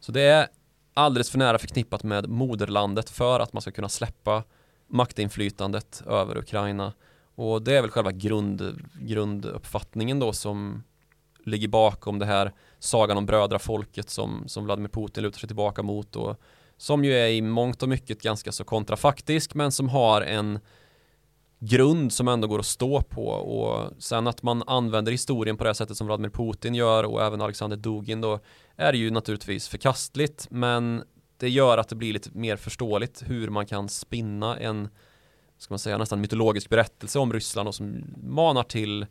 Så 0.01 0.13
det 0.13 0.23
är 0.23 0.49
alldeles 0.95 1.31
för 1.31 1.39
nära 1.39 1.59
förknippat 1.59 2.03
med 2.03 2.29
moderlandet 2.29 3.11
för 3.11 3.41
att 3.41 3.53
man 3.53 3.63
ska 3.63 3.71
kunna 3.71 3.89
släppa 3.89 4.45
maktinflytandet 4.87 6.03
över 6.07 6.39
Ukraina. 6.39 6.93
Och 7.35 7.63
det 7.63 7.77
är 7.77 7.81
väl 7.81 7.91
själva 7.91 8.13
grund, 8.13 8.89
grunduppfattningen 9.01 10.19
då 10.19 10.33
som 10.33 10.83
ligger 11.45 11.69
bakom 11.69 12.19
det 12.19 12.27
här 12.27 12.53
sagan 12.87 13.17
om 13.17 13.27
brödrafolket 13.27 14.11
som, 14.11 14.45
som 14.47 14.65
Vladimir 14.65 14.89
Putin 14.89 15.23
lutar 15.23 15.39
sig 15.39 15.47
tillbaka 15.47 15.83
mot 15.83 16.17
och 16.17 16.41
som 16.77 17.05
ju 17.05 17.15
är 17.15 17.29
i 17.29 17.43
mångt 17.43 17.83
och 17.83 17.89
mycket 17.89 18.23
ganska 18.23 18.53
så 18.53 18.65
kontrafaktisk 18.65 19.55
men 19.55 19.73
som 19.73 19.89
har 19.89 20.23
en 20.23 20.59
grund 21.59 22.13
som 22.13 22.29
ändå 22.29 22.49
går 22.49 22.59
att 22.59 22.67
stå 22.67 23.03
på. 23.03 23.27
Och 23.27 24.03
sen 24.03 24.27
att 24.27 24.43
man 24.43 24.63
använder 24.67 25.13
historien 25.13 25.57
på 25.57 25.65
det 25.65 25.75
sättet 25.75 25.97
som 25.97 26.07
Vladimir 26.07 26.31
Putin 26.31 26.75
gör 26.75 27.05
och 27.05 27.23
även 27.23 27.41
Alexander 27.41 27.77
Dugin 27.77 28.21
då 28.21 28.41
är 28.77 28.93
ju 28.93 29.11
naturligtvis 29.11 29.69
förkastligt 29.69 30.47
men 30.51 31.03
det 31.39 31.49
gör 31.49 31.79
att 31.79 31.89
det 31.89 31.97
blir 31.97 32.13
lite 32.13 32.31
mer 32.33 32.57
förståeligt 32.57 33.23
hur 33.27 33.49
man 33.49 33.67
kan 33.67 33.89
spinna 33.89 34.57
en 34.57 34.89
ska 35.59 35.73
man 35.73 35.79
säga 35.79 35.99
nästan 35.99 36.21
mytologisk 36.21 36.69
berättelse 36.69 37.19
om 37.19 37.33
Ryssland 37.33 37.69
och 37.69 37.75
som 37.75 38.05
manar 38.23 38.63
till 38.63 39.07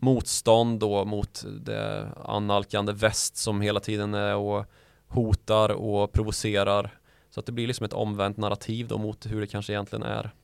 motstånd 0.00 0.80
då 0.80 1.04
mot 1.04 1.44
det 1.60 2.08
annalkande 2.24 2.92
väst 2.92 3.36
som 3.36 3.60
hela 3.60 3.80
tiden 3.80 4.14
är 4.14 4.36
och 4.36 4.66
hotar 5.08 5.68
och 5.68 6.12
provocerar. 6.12 6.98
Så 7.30 7.40
att 7.40 7.46
det 7.46 7.52
blir 7.52 7.66
liksom 7.66 7.84
ett 7.84 7.92
omvänt 7.92 8.36
narrativ 8.36 8.88
då 8.88 8.98
mot 8.98 9.26
hur 9.26 9.40
det 9.40 9.46
kanske 9.46 9.72
egentligen 9.72 10.02
är. 10.02 10.34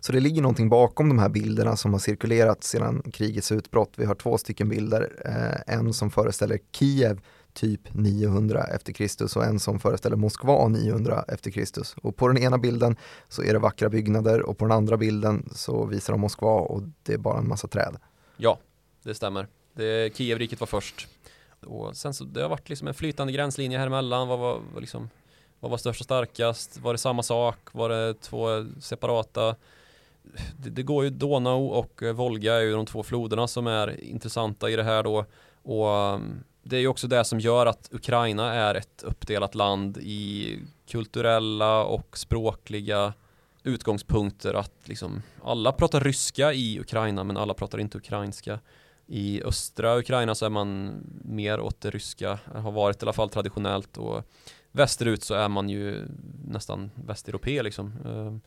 Så 0.00 0.12
det 0.12 0.20
ligger 0.20 0.42
någonting 0.42 0.68
bakom 0.68 1.08
de 1.08 1.18
här 1.18 1.28
bilderna 1.28 1.76
som 1.76 1.92
har 1.92 2.00
cirkulerat 2.00 2.64
sedan 2.64 3.02
krigets 3.12 3.52
utbrott. 3.52 3.92
Vi 3.96 4.04
har 4.04 4.14
två 4.14 4.38
stycken 4.38 4.68
bilder, 4.68 5.12
eh, 5.24 5.74
en 5.74 5.92
som 5.92 6.10
föreställer 6.10 6.58
Kiev 6.72 7.20
typ 7.52 7.94
900 7.94 8.64
efter 8.64 8.92
Kristus 8.92 9.36
och 9.36 9.44
en 9.44 9.58
som 9.58 9.80
föreställer 9.80 10.16
Moskva 10.16 10.68
900 10.68 11.24
efter 11.28 11.50
Kristus. 11.50 11.94
Och 12.02 12.16
på 12.16 12.28
den 12.28 12.38
ena 12.38 12.58
bilden 12.58 12.96
så 13.28 13.42
är 13.42 13.52
det 13.52 13.58
vackra 13.58 13.88
byggnader 13.88 14.42
och 14.42 14.58
på 14.58 14.64
den 14.64 14.72
andra 14.72 14.96
bilden 14.96 15.48
så 15.52 15.86
visar 15.86 16.12
de 16.12 16.20
Moskva 16.20 16.60
och 16.60 16.82
det 17.02 17.14
är 17.14 17.18
bara 17.18 17.38
en 17.38 17.48
massa 17.48 17.68
träd. 17.68 17.96
Ja, 18.36 18.58
det 19.02 19.14
stämmer. 19.14 19.48
Det, 19.72 20.16
Kievriket 20.16 20.60
var 20.60 20.66
först. 20.66 21.08
Och 21.60 21.96
sen 21.96 22.14
så 22.14 22.24
det 22.24 22.42
har 22.42 22.48
varit 22.48 22.68
liksom 22.68 22.88
en 22.88 22.94
flytande 22.94 23.32
gränslinje 23.32 23.78
här 23.78 23.86
emellan. 23.86 24.28
Vad 24.28 24.38
var, 24.38 24.60
var 24.74 24.80
liksom, 24.80 25.10
vad 25.60 25.70
var 25.70 25.78
störst 25.78 26.00
och 26.00 26.04
starkast? 26.04 26.78
Var 26.78 26.92
det 26.92 26.98
samma 26.98 27.22
sak? 27.22 27.58
Var 27.72 27.88
det 27.88 28.14
två 28.14 28.46
separata? 28.80 29.56
Det, 30.56 30.70
det 30.70 30.82
går 30.82 31.04
ju 31.04 31.10
Donau 31.10 31.66
och 31.66 32.02
eh, 32.02 32.12
Volga 32.12 32.54
är 32.54 32.60
ju 32.60 32.72
de 32.72 32.86
två 32.86 33.02
floderna 33.02 33.48
som 33.48 33.66
är 33.66 34.04
intressanta 34.04 34.70
i 34.70 34.76
det 34.76 34.82
här 34.82 35.02
då. 35.02 35.24
Och 35.62 35.88
mm, 35.90 36.44
det 36.62 36.76
är 36.76 36.80
ju 36.80 36.88
också 36.88 37.06
det 37.06 37.24
som 37.24 37.40
gör 37.40 37.66
att 37.66 37.88
Ukraina 37.92 38.54
är 38.54 38.74
ett 38.74 39.02
uppdelat 39.02 39.54
land 39.54 39.96
i 39.96 40.58
kulturella 40.88 41.84
och 41.84 42.18
språkliga 42.18 43.12
utgångspunkter 43.64 44.54
att 44.54 44.88
liksom 44.88 45.22
alla 45.42 45.72
pratar 45.72 46.00
ryska 46.00 46.52
i 46.52 46.80
Ukraina 46.80 47.24
men 47.24 47.36
alla 47.36 47.54
pratar 47.54 47.78
inte 47.78 47.98
ukrainska. 47.98 48.60
I 49.06 49.42
östra 49.42 49.98
Ukraina 49.98 50.34
så 50.34 50.46
är 50.46 50.50
man 50.50 51.00
mer 51.24 51.60
åt 51.60 51.80
det 51.80 51.90
ryska, 51.90 52.38
har 52.54 52.72
varit 52.72 53.02
i 53.02 53.04
alla 53.04 53.12
fall 53.12 53.28
traditionellt 53.28 53.96
och 53.96 54.22
västerut 54.72 55.22
så 55.22 55.34
är 55.34 55.48
man 55.48 55.68
ju 55.68 56.06
nästan 56.44 56.90
västeuropé 56.94 57.62
liksom. 57.62 57.92
Ehm, 58.06 58.40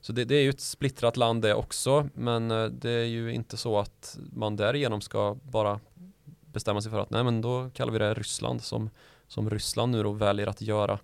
så 0.00 0.12
det, 0.12 0.24
det, 0.24 0.34
är 0.34 0.42
ju 0.42 0.50
ett 0.50 0.60
splittrat 0.60 1.16
land 1.16 1.42
det 1.42 1.54
också 1.54 2.08
men 2.14 2.50
eh, 2.50 2.64
det 2.64 2.90
är 2.90 3.04
ju 3.04 3.32
inte 3.32 3.56
så 3.56 3.78
att 3.78 4.18
man 4.32 4.56
därigenom 4.56 5.00
ska 5.00 5.36
bara 5.42 5.80
bestämma 6.52 6.80
sig 6.82 6.90
för 6.90 6.98
att 6.98 7.10
nej 7.10 7.24
men 7.24 7.40
då 7.40 7.70
kallar 7.74 7.92
vi 7.92 7.98
det 7.98 8.14
Ryssland 8.14 8.62
som, 8.62 8.90
som 9.28 9.50
Ryssland 9.50 9.92
nu 9.92 10.02
då 10.02 10.12
väljer 10.12 10.46
att 10.46 10.60
göra. 10.60 10.98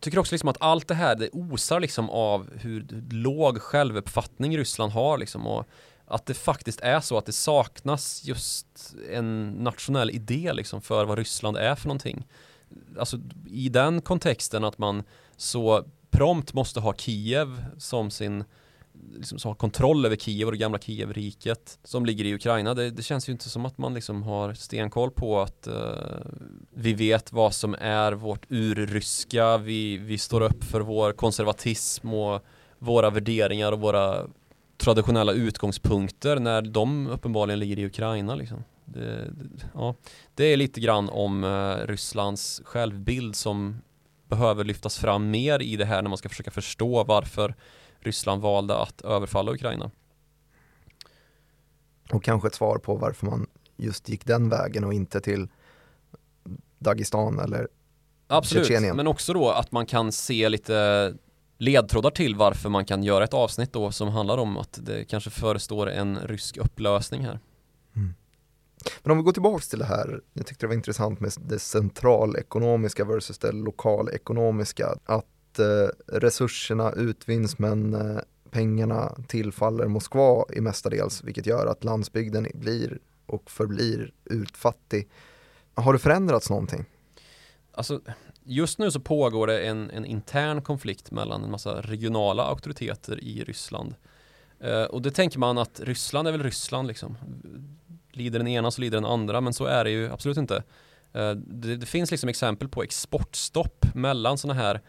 Tycker 0.00 0.18
också 0.18 0.34
liksom 0.34 0.48
att 0.48 0.56
allt 0.60 0.88
det 0.88 0.94
här 0.94 1.16
det 1.16 1.30
osar 1.32 1.80
liksom 1.80 2.10
av 2.10 2.50
hur 2.58 2.86
låg 3.10 3.62
självuppfattning 3.62 4.58
Ryssland 4.58 4.92
har 4.92 5.18
liksom 5.18 5.46
och 5.46 5.68
att 6.06 6.26
det 6.26 6.34
faktiskt 6.34 6.80
är 6.80 7.00
så 7.00 7.18
att 7.18 7.26
det 7.26 7.32
saknas 7.32 8.24
just 8.24 8.94
en 9.10 9.48
nationell 9.50 10.10
idé 10.10 10.52
liksom 10.52 10.80
för 10.80 11.04
vad 11.04 11.18
Ryssland 11.18 11.56
är 11.56 11.74
för 11.74 11.88
någonting. 11.88 12.26
Alltså 12.98 13.20
i 13.46 13.68
den 13.68 14.00
kontexten 14.00 14.64
att 14.64 14.78
man 14.78 15.02
så 15.36 15.84
prompt 16.10 16.54
måste 16.54 16.80
ha 16.80 16.94
Kiev 16.94 17.64
som 17.78 18.10
sin 18.10 18.44
liksom, 19.18 19.38
som 19.38 19.48
har 19.48 19.54
kontroll 19.54 20.06
över 20.06 20.16
Kiev 20.16 20.46
och 20.46 20.52
det 20.52 20.58
gamla 20.58 20.78
Kievriket 20.78 21.78
som 21.84 22.06
ligger 22.06 22.24
i 22.24 22.34
Ukraina. 22.34 22.74
Det, 22.74 22.90
det, 22.90 23.02
känns 23.02 23.28
ju 23.28 23.32
inte 23.32 23.48
som 23.48 23.66
att 23.66 23.78
man 23.78 23.94
liksom 23.94 24.22
har 24.22 24.54
stenkoll 24.54 25.10
på 25.10 25.40
att 25.40 25.68
uh, 25.68 25.74
vi 26.74 26.94
vet 26.94 27.32
vad 27.32 27.54
som 27.54 27.76
är 27.80 28.12
vårt 28.12 28.46
urryska, 28.48 29.58
vi, 29.58 29.96
vi 29.98 30.18
står 30.18 30.40
upp 30.40 30.64
för 30.64 30.80
vår 30.80 31.12
konservatism 31.12 32.14
och 32.14 32.44
våra 32.78 33.10
värderingar 33.10 33.72
och 33.72 33.80
våra 33.80 34.26
traditionella 34.76 35.32
utgångspunkter 35.32 36.38
när 36.38 36.62
de 36.62 37.06
uppenbarligen 37.06 37.58
ligger 37.58 37.78
i 37.78 37.86
Ukraina 37.86 38.34
liksom. 38.34 38.64
Det, 38.84 39.30
det, 39.30 39.66
ja, 39.74 39.94
det 40.34 40.44
är 40.44 40.56
lite 40.56 40.80
grann 40.80 41.08
om 41.08 41.44
uh, 41.44 41.86
Rysslands 41.86 42.62
självbild 42.64 43.36
som 43.36 43.80
behöver 44.28 44.64
lyftas 44.64 44.98
fram 44.98 45.30
mer 45.30 45.62
i 45.62 45.76
det 45.76 45.84
här 45.84 46.02
när 46.02 46.08
man 46.08 46.18
ska 46.18 46.28
försöka 46.28 46.50
förstå 46.50 47.04
varför 47.04 47.54
Ryssland 48.00 48.42
valde 48.42 48.76
att 48.76 49.00
överfalla 49.00 49.52
Ukraina. 49.52 49.90
Och 52.12 52.24
kanske 52.24 52.48
ett 52.48 52.54
svar 52.54 52.78
på 52.78 52.96
varför 52.96 53.26
man 53.26 53.46
just 53.76 54.08
gick 54.08 54.24
den 54.24 54.48
vägen 54.48 54.84
och 54.84 54.94
inte 54.94 55.20
till 55.20 55.48
Dagestan 56.78 57.38
eller 57.38 57.68
Absolut, 58.26 58.66
Tjetjenien. 58.66 58.96
men 58.96 59.06
också 59.06 59.32
då 59.32 59.50
att 59.50 59.72
man 59.72 59.86
kan 59.86 60.12
se 60.12 60.48
lite 60.48 61.14
ledtrådar 61.58 62.10
till 62.10 62.34
varför 62.36 62.68
man 62.68 62.84
kan 62.84 63.02
göra 63.02 63.24
ett 63.24 63.34
avsnitt 63.34 63.72
då 63.72 63.92
som 63.92 64.08
handlar 64.08 64.38
om 64.38 64.56
att 64.56 64.78
det 64.82 65.04
kanske 65.04 65.30
förestår 65.30 65.90
en 65.90 66.18
rysk 66.18 66.56
upplösning 66.56 67.24
här. 67.24 67.40
Mm. 67.96 68.14
Men 69.02 69.10
om 69.10 69.18
vi 69.18 69.24
går 69.24 69.32
tillbaka 69.32 69.64
till 69.70 69.78
det 69.78 69.84
här, 69.84 70.20
jag 70.32 70.46
tyckte 70.46 70.66
det 70.66 70.68
var 70.68 70.74
intressant 70.74 71.20
med 71.20 71.32
det 71.36 71.58
centralekonomiska 71.58 73.04
versus 73.04 73.38
det 73.38 73.52
lokalekonomiska, 73.52 74.94
att 75.04 75.26
eh, 75.58 75.88
resurserna 76.06 76.92
utvinns 76.92 77.58
men 77.58 77.94
eh, 77.94 78.18
pengarna 78.50 79.16
tillfaller 79.28 79.86
Moskva 79.86 80.44
i 80.52 80.60
mestadels, 80.60 81.24
vilket 81.24 81.46
gör 81.46 81.66
att 81.66 81.84
landsbygden 81.84 82.46
blir 82.54 82.98
och 83.26 83.50
förblir 83.50 84.12
utfattig. 84.24 85.08
Har 85.74 85.92
det 85.92 85.98
förändrats 85.98 86.50
någonting? 86.50 86.84
Alltså, 87.72 88.00
just 88.44 88.78
nu 88.78 88.90
så 88.90 89.00
pågår 89.00 89.46
det 89.46 89.66
en, 89.66 89.90
en 89.90 90.04
intern 90.04 90.62
konflikt 90.62 91.10
mellan 91.10 91.44
en 91.44 91.50
massa 91.50 91.80
regionala 91.80 92.42
auktoriteter 92.42 93.24
i 93.24 93.44
Ryssland. 93.44 93.94
Eh, 94.60 94.82
och 94.82 95.02
det 95.02 95.10
tänker 95.10 95.38
man 95.38 95.58
att 95.58 95.80
Ryssland 95.80 96.28
är 96.28 96.32
väl 96.32 96.42
Ryssland 96.42 96.88
liksom. 96.88 97.16
Lider 98.12 98.38
den 98.38 98.48
ena 98.48 98.70
så 98.70 98.80
lider 98.80 98.96
den 98.96 99.10
andra, 99.10 99.40
men 99.40 99.52
så 99.52 99.64
är 99.64 99.84
det 99.84 99.90
ju 99.90 100.12
absolut 100.12 100.36
inte. 100.36 100.56
Eh, 101.12 101.30
det, 101.30 101.76
det, 101.76 101.86
finns 101.86 102.10
liksom 102.10 102.28
exempel 102.28 102.68
på 102.68 102.82
exportstopp 102.82 103.86
mellan 103.94 104.38
sådana 104.38 104.60
här 104.60 104.80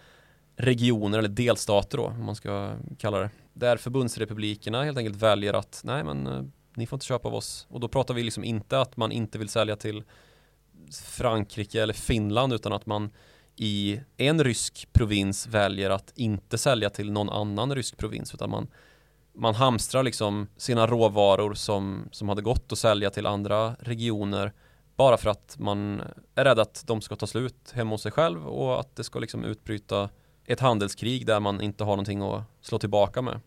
regioner 0.60 1.20
eller 1.20 1.30
delstater 1.30 1.97
då, 1.97 2.05
om 2.05 2.26
man 2.26 2.36
ska 2.36 2.76
kalla 2.97 3.20
det. 3.20 3.30
Där 3.53 3.78
förbundsrepublikerna 3.78 4.84
helt 4.84 4.97
enkelt 4.97 5.16
väljer 5.16 5.53
att 5.53 5.82
nej 5.84 6.03
men 6.03 6.28
eh, 6.28 6.43
ni 6.76 6.88
får 6.88 6.97
inte 6.97 7.05
köpa 7.05 7.28
av 7.28 7.36
oss. 7.36 7.68
Och 7.70 7.80
då 7.80 7.88
pratar 7.88 8.14
vi 8.14 8.24
liksom 8.24 8.43
inte 8.43 8.82
att 8.82 8.97
man 8.97 9.12
inte 9.12 9.38
vill 9.38 9.49
sälja 9.49 9.76
till 9.76 10.03
Frankrike 11.03 11.84
eller 11.84 11.93
Finland 11.93 12.53
utan 12.53 12.74
att 12.74 12.86
man 12.86 13.10
i 13.55 13.99
en 14.18 14.43
rysk 14.43 14.88
provins 14.93 15.47
väljer 15.47 15.89
att 15.89 16.12
inte 16.16 16.57
sälja 16.57 16.89
till 16.89 17.12
någon 17.12 17.30
annan 17.30 17.76
rysk 17.76 17.97
provins 17.97 18.34
utan 18.34 18.49
man, 18.49 18.68
man 19.34 19.55
hamstrar 19.55 20.03
liksom 20.03 20.47
sina 20.57 20.88
råvaror 20.88 21.53
som, 21.53 22.10
som 22.12 22.30
hade 22.30 22.41
gått 22.41 22.72
att 22.72 22.80
sälja 22.80 23.10
till 23.10 23.26
andra 23.26 23.76
regioner 23.80 24.53
bara 24.95 25.18
för 25.18 25.30
att 25.30 25.55
man 25.60 26.01
är 26.36 26.45
rädd 26.45 26.60
att 26.60 26.84
de 26.88 27.01
ska 27.01 27.16
ta 27.16 27.28
slut 27.28 27.72
hemma 27.74 27.91
hos 27.91 28.01
sig 28.01 28.12
själv 28.12 28.47
och 28.47 28.80
att 28.80 28.95
det 28.95 29.03
ska 29.03 29.20
liksom 29.20 29.43
utbryta 29.43 30.10
ett 30.50 30.60
handelskrig 30.60 31.26
där 31.26 31.39
man 31.39 31.62
inte 31.62 31.84
har 31.84 31.91
någonting 31.91 32.22
att 32.22 32.43
slå 32.62 32.80
tillbaka 32.80 33.22
med. 33.22 33.39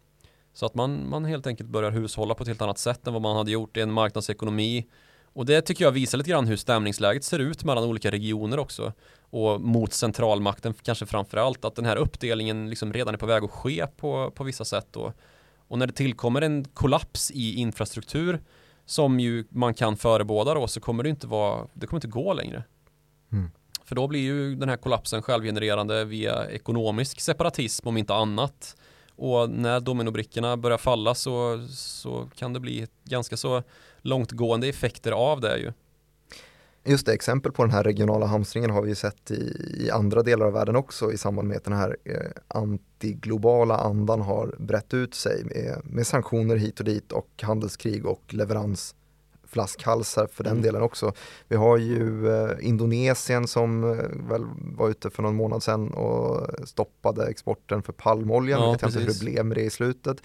Så 0.52 0.66
att 0.66 0.74
man, 0.74 1.08
man 1.08 1.24
helt 1.24 1.46
enkelt 1.46 1.68
börjar 1.68 1.90
hushålla 1.90 2.34
på 2.34 2.42
ett 2.42 2.48
helt 2.48 2.62
annat 2.62 2.78
sätt 2.78 3.06
än 3.06 3.12
vad 3.12 3.22
man 3.22 3.36
hade 3.36 3.50
gjort 3.50 3.76
i 3.76 3.80
en 3.80 3.92
marknadsekonomi. 3.92 4.86
Och 5.24 5.46
det 5.46 5.60
tycker 5.60 5.84
jag 5.84 5.92
visar 5.92 6.18
lite 6.18 6.30
grann 6.30 6.46
hur 6.46 6.56
stämningsläget 6.56 7.24
ser 7.24 7.38
ut 7.38 7.64
mellan 7.64 7.84
olika 7.84 8.10
regioner 8.10 8.58
också. 8.58 8.92
Och 9.20 9.60
mot 9.60 9.92
centralmakten 9.92 10.74
kanske 10.82 11.06
framför 11.06 11.38
allt. 11.38 11.64
Att 11.64 11.74
den 11.74 11.84
här 11.84 11.96
uppdelningen 11.96 12.70
liksom 12.70 12.92
redan 12.92 13.14
är 13.14 13.18
på 13.18 13.26
väg 13.26 13.44
att 13.44 13.50
ske 13.50 13.86
på, 13.86 14.30
på 14.30 14.44
vissa 14.44 14.64
sätt. 14.64 14.86
Då. 14.90 15.12
Och 15.68 15.78
när 15.78 15.86
det 15.86 15.92
tillkommer 15.92 16.42
en 16.42 16.64
kollaps 16.64 17.30
i 17.30 17.54
infrastruktur 17.54 18.40
som 18.86 19.20
ju 19.20 19.44
man 19.48 19.74
kan 19.74 19.96
förebåda 19.96 20.54
då 20.54 20.68
så 20.68 20.80
kommer 20.80 21.02
det 21.02 21.08
inte 21.08 21.26
vara, 21.26 21.66
det 21.74 21.86
kommer 21.86 21.98
inte 21.98 22.08
gå 22.08 22.34
längre. 22.34 22.64
Mm. 23.32 23.50
För 23.84 23.94
då 23.94 24.08
blir 24.08 24.20
ju 24.20 24.54
den 24.54 24.68
här 24.68 24.76
kollapsen 24.76 25.22
självgenererande 25.22 26.04
via 26.04 26.50
ekonomisk 26.50 27.20
separatism 27.20 27.88
om 27.88 27.96
inte 27.96 28.14
annat. 28.14 28.76
Och 29.16 29.50
när 29.50 29.80
dominobrickorna 29.80 30.56
börjar 30.56 30.78
falla 30.78 31.14
så, 31.14 31.66
så 31.70 32.28
kan 32.36 32.52
det 32.52 32.60
bli 32.60 32.86
ganska 33.04 33.36
så 33.36 33.62
långtgående 34.00 34.68
effekter 34.68 35.12
av 35.12 35.40
det 35.40 35.58
ju. 35.58 35.72
Just 36.84 37.06
det, 37.06 37.12
exempel 37.12 37.52
på 37.52 37.62
den 37.62 37.72
här 37.72 37.84
regionala 37.84 38.26
hamstringen 38.26 38.70
har 38.70 38.82
vi 38.82 38.88
ju 38.88 38.94
sett 38.94 39.30
i, 39.30 39.74
i 39.78 39.90
andra 39.90 40.22
delar 40.22 40.46
av 40.46 40.52
världen 40.52 40.76
också 40.76 41.12
i 41.12 41.18
samband 41.18 41.48
med 41.48 41.56
att 41.56 41.64
den 41.64 41.72
här 41.72 41.96
eh, 42.04 42.16
antiglobala 42.48 43.76
andan 43.76 44.20
har 44.20 44.54
brett 44.58 44.94
ut 44.94 45.14
sig 45.14 45.44
med, 45.44 45.80
med 45.84 46.06
sanktioner 46.06 46.56
hit 46.56 46.78
och 46.78 46.84
dit 46.84 47.12
och 47.12 47.28
handelskrig 47.42 48.06
och 48.06 48.22
leverans 48.34 48.94
flaskhalsar 49.52 50.26
för 50.26 50.44
den 50.44 50.52
mm. 50.52 50.62
delen 50.62 50.82
också. 50.82 51.12
Vi 51.48 51.56
har 51.56 51.76
ju 51.76 52.28
eh, 52.28 52.50
Indonesien 52.60 53.46
som 53.46 53.84
eh, 53.84 54.28
väl 54.28 54.44
var 54.56 54.88
ute 54.88 55.10
för 55.10 55.22
någon 55.22 55.34
månad 55.34 55.62
sedan 55.62 55.90
och 55.90 56.46
stoppade 56.68 57.26
exporten 57.26 57.82
för 57.82 57.92
palmolja. 57.92 58.56
Ja, 58.56 58.72
vet 58.72 58.82
inte 58.82 58.98
hur 58.98 59.06
det 59.06 59.20
blev 59.20 59.46
med 59.46 59.56
det 59.56 59.62
i 59.62 59.70
slutet. 59.70 60.22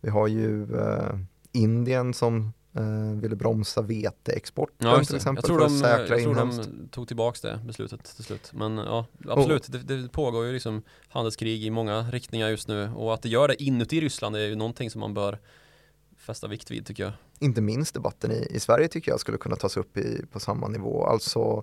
Vi 0.00 0.10
har 0.10 0.26
ju 0.26 0.76
eh, 0.76 1.18
Indien 1.52 2.14
som 2.14 2.52
eh, 2.72 3.20
ville 3.20 3.36
bromsa 3.36 3.82
veteexporten 3.82 4.88
ja, 4.88 5.04
till 5.04 5.16
exempel 5.16 5.42
jag 5.42 5.46
tror 5.46 5.58
för 5.58 5.66
att 5.66 5.72
de, 5.72 5.78
säkra 5.78 6.18
Jag 6.18 6.22
tror 6.22 6.34
de 6.34 6.88
tog 6.90 7.08
tillbaka 7.08 7.48
det 7.48 7.60
beslutet 7.66 8.16
till 8.16 8.24
slut. 8.24 8.50
Men 8.52 8.76
ja, 8.76 9.06
absolut, 9.28 9.68
oh. 9.68 9.72
det, 9.72 9.96
det, 9.96 10.08
pågår 10.08 10.46
ju 10.46 10.52
liksom 10.52 10.82
handelskrig 11.08 11.64
i 11.64 11.70
många 11.70 12.02
riktningar 12.02 12.48
just 12.48 12.68
nu 12.68 12.90
och 12.96 13.14
att 13.14 13.22
det 13.22 13.28
gör 13.28 13.48
det 13.48 13.62
inuti 13.62 14.00
Ryssland 14.00 14.36
är 14.36 14.40
ju 14.40 14.56
någonting 14.56 14.90
som 14.90 15.00
man 15.00 15.14
bör 15.14 15.38
fästa 16.28 16.48
vikt 16.48 16.70
vid 16.70 16.86
tycker 16.86 17.02
jag. 17.02 17.12
Inte 17.38 17.60
minst 17.60 17.94
debatten 17.94 18.30
i, 18.32 18.46
i 18.50 18.60
Sverige 18.60 18.88
tycker 18.88 19.10
jag 19.10 19.20
skulle 19.20 19.38
kunna 19.38 19.56
tas 19.56 19.76
upp 19.76 19.96
i, 19.96 20.26
på 20.32 20.40
samma 20.40 20.68
nivå. 20.68 21.04
Alltså 21.04 21.62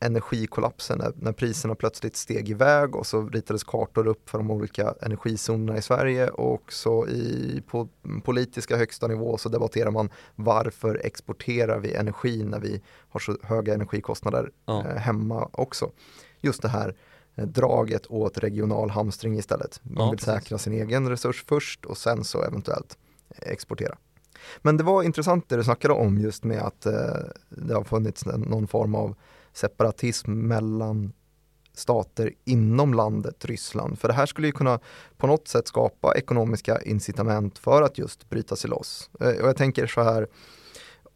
energikollapsen 0.00 0.98
när, 0.98 1.12
när 1.16 1.32
priserna 1.32 1.74
plötsligt 1.74 2.16
steg 2.16 2.48
iväg 2.48 2.96
och 2.96 3.06
så 3.06 3.28
ritades 3.28 3.64
kartor 3.64 4.06
upp 4.06 4.30
för 4.30 4.38
de 4.38 4.50
olika 4.50 4.94
energizonerna 5.02 5.78
i 5.78 5.82
Sverige 5.82 6.28
och 6.28 6.72
så 6.72 7.06
i, 7.08 7.62
på 7.66 7.88
politiska 8.24 8.76
högsta 8.76 9.08
nivå 9.08 9.38
så 9.38 9.48
debatterar 9.48 9.90
man 9.90 10.10
varför 10.34 11.00
exporterar 11.04 11.78
vi 11.78 11.94
energi 11.94 12.44
när 12.44 12.60
vi 12.60 12.82
har 13.08 13.20
så 13.20 13.36
höga 13.42 13.74
energikostnader 13.74 14.50
ja. 14.66 14.86
eh, 14.86 14.96
hemma 14.96 15.48
också. 15.52 15.90
Just 16.40 16.62
det 16.62 16.68
här 16.68 16.94
eh, 17.34 17.46
draget 17.46 18.06
åt 18.10 18.38
regional 18.38 18.90
hamstring 18.90 19.38
istället. 19.38 19.80
Man 19.82 20.04
ja, 20.04 20.10
vill 20.10 20.20
säkra 20.20 20.58
sin 20.58 20.72
egen 20.72 21.08
resurs 21.08 21.44
först 21.48 21.84
och 21.84 21.96
sen 21.96 22.24
så 22.24 22.42
eventuellt 22.42 22.98
exportera. 23.42 23.96
Men 24.58 24.76
det 24.76 24.84
var 24.84 25.02
intressant 25.02 25.48
det 25.48 25.56
du 25.56 25.64
snackade 25.64 25.94
om 25.94 26.18
just 26.18 26.44
med 26.44 26.62
att 26.62 26.86
eh, 26.86 26.92
det 27.48 27.74
har 27.74 27.84
funnits 27.84 28.26
någon 28.26 28.68
form 28.68 28.94
av 28.94 29.14
separatism 29.52 30.32
mellan 30.32 31.12
stater 31.74 32.32
inom 32.44 32.94
landet 32.94 33.44
Ryssland. 33.44 33.98
För 33.98 34.08
det 34.08 34.14
här 34.14 34.26
skulle 34.26 34.46
ju 34.46 34.52
kunna 34.52 34.80
på 35.16 35.26
något 35.26 35.48
sätt 35.48 35.68
skapa 35.68 36.14
ekonomiska 36.14 36.80
incitament 36.80 37.58
för 37.58 37.82
att 37.82 37.98
just 37.98 38.30
bryta 38.30 38.56
sig 38.56 38.70
loss. 38.70 39.10
Eh, 39.20 39.28
och 39.28 39.48
jag 39.48 39.56
tänker 39.56 39.86
så 39.86 40.02
här, 40.02 40.26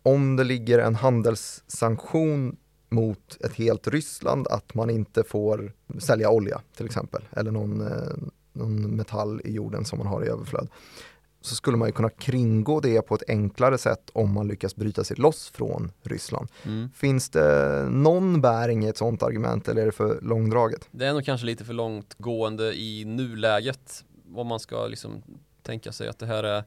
om 0.02 0.36
det 0.36 0.44
ligger 0.44 0.78
en 0.78 0.94
handelssanktion 0.94 2.56
mot 2.88 3.36
ett 3.40 3.54
helt 3.54 3.88
Ryssland 3.88 4.48
att 4.48 4.74
man 4.74 4.90
inte 4.90 5.22
får 5.22 5.72
sälja 5.98 6.30
olja 6.30 6.60
till 6.76 6.86
exempel 6.86 7.28
eller 7.30 7.50
någon, 7.50 7.80
eh, 7.80 8.16
någon 8.52 8.96
metall 8.96 9.40
i 9.44 9.52
jorden 9.52 9.84
som 9.84 9.98
man 9.98 10.06
har 10.06 10.24
i 10.24 10.28
överflöd 10.28 10.68
så 11.46 11.54
skulle 11.54 11.76
man 11.76 11.88
ju 11.88 11.92
kunna 11.92 12.10
kringgå 12.10 12.80
det 12.80 13.02
på 13.02 13.14
ett 13.14 13.22
enklare 13.28 13.78
sätt 13.78 14.10
om 14.12 14.32
man 14.32 14.48
lyckas 14.48 14.76
bryta 14.76 15.04
sig 15.04 15.16
loss 15.16 15.50
från 15.50 15.92
Ryssland. 16.02 16.48
Mm. 16.64 16.90
Finns 16.94 17.30
det 17.30 17.86
någon 17.90 18.40
bäring 18.40 18.84
i 18.84 18.88
ett 18.88 18.96
sådant 18.96 19.22
argument 19.22 19.68
eller 19.68 19.82
är 19.82 19.86
det 19.86 19.92
för 19.92 20.20
långdraget? 20.22 20.88
Det 20.90 21.06
är 21.06 21.12
nog 21.12 21.24
kanske 21.24 21.46
lite 21.46 21.64
för 21.64 21.72
långtgående 21.72 22.80
i 22.80 23.04
nuläget 23.04 24.04
om 24.34 24.46
man 24.46 24.60
ska 24.60 24.86
liksom 24.86 25.22
tänka 25.62 25.92
sig 25.92 26.08
att 26.08 26.18
det 26.18 26.26
här 26.26 26.44
är 26.44 26.64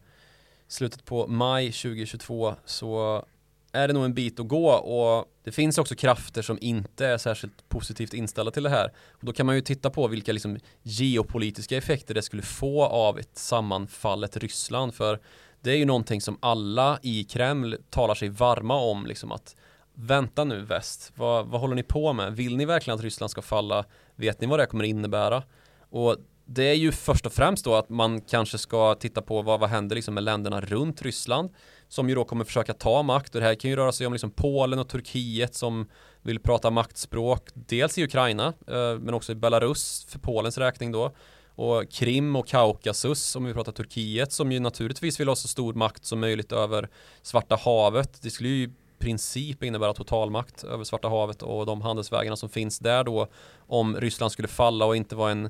slutet 0.68 1.06
på 1.06 1.28
maj 1.28 1.72
2022 1.72 2.56
så 2.66 3.24
är 3.72 3.88
det 3.88 3.94
nog 3.94 4.06
en 4.06 4.14
bit 4.14 4.40
att 4.40 4.48
gå 4.48 4.72
och 4.72 5.26
det 5.44 5.52
finns 5.52 5.78
också 5.78 5.96
krafter 5.96 6.42
som 6.42 6.58
inte 6.62 7.08
är 7.08 7.18
särskilt 7.18 7.70
positivt 7.70 8.14
inställda 8.14 8.52
till 8.52 8.64
det 8.64 8.70
här. 8.70 8.92
Och 9.12 9.26
då 9.26 9.34
kan 9.34 9.46
man 9.46 9.56
ju 9.56 9.62
titta 9.62 9.90
på 9.90 10.08
vilka 10.08 10.32
liksom 10.32 10.58
geopolitiska 10.84 11.78
effekter 11.78 12.14
det 12.14 12.22
skulle 12.22 12.42
få 12.42 12.84
av 12.84 13.20
ett 13.20 13.38
sammanfallet 13.38 14.38
Ryssland 14.38 14.94
för 14.94 15.20
det 15.62 15.72
är 15.72 15.76
ju 15.76 15.86
någonting 15.86 16.22
som 16.22 16.38
alla 16.40 17.00
i 17.02 17.24
Kreml 17.24 17.78
talar 17.90 18.16
sig 18.16 18.30
varma 18.30 18.76
om 18.76 19.06
liksom 19.06 19.32
att 19.32 19.56
vänta 19.94 20.44
nu 20.44 20.62
väst, 20.62 21.12
vad, 21.16 21.48
vad 21.48 21.62
håller 21.62 21.76
ni 21.76 21.84
på 21.84 22.14
med? 22.14 22.36
Vill 22.36 22.58
ni 22.58 22.66
verkligen 22.66 22.98
att 22.98 23.04
Ryssland 23.04 23.32
ska 23.32 23.42
falla? 23.42 23.86
Vet 24.16 24.42
ni 24.42 24.48
vad 24.48 24.60
det 24.60 24.66
kommer 24.66 24.84
innebära? 24.84 25.44
Och 25.90 26.16
det 26.46 26.64
är 26.64 26.74
ju 26.74 26.92
först 26.92 27.26
och 27.26 27.34
främst 27.34 27.66
då 27.66 27.76
att 27.76 27.90
man 27.90 28.22
kanske 28.22 28.58
ska 28.58 28.96
titta 28.96 29.22
på 29.22 29.42
vad, 29.42 29.60
vad 29.60 29.70
händer 29.70 29.96
liksom 29.96 30.14
med 30.14 30.24
länderna 30.24 30.62
runt 30.62 31.02
Ryssland 31.02 31.50
som 31.90 32.10
ju 32.10 32.16
då 32.16 32.24
kommer 32.24 32.46
försöka 32.46 32.74
ta 32.74 33.04
makt 33.04 33.36
och 33.36 33.42
det 33.42 33.48
här 33.48 33.56
kan 33.56 33.70
ju 33.70 33.76
röra 33.76 33.92
sig 33.92 34.08
om 34.08 34.14
liksom 34.14 34.32
Polen 34.32 34.80
och 34.80 34.90
Turkiet 34.90 35.56
som 35.56 35.90
vill 36.22 36.40
prata 36.40 36.70
maktspråk 36.70 37.50
dels 37.54 37.98
i 37.98 38.04
Ukraina 38.04 38.54
eh, 38.68 39.00
men 39.00 39.14
också 39.14 39.32
i 39.32 39.36
Belarus 39.36 40.06
för 40.10 40.20
Polens 40.20 40.58
räkning 40.58 40.92
då 40.92 41.12
och 41.56 41.92
Krim 41.92 42.36
och 42.36 42.48
Kaukasus 42.48 43.36
om 43.36 43.46
vi 43.46 43.54
pratar 43.54 43.72
Turkiet 43.72 44.32
som 44.32 44.52
ju 44.52 44.60
naturligtvis 44.60 45.20
vill 45.20 45.28
ha 45.28 45.36
så 45.36 45.48
stor 45.48 45.74
makt 45.74 46.06
som 46.06 46.20
möjligt 46.20 46.52
över 46.52 46.90
Svarta 47.22 47.56
havet. 47.56 48.22
Det 48.22 48.30
skulle 48.30 48.50
ju 48.50 48.64
i 48.64 48.70
princip 49.00 49.64
innebära 49.64 49.94
totalmakt 49.94 50.64
över 50.64 50.84
Svarta 50.84 51.10
havet 51.10 51.42
och 51.42 51.66
de 51.66 51.82
handelsvägarna 51.82 52.36
som 52.36 52.50
finns 52.50 52.80
där 52.80 53.04
då 53.04 53.28
om 53.58 53.96
Ryssland 53.96 54.32
skulle 54.32 54.48
falla 54.48 54.86
och 54.86 54.96
inte 54.96 55.16
vara 55.16 55.32
en 55.32 55.50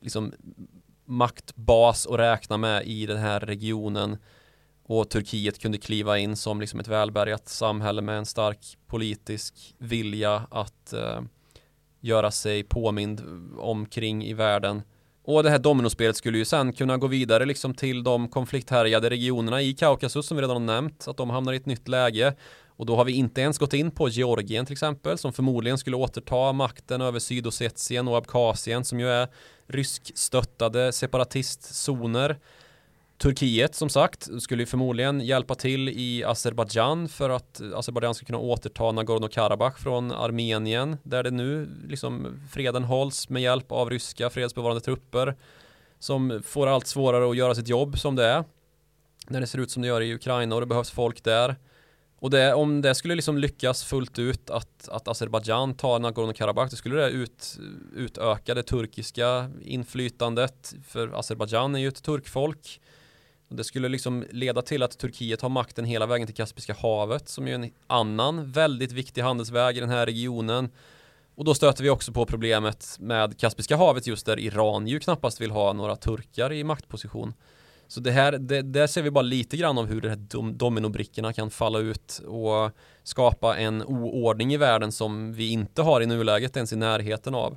liksom 0.00 0.32
maktbas 1.04 2.06
att 2.06 2.18
räkna 2.18 2.56
med 2.56 2.86
i 2.86 3.06
den 3.06 3.18
här 3.18 3.40
regionen 3.40 4.18
och 4.92 5.10
Turkiet 5.10 5.58
kunde 5.58 5.78
kliva 5.78 6.18
in 6.18 6.36
som 6.36 6.60
liksom 6.60 6.80
ett 6.80 6.88
välbärgat 6.88 7.48
samhälle 7.48 8.02
med 8.02 8.18
en 8.18 8.26
stark 8.26 8.78
politisk 8.86 9.74
vilja 9.78 10.46
att 10.50 10.92
eh, 10.92 11.20
göra 12.00 12.30
sig 12.30 12.62
påmind 12.62 13.22
omkring 13.58 14.24
i 14.24 14.32
världen. 14.32 14.82
Och 15.24 15.42
det 15.42 15.50
här 15.50 15.58
dominospelet 15.58 16.16
skulle 16.16 16.38
ju 16.38 16.44
sen 16.44 16.72
kunna 16.72 16.96
gå 16.96 17.06
vidare 17.06 17.44
liksom 17.44 17.74
till 17.74 18.02
de 18.02 18.28
konflikthärjade 18.28 19.10
regionerna 19.10 19.62
i 19.62 19.74
Kaukasus 19.74 20.26
som 20.26 20.36
vi 20.36 20.42
redan 20.42 20.56
har 20.56 20.74
nämnt, 20.74 21.08
att 21.08 21.16
de 21.16 21.30
hamnar 21.30 21.52
i 21.52 21.56
ett 21.56 21.66
nytt 21.66 21.88
läge. 21.88 22.34
Och 22.66 22.86
då 22.86 22.96
har 22.96 23.04
vi 23.04 23.12
inte 23.12 23.40
ens 23.40 23.58
gått 23.58 23.74
in 23.74 23.90
på 23.90 24.08
Georgien 24.08 24.66
till 24.66 24.72
exempel, 24.72 25.18
som 25.18 25.32
förmodligen 25.32 25.78
skulle 25.78 25.96
återta 25.96 26.52
makten 26.52 27.00
över 27.00 27.18
Sydossetien 27.18 28.08
och 28.08 28.16
Abkhazien 28.16 28.84
som 28.84 29.00
ju 29.00 29.08
är 29.08 29.28
ryskstöttade 29.66 30.92
separatistzoner. 30.92 32.38
Turkiet 33.20 33.74
som 33.74 33.88
sagt 33.88 34.28
skulle 34.42 34.66
förmodligen 34.66 35.20
hjälpa 35.20 35.54
till 35.54 35.88
i 35.88 36.24
Azerbajdzjan 36.24 37.08
för 37.08 37.30
att 37.30 37.60
Azerbajdzjan 37.74 38.14
ska 38.14 38.26
kunna 38.26 38.38
återta 38.38 38.84
Nagorno-Karabach 38.84 39.76
från 39.78 40.12
Armenien 40.12 40.96
där 41.02 41.22
det 41.22 41.30
nu 41.30 41.68
liksom 41.88 42.40
freden 42.52 42.84
hålls 42.84 43.28
med 43.28 43.42
hjälp 43.42 43.72
av 43.72 43.90
ryska 43.90 44.30
fredsbevarande 44.30 44.80
trupper 44.80 45.36
som 45.98 46.42
får 46.44 46.66
allt 46.66 46.86
svårare 46.86 47.30
att 47.30 47.36
göra 47.36 47.54
sitt 47.54 47.68
jobb 47.68 47.98
som 47.98 48.16
det 48.16 48.24
är 48.24 48.44
när 49.28 49.40
det 49.40 49.46
ser 49.46 49.58
ut 49.58 49.70
som 49.70 49.82
det 49.82 49.88
gör 49.88 50.00
i 50.00 50.14
Ukraina 50.14 50.54
och 50.54 50.60
det 50.60 50.66
behövs 50.66 50.90
folk 50.90 51.24
där 51.24 51.56
och 52.18 52.30
det, 52.30 52.54
om 52.54 52.80
det 52.80 52.94
skulle 52.94 53.14
liksom 53.14 53.38
lyckas 53.38 53.84
fullt 53.84 54.18
ut 54.18 54.50
att, 54.50 54.88
att 54.88 55.08
Azerbajdzjan 55.08 55.74
tar 55.74 55.98
Nagorno-Karabach, 55.98 56.70
då 56.70 56.76
skulle 56.76 56.96
det 56.96 57.10
ut, 57.10 57.58
utöka 57.96 58.54
det 58.54 58.62
turkiska 58.62 59.50
inflytandet, 59.62 60.74
för 60.88 61.18
Azerbajdzjan 61.18 61.74
är 61.74 61.78
ju 61.78 61.88
ett 61.88 62.02
turkfolk. 62.02 62.80
Det 63.52 63.64
skulle 63.64 63.88
liksom 63.88 64.24
leda 64.30 64.62
till 64.62 64.82
att 64.82 64.98
Turkiet 64.98 65.40
har 65.40 65.48
makten 65.48 65.84
hela 65.84 66.06
vägen 66.06 66.26
till 66.26 66.36
Kaspiska 66.36 66.74
havet, 66.74 67.28
som 67.28 67.48
är 67.48 67.54
en 67.54 67.70
annan 67.86 68.50
väldigt 68.50 68.92
viktig 68.92 69.22
handelsväg 69.22 69.76
i 69.76 69.80
den 69.80 69.88
här 69.88 70.06
regionen. 70.06 70.68
Och 71.34 71.44
då 71.44 71.54
stöter 71.54 71.82
vi 71.82 71.90
också 71.90 72.12
på 72.12 72.26
problemet 72.26 72.96
med 72.98 73.38
Kaspiska 73.38 73.76
havet 73.76 74.06
just 74.06 74.26
där 74.26 74.38
Iran 74.38 74.86
ju 74.86 75.00
knappast 75.00 75.40
vill 75.40 75.50
ha 75.50 75.72
några 75.72 75.96
turkar 75.96 76.52
i 76.52 76.64
maktposition. 76.64 77.34
Så 77.88 78.00
det 78.00 78.10
här, 78.10 78.32
det, 78.32 78.62
där 78.62 78.86
ser 78.86 79.02
vi 79.02 79.10
bara 79.10 79.22
lite 79.22 79.56
grann 79.56 79.78
av 79.78 79.86
hur 79.86 80.00
de 80.00 80.08
här 80.08 80.52
dominobrickorna 80.52 81.32
kan 81.32 81.50
falla 81.50 81.78
ut 81.78 82.22
och 82.26 82.70
skapa 83.02 83.56
en 83.56 83.82
oordning 83.82 84.54
i 84.54 84.56
världen 84.56 84.92
som 84.92 85.32
vi 85.32 85.50
inte 85.50 85.82
har 85.82 86.00
i 86.00 86.06
nuläget 86.06 86.56
ens 86.56 86.72
i 86.72 86.76
närheten 86.76 87.34
av. 87.34 87.56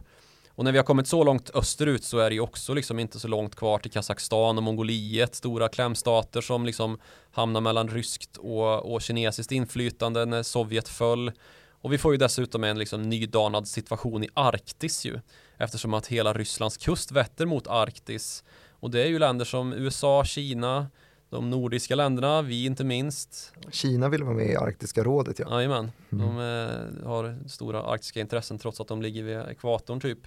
Och 0.55 0.63
när 0.63 0.71
vi 0.71 0.77
har 0.77 0.85
kommit 0.85 1.07
så 1.07 1.23
långt 1.23 1.49
österut 1.53 2.03
så 2.03 2.17
är 2.17 2.29
det 2.29 2.33
ju 2.33 2.41
också 2.41 2.73
liksom 2.73 2.99
inte 2.99 3.19
så 3.19 3.27
långt 3.27 3.55
kvar 3.55 3.79
till 3.79 3.91
Kazakstan 3.91 4.57
och 4.57 4.63
Mongoliet, 4.63 5.35
stora 5.35 5.69
klämstater 5.69 6.41
som 6.41 6.65
liksom 6.65 6.97
hamnar 7.31 7.61
mellan 7.61 7.87
ryskt 7.87 8.37
och, 8.37 8.93
och 8.93 9.01
kinesiskt 9.01 9.51
inflytande 9.51 10.25
när 10.25 10.43
Sovjet 10.43 10.89
föll. 10.89 11.31
Och 11.69 11.93
vi 11.93 11.97
får 11.97 12.11
ju 12.13 12.17
dessutom 12.17 12.63
en 12.63 12.79
liksom 12.79 13.01
nydanad 13.03 13.67
situation 13.67 14.23
i 14.23 14.29
Arktis 14.33 15.05
ju, 15.05 15.19
eftersom 15.57 15.93
att 15.93 16.07
hela 16.07 16.33
Rysslands 16.33 16.77
kust 16.77 17.11
vetter 17.11 17.45
mot 17.45 17.67
Arktis 17.67 18.43
och 18.83 18.91
det 18.91 19.03
är 19.03 19.07
ju 19.07 19.19
länder 19.19 19.45
som 19.45 19.73
USA, 19.73 20.23
Kina, 20.23 20.87
de 21.29 21.49
nordiska 21.49 21.95
länderna, 21.95 22.41
vi 22.41 22.65
inte 22.65 22.83
minst. 22.83 23.53
Kina 23.71 24.09
vill 24.09 24.23
vara 24.23 24.35
med 24.35 24.47
i 24.47 24.55
Arktiska 24.55 25.03
rådet 25.03 25.39
ja. 25.39 25.47
Jajamän, 25.51 25.91
mm. 26.11 26.25
de 26.25 26.39
eh, 26.39 27.07
har 27.07 27.49
stora 27.49 27.83
arktiska 27.83 28.19
intressen 28.19 28.57
trots 28.57 28.81
att 28.81 28.87
de 28.87 29.01
ligger 29.01 29.23
vid 29.23 29.37
ekvatorn 29.37 29.99
typ. 29.99 30.19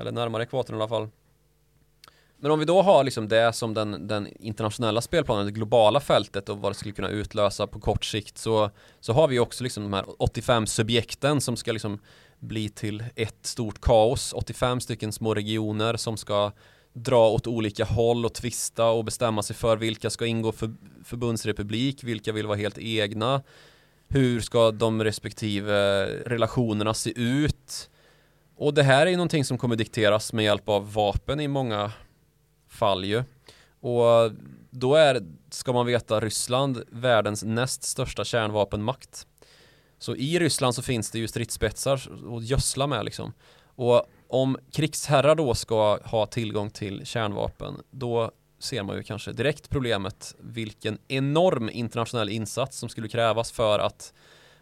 Eller 0.00 0.12
närmare 0.12 0.42
ekvatorn 0.42 0.76
i 0.76 0.78
alla 0.78 0.88
fall. 0.88 1.08
Men 2.42 2.50
om 2.50 2.58
vi 2.58 2.64
då 2.64 2.82
har 2.82 3.04
liksom 3.04 3.28
det 3.28 3.52
som 3.52 3.74
den, 3.74 4.06
den, 4.06 4.28
internationella 4.40 5.00
spelplanen, 5.00 5.46
det 5.46 5.52
globala 5.52 6.00
fältet 6.00 6.48
och 6.48 6.58
vad 6.58 6.72
det 6.72 6.76
skulle 6.76 6.94
kunna 6.94 7.08
utlösa 7.08 7.66
på 7.66 7.80
kort 7.80 8.04
sikt 8.04 8.38
så, 8.38 8.70
så 9.00 9.12
har 9.12 9.28
vi 9.28 9.38
också 9.38 9.64
liksom 9.64 9.82
de 9.82 9.92
här 9.92 10.04
85 10.22 10.66
subjekten 10.66 11.40
som 11.40 11.56
ska 11.56 11.72
liksom 11.72 11.98
bli 12.38 12.68
till 12.68 13.04
ett 13.16 13.46
stort 13.46 13.80
kaos. 13.80 14.32
85 14.32 14.80
stycken 14.80 15.12
små 15.12 15.34
regioner 15.34 15.96
som 15.96 16.16
ska 16.16 16.52
dra 16.92 17.28
åt 17.28 17.46
olika 17.46 17.84
håll 17.84 18.24
och 18.24 18.34
tvista 18.34 18.86
och 18.86 19.04
bestämma 19.04 19.42
sig 19.42 19.56
för 19.56 19.76
vilka 19.76 20.10
ska 20.10 20.26
ingå 20.26 20.52
för 20.52 20.74
förbundsrepublik, 21.04 22.04
vilka 22.04 22.32
vill 22.32 22.46
vara 22.46 22.58
helt 22.58 22.78
egna. 22.78 23.42
Hur 24.08 24.40
ska 24.40 24.70
de 24.70 25.04
respektive 25.04 26.06
relationerna 26.26 26.94
se 26.94 27.20
ut? 27.20 27.90
Och 28.60 28.74
det 28.74 28.82
här 28.82 29.06
är 29.06 29.10
ju 29.10 29.16
någonting 29.16 29.44
som 29.44 29.58
kommer 29.58 29.76
dikteras 29.76 30.32
med 30.32 30.44
hjälp 30.44 30.68
av 30.68 30.92
vapen 30.92 31.40
i 31.40 31.48
många 31.48 31.92
fall 32.68 33.04
ju. 33.04 33.22
Och 33.80 34.32
då 34.70 34.94
är, 34.94 35.22
ska 35.50 35.72
man 35.72 35.86
veta, 35.86 36.20
Ryssland 36.20 36.82
världens 36.90 37.44
näst 37.44 37.82
största 37.82 38.24
kärnvapenmakt. 38.24 39.26
Så 39.98 40.16
i 40.16 40.38
Ryssland 40.38 40.74
så 40.74 40.82
finns 40.82 41.10
det 41.10 41.18
ju 41.18 41.28
stridsspetsar 41.28 41.94
att 42.36 42.44
gödsla 42.44 42.86
med 42.86 43.04
liksom. 43.04 43.32
Och 43.64 44.06
om 44.28 44.58
krigsherrar 44.72 45.34
då 45.34 45.54
ska 45.54 45.98
ha 46.04 46.26
tillgång 46.26 46.70
till 46.70 47.06
kärnvapen, 47.06 47.82
då 47.90 48.30
ser 48.58 48.82
man 48.82 48.96
ju 48.96 49.02
kanske 49.02 49.32
direkt 49.32 49.70
problemet 49.70 50.34
vilken 50.38 50.98
enorm 51.08 51.70
internationell 51.70 52.28
insats 52.28 52.78
som 52.78 52.88
skulle 52.88 53.08
krävas 53.08 53.52
för 53.52 53.78
att 53.78 54.12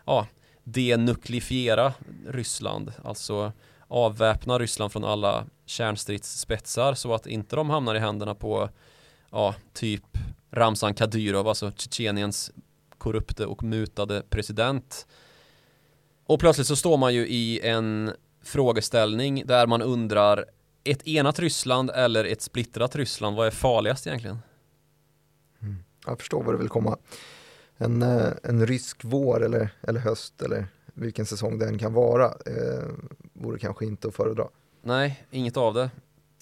ja, 0.07 0.26
denuklifiera 0.64 1.92
Ryssland, 2.26 2.92
alltså 3.05 3.53
avväpna 3.89 4.59
Ryssland 4.59 4.93
från 4.93 5.05
alla 5.05 5.47
kärnstridsspetsar 5.66 6.95
så 6.95 7.14
att 7.14 7.26
inte 7.26 7.57
de 7.57 7.70
hamnar 7.70 7.95
i 7.95 7.99
händerna 7.99 8.34
på 8.34 8.68
ja, 9.30 9.55
typ 9.72 10.18
Ramzan 10.51 10.95
Kadyrov, 10.95 11.49
alltså 11.49 11.72
Tjetjeniens 11.76 12.51
korrupte 12.99 13.47
och 13.47 13.62
mutade 13.62 14.22
president. 14.30 15.07
Och 16.26 16.41
plötsligt 16.41 16.66
så 16.66 16.76
står 16.76 16.97
man 16.97 17.14
ju 17.14 17.28
i 17.28 17.61
en 17.61 18.12
frågeställning 18.43 19.43
där 19.47 19.66
man 19.66 19.82
undrar 19.82 20.45
ett 20.84 21.09
enat 21.09 21.39
Ryssland 21.39 21.91
eller 21.91 22.24
ett 22.24 22.43
splittrat 22.43 22.97
Ryssland, 22.97 23.36
vad 23.36 23.47
är 23.47 23.51
farligast 23.51 24.07
egentligen? 24.07 24.39
Mm. 25.62 25.76
Jag 26.07 26.18
förstår 26.18 26.43
vad 26.43 26.55
du 26.55 26.59
vill 26.59 26.68
komma. 26.68 26.97
En, 27.76 28.03
eh, 28.03 28.32
en 28.43 28.66
rysk 28.66 29.05
vår 29.05 29.45
eller, 29.45 29.70
eller 29.82 30.01
höst 30.01 30.43
eller 30.43 30.66
vilken 30.99 31.26
säsong 31.26 31.59
det 31.59 31.66
än 31.66 31.78
kan 31.78 31.92
vara 31.92 32.24
eh, 32.26 32.88
vore 33.32 33.59
kanske 33.59 33.84
inte 33.84 34.09
att 34.09 34.14
föredra. 34.14 34.49
Nej, 34.82 35.26
inget 35.30 35.57
av 35.57 35.74
det. 35.74 35.90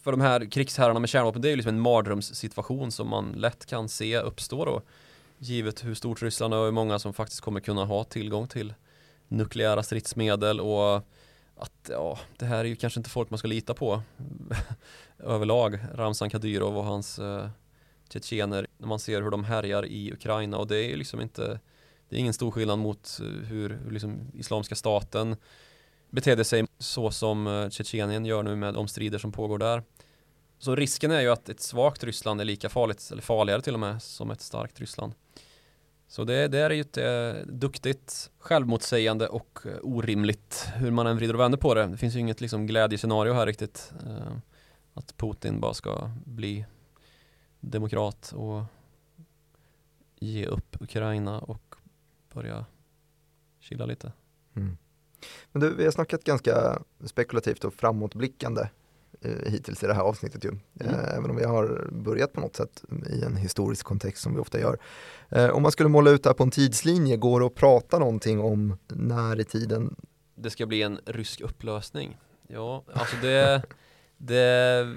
För 0.02 0.10
de 0.10 0.20
här 0.20 0.50
krigsherrarna 0.50 1.00
med 1.00 1.08
kärnvapen, 1.08 1.42
det 1.42 1.48
är 1.48 1.50
ju 1.50 1.56
liksom 1.56 1.74
en 1.74 1.80
mardrömssituation 1.80 2.92
som 2.92 3.08
man 3.08 3.32
lätt 3.32 3.66
kan 3.66 3.88
se 3.88 4.18
uppstå 4.18 4.64
då. 4.64 4.82
Givet 5.38 5.84
hur 5.84 5.94
stort 5.94 6.22
Ryssland 6.22 6.54
är 6.54 6.58
och 6.58 6.64
hur 6.64 6.72
många 6.72 6.98
som 6.98 7.12
faktiskt 7.12 7.40
kommer 7.40 7.60
kunna 7.60 7.84
ha 7.84 8.04
tillgång 8.04 8.46
till 8.48 8.74
nukleära 9.28 9.82
stridsmedel 9.82 10.60
och 10.60 10.96
att 11.56 11.90
ja, 11.90 12.18
det 12.36 12.46
här 12.46 12.58
är 12.58 12.64
ju 12.64 12.76
kanske 12.76 13.00
inte 13.00 13.10
folk 13.10 13.30
man 13.30 13.38
ska 13.38 13.48
lita 13.48 13.74
på 13.74 14.02
överlag. 15.18 15.78
Ramzan 15.94 16.30
Kadyrov 16.30 16.78
och 16.78 16.84
hans 16.84 17.18
eh, 17.18 17.48
tjetjener 18.08 18.66
när 18.78 18.88
man 18.88 18.98
ser 18.98 19.22
hur 19.22 19.30
de 19.30 19.44
härjar 19.44 19.86
i 19.86 20.12
Ukraina 20.12 20.58
och 20.58 20.66
det 20.66 20.76
är 20.76 20.88
ju 20.88 20.96
liksom 20.96 21.20
inte 21.20 21.60
det 22.08 22.16
är 22.16 22.20
ingen 22.20 22.32
stor 22.32 22.50
skillnad 22.50 22.78
mot 22.78 23.20
eh, 23.20 23.26
hur, 23.26 23.78
hur 23.84 23.90
liksom 23.90 24.30
Islamiska 24.34 24.74
staten 24.74 25.36
betedde 26.10 26.44
sig 26.44 26.66
så 26.78 27.10
som 27.10 27.46
eh, 27.46 27.68
Tjetjenien 27.68 28.24
gör 28.24 28.42
nu 28.42 28.56
med 28.56 28.74
de 28.74 28.88
strider 28.88 29.18
som 29.18 29.32
pågår 29.32 29.58
där. 29.58 29.82
Så 30.58 30.76
risken 30.76 31.10
är 31.10 31.20
ju 31.20 31.30
att 31.30 31.48
ett 31.48 31.60
svagt 31.60 32.04
Ryssland 32.04 32.40
är 32.40 32.44
lika 32.44 32.68
farligt, 32.68 33.08
eller 33.12 33.22
farligare 33.22 33.62
till 33.62 33.74
och 33.74 33.80
med, 33.80 34.02
som 34.02 34.30
ett 34.30 34.40
starkt 34.40 34.80
Ryssland. 34.80 35.12
Så 36.08 36.24
det, 36.24 36.48
det 36.48 36.58
är 36.58 36.70
ju 36.70 36.80
ett 36.80 36.96
eh, 36.96 37.46
duktigt, 37.46 38.30
självmotsägande 38.38 39.28
och 39.28 39.58
eh, 39.64 39.72
orimligt 39.82 40.68
hur 40.74 40.90
man 40.90 41.06
än 41.06 41.16
vrider 41.16 41.34
och 41.34 41.40
vänder 41.40 41.58
på 41.58 41.74
det. 41.74 41.86
Det 41.86 41.96
finns 41.96 42.14
ju 42.14 42.20
inget 42.20 42.40
liksom 42.40 42.66
glädjescenario 42.66 43.32
här 43.32 43.46
riktigt. 43.46 43.92
Eh, 44.06 44.36
att 44.94 45.16
Putin 45.16 45.60
bara 45.60 45.74
ska 45.74 46.10
bli 46.24 46.64
demokrat 47.60 48.32
och 48.36 48.62
ge 50.18 50.46
upp 50.46 50.76
Ukraina 50.80 51.38
och 51.38 51.65
börja 52.36 52.64
chilla 53.60 53.86
lite. 53.86 54.12
Mm. 54.56 54.76
Men 55.52 55.62
du, 55.62 55.74
vi 55.74 55.84
har 55.84 55.90
snackat 55.90 56.24
ganska 56.24 56.82
spekulativt 57.04 57.64
och 57.64 57.74
framåtblickande 57.74 58.68
Eh, 59.20 59.52
hittills 59.52 59.82
i 59.82 59.86
det 59.86 59.94
här 59.94 60.02
avsnittet 60.02 60.44
ju. 60.44 60.48
Mm. 60.48 60.94
Eh, 60.94 61.16
även 61.16 61.30
om 61.30 61.36
vi 61.36 61.44
har 61.44 61.88
börjat 61.92 62.32
på 62.32 62.40
något 62.40 62.56
sätt 62.56 62.84
i 63.10 63.22
en 63.22 63.36
historisk 63.36 63.86
kontext 63.86 64.22
som 64.22 64.34
vi 64.34 64.40
ofta 64.40 64.60
gör. 64.60 64.78
Eh, 65.28 65.50
om 65.50 65.62
man 65.62 65.72
skulle 65.72 65.88
måla 65.88 66.10
ut 66.10 66.22
det 66.22 66.28
här 66.28 66.34
på 66.34 66.42
en 66.42 66.50
tidslinje, 66.50 67.16
går 67.16 67.40
det 67.40 67.46
att 67.46 67.54
prata 67.54 67.98
någonting 67.98 68.40
om 68.40 68.78
när 68.88 69.40
i 69.40 69.44
tiden? 69.44 69.96
Det 70.34 70.50
ska 70.50 70.66
bli 70.66 70.82
en 70.82 71.00
rysk 71.06 71.40
upplösning. 71.40 72.16
Ja, 72.48 72.84
alltså 72.92 73.16
det, 73.22 73.62
det 74.16 74.96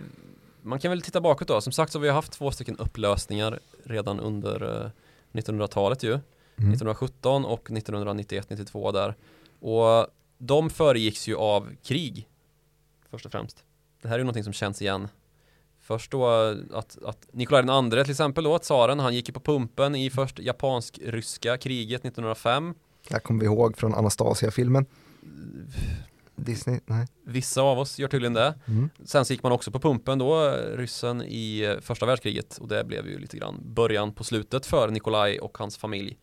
man 0.62 0.80
kan 0.80 0.92
väl 0.92 1.02
titta 1.02 1.22
bakåt 1.22 1.48
då. 1.48 1.62
Som 1.62 1.74
sagt 1.74 1.92
så 1.92 2.00
har 2.00 2.04
vi 2.04 2.10
haft 2.10 2.32
två 2.32 2.52
stycken 2.52 2.78
upplösningar 2.78 3.60
redan 3.84 4.20
under 4.20 4.92
1900-talet 5.32 6.04
ju. 6.04 6.20
Mm. 6.60 6.74
1917 6.74 7.46
och 7.46 7.70
1991-92 7.70 8.92
där. 8.94 9.16
Och 9.60 10.08
de 10.38 10.70
föregicks 10.70 11.28
ju 11.28 11.36
av 11.36 11.70
krig 11.84 12.28
först 13.10 13.26
och 13.26 13.32
främst. 13.32 13.64
Det 14.02 14.08
här 14.08 14.16
är 14.16 14.20
ju 14.20 14.24
någonting 14.24 14.44
som 14.44 14.54
känns 14.54 14.82
igen. 14.82 15.08
Först 15.82 16.12
då 16.12 16.28
att, 16.74 16.98
att 17.04 17.28
Nikolaj 17.32 17.62
den 17.62 17.70
andre 17.70 18.04
till 18.04 18.12
exempel 18.12 18.44
då, 18.44 18.60
tsaren, 18.60 19.00
han 19.00 19.16
gick 19.16 19.28
ju 19.28 19.34
på 19.34 19.40
pumpen 19.40 19.96
i 19.96 20.10
först 20.10 20.40
japansk-ryska 20.40 21.58
kriget 21.58 22.06
1905. 22.06 22.74
Jag 23.10 23.24
kommer 23.24 23.40
vi 23.40 23.46
ihåg 23.46 23.78
från 23.78 23.96
Anastasia-filmen. 23.96 24.86
Disney, 26.36 26.80
nej. 26.86 27.08
Vissa 27.26 27.62
av 27.62 27.80
oss 27.80 28.00
gör 28.00 28.08
tydligen 28.08 28.34
det. 28.34 28.60
Mm. 28.66 28.90
Sen 29.06 29.26
så 29.26 29.34
gick 29.34 29.44
man 29.44 29.52
också 29.52 29.72
på 29.72 29.80
pumpen 29.80 30.20
då, 30.20 30.52
ryssen 30.76 31.22
i 31.22 31.78
första 31.82 32.06
världskriget 32.06 32.58
och 32.58 32.68
det 32.68 32.84
blev 32.84 33.08
ju 33.08 33.20
lite 33.20 33.38
grann 33.38 33.62
början 33.66 34.14
på 34.14 34.24
slutet 34.24 34.66
för 34.66 34.90
Nikolaj 34.90 35.40
och 35.40 35.58
hans 35.58 35.78
familj. 35.78 36.18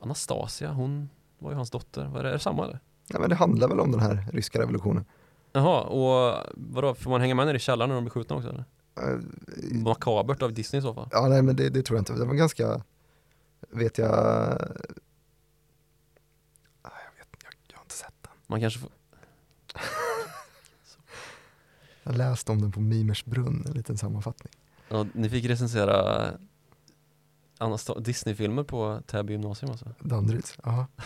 Anastasia, 0.00 0.72
hon 0.72 1.10
var 1.38 1.50
ju 1.50 1.56
hans 1.56 1.70
dotter. 1.70 2.04
Var 2.04 2.22
det, 2.22 2.28
är 2.28 2.32
det 2.32 2.38
samma 2.38 2.64
eller? 2.64 2.80
Ja 3.08 3.18
men 3.18 3.30
det 3.30 3.36
handlar 3.36 3.68
väl 3.68 3.80
om 3.80 3.92
den 3.92 4.00
här 4.00 4.28
ryska 4.32 4.58
revolutionen. 4.58 5.04
Jaha, 5.52 5.82
och 5.82 6.46
vadå, 6.54 6.94
får 6.94 7.10
man 7.10 7.20
hänga 7.20 7.34
med 7.34 7.46
ner 7.46 7.54
i 7.54 7.58
källaren 7.58 7.88
när 7.88 7.94
de 7.94 8.04
blir 8.04 8.10
skjutna 8.10 8.36
också 8.36 8.48
eller? 8.48 8.64
Uh, 9.02 9.20
Makabert 9.72 10.42
av 10.42 10.52
Disney 10.52 10.78
i 10.78 10.82
så 10.82 10.94
fall. 10.94 11.08
Ja, 11.12 11.28
nej 11.28 11.42
men 11.42 11.56
det, 11.56 11.68
det, 11.68 11.82
tror 11.82 11.96
jag 11.96 12.00
inte. 12.00 12.12
Det 12.12 12.24
var 12.24 12.34
ganska, 12.34 12.82
vet 13.70 13.98
jag, 13.98 14.08
jag 16.82 17.00
vet 17.16 17.42
jag, 17.42 17.52
jag 17.68 17.76
har 17.76 17.82
inte 17.82 17.94
sett 17.94 18.14
den. 18.22 18.32
Man 18.46 18.60
kanske 18.60 18.80
får 18.80 18.90
Jag 22.02 22.16
läste 22.16 22.52
om 22.52 22.60
den 22.60 22.72
på 22.72 22.80
Mimersbrunn, 22.80 23.64
en 23.66 23.72
liten 23.72 23.98
sammanfattning. 23.98 24.52
Ja, 24.88 25.06
ni 25.12 25.30
fick 25.30 25.44
recensera 25.44 26.30
Disney-filmer 27.98 28.62
på 28.62 29.00
Täby 29.06 29.32
gymnasium 29.32 29.70
alltså? 29.70 29.86
Danderyds, 30.00 30.58
ja. 30.64 30.86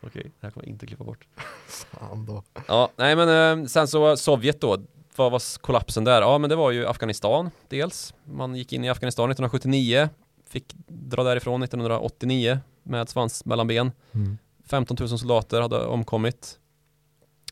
Okej, 0.00 0.32
det 0.40 0.46
här 0.46 0.50
kommer 0.50 0.66
jag 0.66 0.72
inte 0.72 0.86
klippa 0.86 1.04
bort. 1.04 1.26
Fan 1.66 2.26
då. 2.26 2.42
Ja, 2.68 2.90
nej 2.96 3.16
men 3.16 3.60
eh, 3.60 3.66
sen 3.66 3.88
så 3.88 4.16
Sovjet 4.16 4.60
då. 4.60 4.78
Vad 5.16 5.32
var 5.32 5.58
kollapsen 5.60 6.04
där? 6.04 6.22
Ja, 6.22 6.38
men 6.38 6.50
det 6.50 6.56
var 6.56 6.70
ju 6.70 6.86
Afghanistan 6.86 7.50
dels. 7.68 8.14
Man 8.24 8.54
gick 8.54 8.72
in 8.72 8.84
i 8.84 8.88
Afghanistan 8.88 9.30
1979, 9.30 10.08
fick 10.46 10.74
dra 10.86 11.22
därifrån 11.22 11.62
1989 11.62 12.58
med 12.82 13.08
svans 13.08 13.44
mellan 13.44 13.66
ben. 13.66 13.92
Mm. 14.12 14.38
15 14.66 14.96
000 15.00 15.08
soldater 15.08 15.60
hade 15.60 15.86
omkommit. 15.86 16.58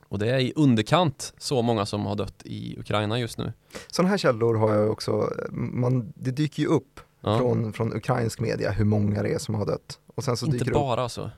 Och 0.08 0.18
det 0.18 0.30
är 0.30 0.38
i 0.38 0.52
underkant 0.56 1.34
så 1.38 1.62
många 1.62 1.86
som 1.86 2.06
har 2.06 2.14
dött 2.14 2.42
i 2.44 2.78
Ukraina 2.78 3.18
just 3.18 3.38
nu. 3.38 3.52
Sådana 3.86 4.10
här 4.10 4.18
källor 4.18 4.54
har 4.54 4.74
jag 4.74 4.90
också, 4.90 5.30
man, 5.50 6.12
det 6.16 6.30
dyker 6.30 6.62
ju 6.62 6.68
upp 6.68 7.00
ja. 7.22 7.38
från, 7.38 7.72
från 7.72 7.96
ukrainsk 7.96 8.40
media 8.40 8.70
hur 8.70 8.84
många 8.84 9.22
det 9.22 9.32
är 9.32 9.38
som 9.38 9.54
har 9.54 9.66
dött. 9.66 9.98
Och 10.14 10.24
sen 10.24 10.36
så 10.36 10.46
Inte 10.46 10.58
dyker 10.58 10.72
bara 10.72 10.92
upp. 10.92 10.98
alltså. 10.98 11.30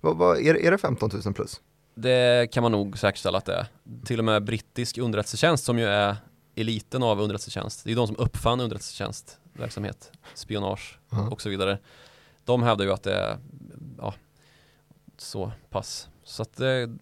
Vad, 0.00 0.16
vad, 0.16 0.38
är, 0.38 0.54
är 0.54 0.70
det 0.70 0.78
15 0.78 1.10
000 1.24 1.34
plus? 1.34 1.60
Det 1.94 2.52
kan 2.52 2.62
man 2.62 2.72
nog 2.72 2.98
säkerställa 2.98 3.38
att 3.38 3.44
det 3.44 3.54
är. 3.54 3.66
Till 4.04 4.18
och 4.18 4.24
med 4.24 4.44
brittisk 4.44 4.98
underrättelsetjänst 4.98 5.64
som 5.64 5.78
ju 5.78 5.84
är 5.84 6.16
eliten 6.54 7.02
av 7.02 7.20
underrättelsetjänst. 7.20 7.84
Det 7.84 7.92
är 7.92 7.96
de 7.96 8.06
som 8.06 8.16
uppfann 8.18 8.60
underrättelsetjänstverksamhet, 8.60 10.12
spionage 10.34 10.98
-huh. 11.10 11.28
och 11.28 11.42
så 11.42 11.48
vidare. 11.48 11.78
De 12.44 12.62
hävdar 12.62 12.84
ju 12.84 12.92
att 12.92 13.02
det 13.02 13.14
är 13.14 13.38
ja, 13.98 14.14
så 15.18 15.52
pass. 15.70 16.08
Så 16.24 16.42
att 16.42 16.56
det 16.56 16.96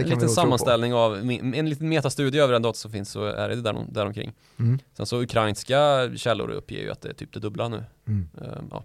en 0.00 0.08
liten 0.08 0.28
sammanställning 0.28 0.94
av, 0.94 1.16
en 1.54 1.70
liten 1.70 1.88
metastudie 1.88 2.42
över 2.42 2.52
den 2.52 2.62
data 2.62 2.76
som 2.76 2.90
finns 2.90 3.10
så 3.10 3.24
är 3.24 3.48
det 3.48 3.56
där, 3.56 3.86
däromkring. 3.88 4.32
Mm. 4.58 4.78
Sen 4.92 5.06
så 5.06 5.22
ukrainska 5.22 6.10
källor 6.16 6.50
uppger 6.50 6.78
ju 6.78 6.90
att 6.90 7.00
det 7.00 7.08
är 7.08 7.14
typ 7.14 7.32
det 7.32 7.40
dubbla 7.40 7.68
nu. 7.68 7.84
Mm. 8.06 8.28
Um, 8.34 8.68
ja. 8.70 8.84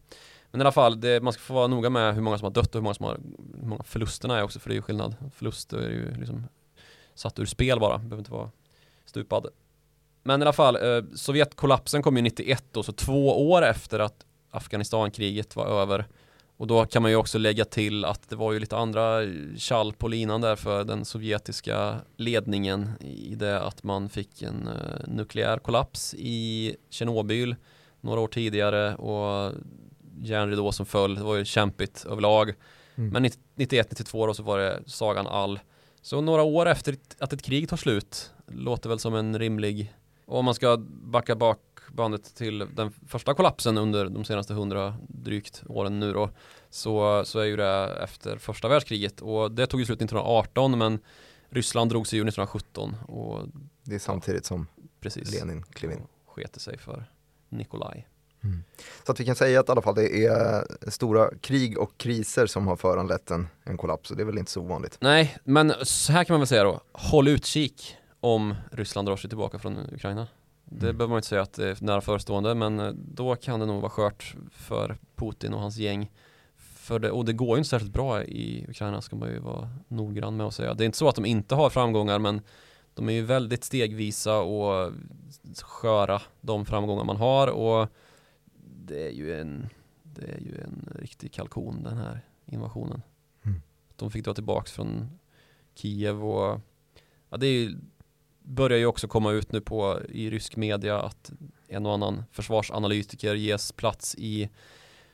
Men 0.52 0.62
i 0.62 0.64
alla 0.64 0.72
fall, 0.72 1.02
det, 1.02 1.24
man 1.24 1.34
ska 1.34 1.42
få 1.42 1.54
vara 1.54 1.68
noga 1.68 1.90
med 1.90 2.16
hur 2.16 2.22
många 2.22 2.38
som 2.38 2.46
har 2.46 2.52
dött 2.52 2.68
och 2.68 2.74
hur 2.74 2.82
många, 2.82 2.94
som 2.94 3.06
har, 3.06 3.20
hur 3.60 3.68
många 3.68 3.84
förlusterna 3.84 4.38
är 4.38 4.44
också, 4.44 4.60
för 4.60 4.70
det 4.70 4.74
är 4.74 4.76
ju 4.76 4.82
skillnad. 4.82 5.16
Förlust 5.36 5.74
är 5.74 5.90
ju 5.90 6.16
liksom 6.16 6.44
satt 7.16 7.40
ur 7.40 7.46
spel 7.46 7.80
bara, 7.80 7.98
behöver 7.98 8.18
inte 8.18 8.32
vara 8.32 8.52
stupad. 9.06 9.48
Men 10.24 10.42
i 10.42 10.44
alla 10.44 10.54
fall, 10.54 10.76
eh, 10.76 11.04
Sovjetkollapsen 11.16 12.04
kom 12.04 12.16
ju 12.16 12.22
91 12.22 12.66
då, 12.72 12.84
så 12.84 12.92
två 12.92 13.50
år 13.52 13.62
efter 13.62 14.00
att 14.00 14.26
Afghanistankriget 14.52 15.56
var 15.56 15.82
över. 15.82 16.08
Och 16.64 16.68
då 16.68 16.86
kan 16.86 17.02
man 17.02 17.12
ju 17.12 17.18
också 17.18 17.38
lägga 17.38 17.66
till 17.66 18.06
att 18.06 18.30
det 18.30 18.36
var 18.36 18.54
ju 18.54 18.60
lite 18.60 18.78
andra 18.78 19.20
kall 19.58 19.94
på 19.94 20.08
linan 20.08 20.42
där 20.42 20.56
för 20.56 20.84
den 20.84 21.06
sovjetiska 21.06 21.96
ledningen 22.18 22.90
i 23.00 23.36
det 23.36 23.62
att 23.62 23.84
man 23.84 24.10
fick 24.10 24.42
en 24.42 24.68
uh, 24.68 25.08
nukleär 25.08 25.58
kollaps 25.58 26.14
i 26.18 26.76
Tjernobyl 26.90 27.56
några 28.02 28.20
år 28.20 28.28
tidigare 28.28 28.96
och 28.96 29.54
järnridå 30.22 30.72
som 30.72 30.86
föll. 30.86 31.16
Det 31.16 31.24
var 31.24 31.36
ju 31.36 31.46
kämpigt 31.46 32.06
överlag. 32.10 32.54
Mm. 32.96 33.10
Men 33.10 33.26
91-92 33.26 34.28
då 34.28 34.34
så 34.34 34.44
var 34.44 34.60
det 34.60 34.84
sagan 34.86 35.28
all. 35.28 35.60
Så 36.02 36.22
några 36.22 36.44
år 36.44 36.66
efter 36.66 36.96
att 37.20 37.34
ett 37.34 37.42
krig 37.42 37.70
tar 37.70 37.78
slut 37.78 38.32
låter 38.48 38.90
väl 38.90 39.00
som 39.00 39.16
en 39.16 39.40
rimlig 39.40 39.94
och 40.26 40.40
om 40.40 40.46
man 40.46 40.56
ska 40.56 40.78
backa 40.88 41.36
bak 41.36 41.60
bandet 41.94 42.36
till 42.36 42.68
den 42.74 42.92
första 43.08 43.34
kollapsen 43.34 43.78
under 43.78 44.06
de 44.06 44.26
senaste 44.26 44.54
hundra 44.54 44.98
drygt 45.08 45.64
åren 45.68 46.00
nu 46.00 46.14
då 46.14 46.30
så, 46.70 47.26
så 47.26 47.40
är 47.40 47.46
ju 47.46 47.56
det 47.56 47.98
efter 48.04 48.38
första 48.38 48.68
världskriget 48.68 49.22
och 49.22 49.52
det 49.52 49.68
tog 49.68 49.80
ju 49.80 49.86
slut 49.86 50.02
1918 50.02 50.78
men 50.78 51.00
Ryssland 51.50 51.90
drog 51.90 52.08
sig 52.08 52.20
ur 52.20 52.28
1917 52.28 52.96
och 53.08 53.40
det 53.84 53.96
är 53.96 54.00
samtidigt 54.00 54.46
som 54.46 54.68
precis, 55.00 55.32
Lenin 55.32 55.64
klev 55.64 55.92
in. 55.92 56.02
Skete 56.26 56.60
sig 56.60 56.78
för 56.78 57.06
Nikolaj. 57.50 58.08
Mm. 58.44 58.64
Så 59.06 59.12
att 59.12 59.20
vi 59.20 59.26
kan 59.26 59.36
säga 59.36 59.60
att 59.60 59.70
i 59.70 59.72
alla 59.72 59.82
fall 59.82 59.96
det 59.96 60.26
är 60.26 60.66
stora 60.90 61.30
krig 61.42 61.78
och 61.78 61.98
kriser 61.98 62.46
som 62.46 62.68
har 62.68 62.76
föranlett 62.76 63.32
en, 63.32 63.48
en 63.64 63.78
kollaps 63.78 64.12
och 64.12 64.18
det 64.18 64.24
är 64.24 64.26
väl 64.26 64.38
inte 64.38 64.52
så 64.52 64.62
ovanligt. 64.62 64.98
Nej, 65.00 65.38
men 65.44 65.74
så 65.84 66.12
här 66.12 66.24
kan 66.24 66.34
man 66.34 66.40
väl 66.40 66.48
säga 66.48 66.64
då, 66.64 66.82
håll 66.92 67.28
utkik 67.28 67.96
om 68.20 68.56
Ryssland 68.72 69.08
drar 69.08 69.18
sig 69.18 69.30
tillbaka 69.30 69.60
från 69.60 69.78
Ukraina. 69.94 70.28
Det 70.80 70.86
mm. 70.86 70.98
behöver 70.98 71.08
man 71.08 71.18
inte 71.18 71.28
säga 71.28 71.42
att 71.42 71.54
det 71.54 71.70
är 71.70 71.78
nära 71.82 72.02
förestående 72.02 72.56
men 72.56 72.80
eh, 72.80 72.92
då 72.96 73.36
kan 73.36 73.60
det 73.60 73.66
nog 73.66 73.82
vara 73.82 73.90
skört 73.90 74.36
för 74.52 74.98
Putin 75.16 75.54
och 75.54 75.60
hans 75.60 75.78
gäng. 75.78 76.12
För 76.56 77.00
det, 77.00 77.12
och 77.12 77.26
det 77.26 77.34
går 77.34 77.50
ju 77.50 77.58
inte 77.58 77.70
särskilt 77.70 77.94
bra 77.94 78.24
i 78.24 78.66
Ukraina 78.70 79.02
ska 79.02 79.16
man 79.16 79.30
ju 79.30 79.40
vara 79.40 79.70
noggrann 79.88 80.38
med 80.38 80.48
att 80.48 80.54
säga. 80.54 80.74
Det 80.74 80.84
är 80.84 80.86
inte 80.86 80.98
så 80.98 81.10
att 81.10 81.16
de 81.16 81.26
inte 81.26 81.56
har 81.56 81.70
framgångar 81.70 82.20
men 82.20 82.42
de 82.94 83.10
är 83.10 83.14
ju 83.14 83.22
väldigt 83.22 83.64
stegvisa 83.64 84.40
och 84.40 84.94
sköra 85.62 86.22
de 86.42 86.66
framgångar 86.66 87.04
man 87.04 87.18
har 87.18 87.48
och 87.48 87.90
det 88.86 89.08
är 89.08 89.12
ju 89.12 89.42
en, 89.42 89.70
det 90.04 90.26
är 90.26 90.40
ju 90.40 90.62
en 90.62 90.90
riktig 90.96 91.34
kalkon 91.34 91.84
den 91.84 91.98
här 91.98 92.22
invasionen. 92.46 93.02
Mm. 93.46 93.62
De 93.96 94.12
fick 94.12 94.26
dra 94.26 94.34
tillbaks 94.34 94.72
från 94.72 95.20
Kiev 95.76 96.26
och 96.26 96.60
ja, 97.30 97.38
det 97.38 97.48
är 97.48 97.52
ju, 97.52 97.78
börjar 98.44 98.78
ju 98.78 98.86
också 98.86 99.08
komma 99.08 99.32
ut 99.32 99.52
nu 99.52 99.62
på 99.62 100.00
i 100.10 100.30
rysk 100.30 100.56
media 100.56 101.02
att 101.02 101.32
en 101.68 101.86
och 101.86 101.94
annan 101.94 102.24
försvarsanalytiker 102.32 103.36
ges 103.36 103.72
plats 103.72 104.16
i 104.16 104.50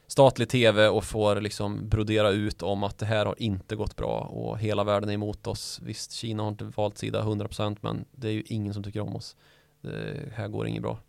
statlig 0.08 0.50
tv 0.50 0.88
och 0.88 1.04
får 1.04 1.42
liksom 1.42 1.90
brodera 1.90 2.30
ut 2.30 2.64
om 2.64 2.84
att 2.84 2.98
det 2.98 3.06
här 3.06 3.26
har 3.26 3.36
inte 3.38 3.76
gått 3.76 3.96
bra 3.96 4.20
och 4.20 4.60
hela 4.60 4.84
världen 4.84 5.10
är 5.10 5.14
emot 5.14 5.48
oss. 5.48 5.80
Visst, 5.84 6.12
Kina 6.12 6.44
har 6.44 6.50
inte 6.50 6.64
valt 6.64 6.98
sida 6.98 7.24
100% 7.24 7.78
men 7.82 8.06
det 8.12 8.28
är 8.28 8.32
ju 8.32 8.44
ingen 8.46 8.74
som 8.74 8.84
tycker 8.84 9.00
om 9.00 9.16
oss. 9.16 9.36
Det 9.82 10.34
här 10.36 10.48
går 10.48 10.68
inget 10.68 10.82
bra. 10.82 11.00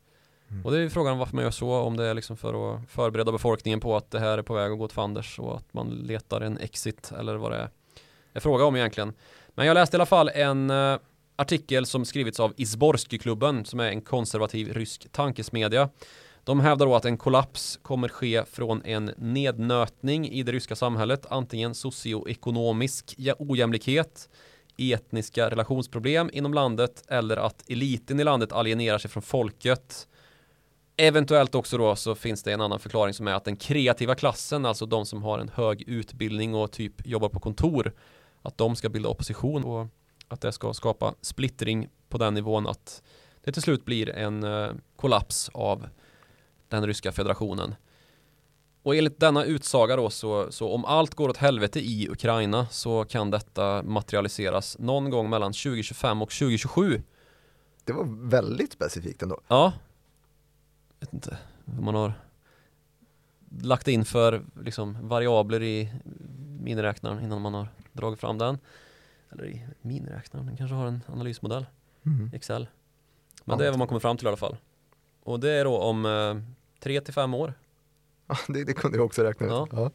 Mm. 0.50 0.64
Och 0.64 0.72
det 0.72 0.78
är 0.78 0.82
ju 0.82 0.90
frågan 0.90 1.18
varför 1.18 1.34
man 1.34 1.44
gör 1.44 1.50
så, 1.50 1.72
om 1.72 1.96
det 1.96 2.04
är 2.04 2.14
liksom 2.14 2.36
för 2.36 2.74
att 2.74 2.90
förbereda 2.90 3.32
befolkningen 3.32 3.80
på 3.80 3.96
att 3.96 4.10
det 4.10 4.20
här 4.20 4.38
är 4.38 4.42
på 4.42 4.54
väg 4.54 4.72
att 4.72 4.78
gå 4.78 4.84
åt 4.84 4.92
fanders 4.92 5.38
och 5.38 5.56
att 5.56 5.74
man 5.74 5.88
letar 5.88 6.40
en 6.40 6.58
exit 6.58 7.12
eller 7.18 7.34
vad 7.34 7.52
det 7.52 7.58
är, 7.58 7.70
är 8.32 8.40
fråga 8.40 8.64
om 8.64 8.76
egentligen. 8.76 9.12
Men 9.54 9.66
jag 9.66 9.74
läste 9.74 9.96
i 9.96 9.98
alla 9.98 10.06
fall 10.06 10.28
en 10.28 10.70
uh, 10.70 10.98
artikel 11.40 11.86
som 11.86 12.04
skrivits 12.04 12.40
av 12.40 12.54
Izborskyklubben 12.56 13.64
som 13.64 13.80
är 13.80 13.88
en 13.88 14.00
konservativ 14.00 14.72
rysk 14.72 15.12
tankesmedja. 15.12 15.88
De 16.44 16.60
hävdar 16.60 16.86
då 16.86 16.94
att 16.94 17.04
en 17.04 17.18
kollaps 17.18 17.78
kommer 17.82 18.08
ske 18.08 18.44
från 18.44 18.82
en 18.84 19.10
nednötning 19.16 20.28
i 20.28 20.42
det 20.42 20.52
ryska 20.52 20.76
samhället, 20.76 21.26
antingen 21.30 21.74
socioekonomisk 21.74 23.14
ojämlikhet, 23.38 24.28
etniska 24.76 25.50
relationsproblem 25.50 26.30
inom 26.32 26.54
landet 26.54 27.04
eller 27.08 27.36
att 27.36 27.70
eliten 27.70 28.20
i 28.20 28.24
landet 28.24 28.52
alienerar 28.52 28.98
sig 28.98 29.10
från 29.10 29.22
folket 29.22 30.06
Eventuellt 30.96 31.54
också 31.54 31.78
då 31.78 31.96
så 31.96 32.14
finns 32.14 32.42
det 32.42 32.52
en 32.52 32.60
annan 32.60 32.78
förklaring 32.78 33.14
som 33.14 33.28
är 33.28 33.32
att 33.32 33.44
den 33.44 33.56
kreativa 33.56 34.14
klassen, 34.14 34.66
alltså 34.66 34.86
de 34.86 35.06
som 35.06 35.22
har 35.22 35.38
en 35.38 35.48
hög 35.48 35.82
utbildning 35.88 36.54
och 36.54 36.72
typ 36.72 37.06
jobbar 37.06 37.28
på 37.28 37.40
kontor, 37.40 37.92
att 38.42 38.58
de 38.58 38.76
ska 38.76 38.88
bilda 38.88 39.08
opposition 39.08 39.64
och 39.64 39.86
att 40.32 40.40
det 40.40 40.52
ska 40.52 40.74
skapa 40.74 41.14
splittring 41.20 41.88
på 42.08 42.18
den 42.18 42.34
nivån 42.34 42.66
att 42.66 43.02
det 43.44 43.52
till 43.52 43.62
slut 43.62 43.84
blir 43.84 44.10
en 44.10 44.44
uh, 44.44 44.72
kollaps 44.96 45.50
av 45.54 45.88
den 46.68 46.86
ryska 46.86 47.12
federationen. 47.12 47.74
Och 48.82 48.96
enligt 48.96 49.20
denna 49.20 49.44
utsaga 49.44 49.96
då 49.96 50.10
så, 50.10 50.52
så 50.52 50.70
om 50.70 50.84
allt 50.84 51.14
går 51.14 51.28
åt 51.28 51.36
helvete 51.36 51.80
i 51.80 52.08
Ukraina 52.10 52.66
så 52.66 53.04
kan 53.04 53.30
detta 53.30 53.82
materialiseras 53.82 54.78
någon 54.78 55.10
gång 55.10 55.30
mellan 55.30 55.52
2025 55.52 56.22
och 56.22 56.30
2027. 56.30 57.02
Det 57.84 57.92
var 57.92 58.28
väldigt 58.28 58.72
specifikt 58.72 59.22
ändå. 59.22 59.40
Ja, 59.48 59.72
vet 61.00 61.12
inte 61.12 61.38
hur 61.64 61.82
man 61.82 61.94
har 61.94 62.12
lagt 63.62 63.88
in 63.88 64.04
för 64.04 64.42
liksom, 64.64 65.08
variabler 65.08 65.62
i 65.62 65.92
miniräknaren 66.60 67.24
innan 67.24 67.40
man 67.40 67.54
har 67.54 67.68
dragit 67.92 68.20
fram 68.20 68.38
den. 68.38 68.58
Eller 69.32 69.46
i 69.46 69.66
miniräknaren, 69.82 70.46
den 70.46 70.56
kanske 70.56 70.74
har 70.74 70.86
en 70.86 71.02
analysmodell. 71.06 71.66
Mm. 72.06 72.30
Excel. 72.34 72.68
Men 73.44 73.58
det 73.58 73.66
är 73.66 73.70
vad 73.70 73.78
man 73.78 73.88
kommer 73.88 74.00
fram 74.00 74.16
till 74.16 74.26
i 74.26 74.28
alla 74.28 74.36
fall. 74.36 74.56
Och 75.22 75.40
det 75.40 75.50
är 75.50 75.64
då 75.64 75.78
om 75.78 76.06
eh, 76.06 76.52
tre 76.80 77.00
till 77.00 77.14
fem 77.14 77.34
år. 77.34 77.54
Ja, 78.26 78.36
det, 78.48 78.64
det 78.64 78.72
kunde 78.72 78.98
jag 78.98 79.06
också 79.06 79.22
räkna 79.22 79.46
ut. 79.46 79.52
Ja. 79.52 79.68
Ja. 79.72 79.90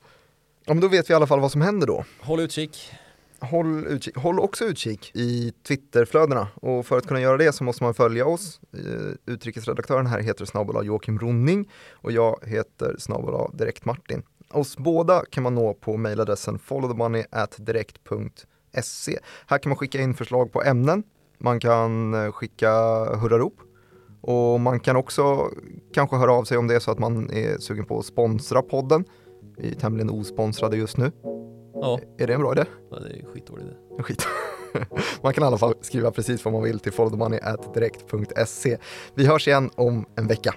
ja. 0.66 0.74
då 0.74 0.88
vet 0.88 1.10
vi 1.10 1.12
i 1.12 1.16
alla 1.16 1.28
fall 1.28 1.40
vad 1.40 1.52
som 1.52 1.62
händer 1.62 1.88
då. 1.88 2.06
Håll 2.22 2.40
utkik 2.40 2.92
håll, 3.40 3.88
utkik, 3.88 4.16
håll 4.16 4.40
också 4.40 4.66
utkik 4.66 5.12
i 5.16 5.54
Twitterflödena 5.68 6.48
och 6.56 6.86
för 6.86 6.98
att 6.98 7.08
kunna 7.08 7.22
göra 7.22 7.38
det 7.38 7.54
så 7.54 7.64
måste 7.64 7.84
man 7.84 7.94
följa 7.94 8.26
oss. 8.26 8.60
Eh, 8.74 9.34
utrikesredaktören 9.34 10.08
här 10.08 10.20
heter 10.20 10.46
snabel 10.46 10.86
Joakim 10.86 11.20
Ronning 11.20 11.72
och 11.92 12.12
jag 12.12 12.40
heter 12.46 12.96
snabel 13.00 13.58
Direkt 13.58 13.86
Martin. 13.86 14.24
Oss 14.52 14.78
båda 14.78 15.26
kan 15.30 15.44
man 15.44 15.56
nå 15.56 15.74
på 15.74 15.98
mejladressen 15.98 16.60
followthemoney@direkt.se. 18.76 19.20
Här 19.48 19.58
kan 19.58 19.70
man 19.70 19.78
skicka 19.78 20.02
in 20.02 20.14
förslag 20.14 20.52
på 20.52 20.64
ämnen, 20.64 21.04
man 21.38 21.60
kan 21.60 22.14
eh, 22.14 22.32
skicka 22.32 22.72
hurrarop 23.16 23.56
och 24.22 24.60
man 24.60 24.80
kan 24.80 24.96
också 24.96 25.50
kanske 25.94 26.16
höra 26.16 26.34
av 26.34 26.44
sig 26.44 26.58
om 26.58 26.68
det 26.68 26.76
är 26.76 26.80
så 26.80 26.92
att 26.92 27.00
man 27.00 27.30
är 27.30 27.58
sugen 27.58 27.86
på 27.86 28.00
att 28.00 28.06
sponsra 28.06 28.62
podden. 28.62 29.06
Vi 29.58 29.72
är 29.72 29.76
tämligen 29.76 30.10
osponsrade 30.10 30.78
just 30.78 30.98
nu. 30.98 31.12
Ja. 31.74 32.00
Är 32.18 32.28
det 32.28 32.34
en 32.34 32.42
bra 32.42 32.52
idé? 32.52 32.66
Ja, 32.92 33.00
det 33.00 33.10
är 33.10 33.20
en 33.20 33.26
skitdålig 33.26 33.64
idé. 33.64 34.04
Skit. 34.04 34.28
man 35.22 35.34
kan 35.34 35.44
i 35.44 35.48
alla 35.48 35.58
fall 35.58 35.74
skriva 35.82 36.12
precis 36.12 36.46
vad 36.46 36.54
man 36.54 36.64
vill 36.64 36.80
till 36.80 36.92
followthemoney.direkt.se. 36.92 38.78
Vi 39.16 39.26
hörs 39.26 39.48
igen 39.48 39.70
om 39.76 40.06
en 40.16 40.28
vecka. 40.28 40.56